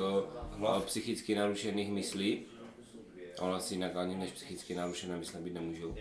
uh, 0.59 0.79
psychicky 0.79 1.35
narušených 1.35 1.91
myslí. 1.91 2.45
Ale 3.39 3.55
asi 3.55 3.73
jinak 3.73 3.95
ani 3.95 4.15
než 4.15 4.31
psychicky 4.31 4.75
narušené 4.75 5.17
mysle 5.17 5.39
být 5.39 5.53
nemůžou. 5.53 5.95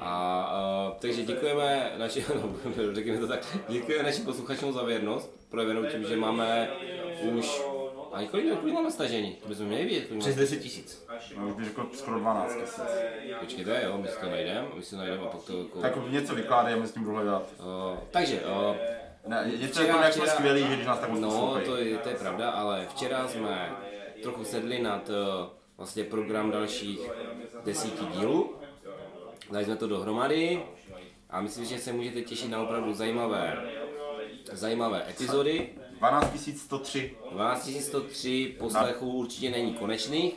A 0.00 0.88
uh, 0.92 0.98
takže 0.98 1.22
děkujeme 1.22 1.92
naši, 1.96 2.24
no, 2.34 2.52
řekněme 2.92 3.18
to 3.18 3.28
tak, 3.28 3.40
děkujeme 3.68 4.04
našim 4.04 4.24
posluchačům 4.24 4.72
za 4.72 4.82
věrnost, 4.82 5.46
projevenou 5.50 5.84
tím, 5.84 6.04
že 6.04 6.16
máme 6.16 6.70
už, 7.22 7.62
a 8.12 8.24
kolik, 8.30 8.58
kolik 8.60 8.74
máme 8.74 8.90
stažení? 8.90 9.32
To 9.42 9.48
bychom 9.48 9.66
měli 9.66 9.84
vědět. 9.84 10.06
kolik 10.08 10.20
Přes 10.20 10.36
10 10.36 10.56
tisíc. 10.56 11.06
No, 11.38 11.46
už 11.48 11.54
bych 11.54 11.64
řekl 11.66 11.86
skoro 11.92 12.18
12 12.18 12.54
tisíc. 12.56 12.80
Počkejte, 13.40 13.80
jo, 13.84 13.98
my 13.98 14.08
si 14.08 14.20
to 14.20 14.26
najdeme, 14.30 14.66
my 14.74 14.82
si 14.82 14.90
to 14.90 14.96
najdeme 14.96 15.22
a 15.22 15.26
pak 15.26 15.42
to 15.42 15.58
jako... 15.58 15.80
Tak 15.80 15.92
něco 16.10 16.34
vykládej 16.34 16.74
a 16.74 16.76
my 16.76 16.86
s 16.86 16.92
tím 16.92 17.04
budu 17.04 17.16
hledat. 17.16 17.42
Uh, 17.58 17.98
takže, 18.10 18.40
uh, 18.40 18.76
Ne, 19.26 19.50
je 19.60 19.68
to 19.68 19.74
Včera- 19.74 19.86
jako 19.86 19.98
jak 20.02 20.12
jsme 20.12 20.26
skvělý, 20.26 20.60
že 20.62 20.74
když 20.74 20.86
nás 20.86 20.98
tak 20.98 21.10
moc 21.10 21.20
No, 21.20 21.28
poslouchají. 21.30 21.66
to 21.66 21.76
je, 21.76 21.96
to 21.98 22.08
je 22.08 22.14
pravda, 22.14 22.50
ale 22.50 22.86
včera 22.90 23.28
jsme 23.28 23.70
trochu 24.22 24.44
sedli 24.44 24.82
nad 24.82 25.08
uh, 25.08 25.14
vlastně 25.76 26.04
program 26.04 26.50
dalších 26.50 27.00
desíti 27.64 28.04
dílů. 28.06 28.54
Dali 29.50 29.64
jsme 29.64 29.76
to 29.76 29.86
dohromady 29.86 30.62
a 31.30 31.40
myslím, 31.40 31.64
že 31.64 31.78
se 31.78 31.92
můžete 31.92 32.22
těšit 32.22 32.50
na 32.50 32.62
opravdu 32.62 32.94
zajímavé, 32.94 33.58
zajímavé 34.52 35.10
epizody. 35.10 35.68
12 35.98 36.48
103. 36.56 37.16
12103 37.30 38.56
poslechů 38.58 39.12
určitě 39.12 39.50
není 39.50 39.74
konečných. 39.74 40.34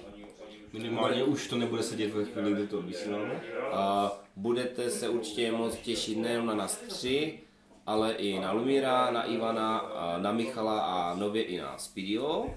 Minimálně 0.74 1.24
už 1.24 1.48
to 1.48 1.58
nebude 1.58 1.84
sedět 1.84 2.14
ve 2.14 2.26
chvíli, 2.26 2.54
kdy 2.54 2.68
to 2.68 2.82
vysíláme. 2.82 3.42
A 3.72 4.12
budete 4.36 4.90
se 4.90 5.10
určitě 5.10 5.52
moc 5.52 5.76
těšit 5.76 6.18
nejen 6.18 6.46
na 6.46 6.56
nás 6.56 6.78
tři, 6.78 7.40
ale 7.86 8.14
i 8.14 8.40
na 8.40 8.52
Lumíra, 8.52 9.12
na 9.12 9.24
Ivana, 9.24 9.78
a 9.78 10.18
na 10.18 10.32
Michala 10.32 10.80
a 10.82 11.16
nově 11.16 11.44
i 11.44 11.58
na 11.58 11.78
Spidio. 11.78 12.56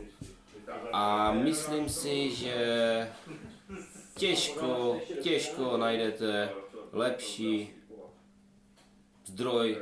A 0.93 1.33
myslím 1.33 1.89
si, 1.89 2.31
že 2.31 2.57
těžko, 4.23 5.01
těžko 5.23 5.77
najdete 5.77 6.51
lepší 6.93 7.71
zdroj 9.25 9.79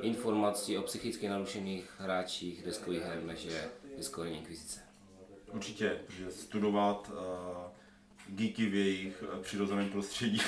informací 0.00 0.78
o 0.78 0.82
psychicky 0.82 1.28
narušených 1.28 1.90
hráčích 1.98 2.64
deskových 2.64 3.02
her, 3.02 3.22
než 3.22 3.44
je 3.44 3.70
Deskovní 3.96 4.36
inkvizice. 4.38 4.80
Určitě, 5.52 6.00
protože 6.06 6.30
studovat 6.30 7.10
uh, 7.12 7.16
geeky 8.28 8.66
v 8.66 8.74
jejich 8.74 9.22
uh, 9.22 9.42
přirozeném 9.42 9.90
prostředí 9.90 10.40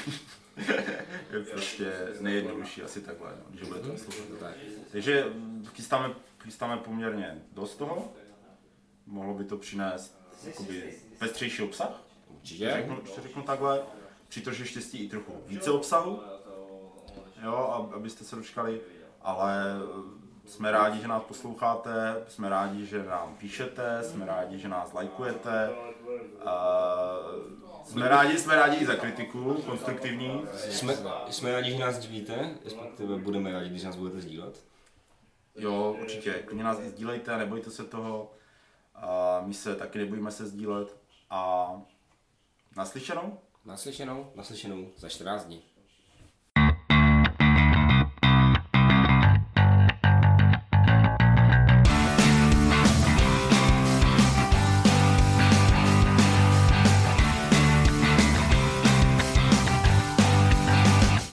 je 1.32 1.40
prostě 1.52 1.92
nejjednodušší 2.20 2.82
asi 2.82 3.00
takhle, 3.00 3.30
no, 3.30 3.44
když 3.50 3.68
budete 3.68 3.88
poslouchat. 3.88 4.38
Tak. 4.40 4.54
Takže 4.92 5.24
chystáme, 5.74 6.14
chystáme 6.42 6.76
poměrně 6.76 7.42
dost 7.52 7.76
toho. 7.76 8.12
Mohlo 9.06 9.34
by 9.34 9.44
to 9.44 9.56
přinést 9.56 10.18
jakoby 10.46 10.94
pestřejší 11.18 11.62
obsah, 11.62 12.05
Určitě. 12.46 12.70
řeknu, 12.76 12.96
to 13.14 13.22
řeknu 13.22 13.42
takhle. 13.42 13.82
Při 14.28 14.42
štěstí 14.64 15.04
i 15.04 15.08
trochu 15.08 15.42
více 15.46 15.70
obsahu, 15.70 16.22
jo, 17.44 17.52
ab- 17.52 17.94
abyste 17.96 18.24
se 18.24 18.36
dočkali, 18.36 18.80
ale 19.22 19.64
eh, 20.44 20.48
jsme 20.48 20.70
rádi, 20.70 21.00
že 21.00 21.08
nás 21.08 21.22
posloucháte, 21.22 22.24
jsme 22.28 22.48
rádi, 22.48 22.86
že 22.86 23.02
nám 23.04 23.36
píšete, 23.38 24.02
jsme 24.02 24.26
rádi, 24.26 24.58
že 24.58 24.68
nás 24.68 24.92
lajkujete, 24.92 25.70
a 26.44 26.76
jsme 27.84 28.08
rádi, 28.08 28.38
jsme 28.38 28.56
rádi 28.56 28.76
i 28.76 28.86
za 28.86 28.94
kritiku, 28.94 29.54
konstruktivní. 29.54 30.42
Jsme, 30.54 30.94
jsme 31.30 31.52
rádi, 31.52 31.70
že 31.70 31.78
nás 31.78 31.94
sdílíte, 31.94 32.54
respektive 32.64 33.16
budeme 33.16 33.52
rádi, 33.52 33.70
když 33.70 33.82
nás 33.82 33.96
budete 33.96 34.20
sdílet. 34.20 34.64
Jo, 35.56 35.96
určitě, 36.00 36.32
klidně 36.32 36.64
nás 36.64 36.78
i 36.80 36.88
sdílejte, 36.88 37.36
nebojte 37.36 37.70
se 37.70 37.84
toho, 37.84 38.32
a 38.94 39.42
my 39.46 39.54
se 39.54 39.74
taky 39.76 39.98
nebojíme 39.98 40.30
se 40.30 40.46
sdílet 40.46 40.96
a 41.30 41.72
naslyšenou. 42.76 43.38
Naslyšenou 43.64 44.32
Naslyšenou. 44.34 44.92
za 44.96 45.08
14 45.08 45.44
dní. 45.44 45.62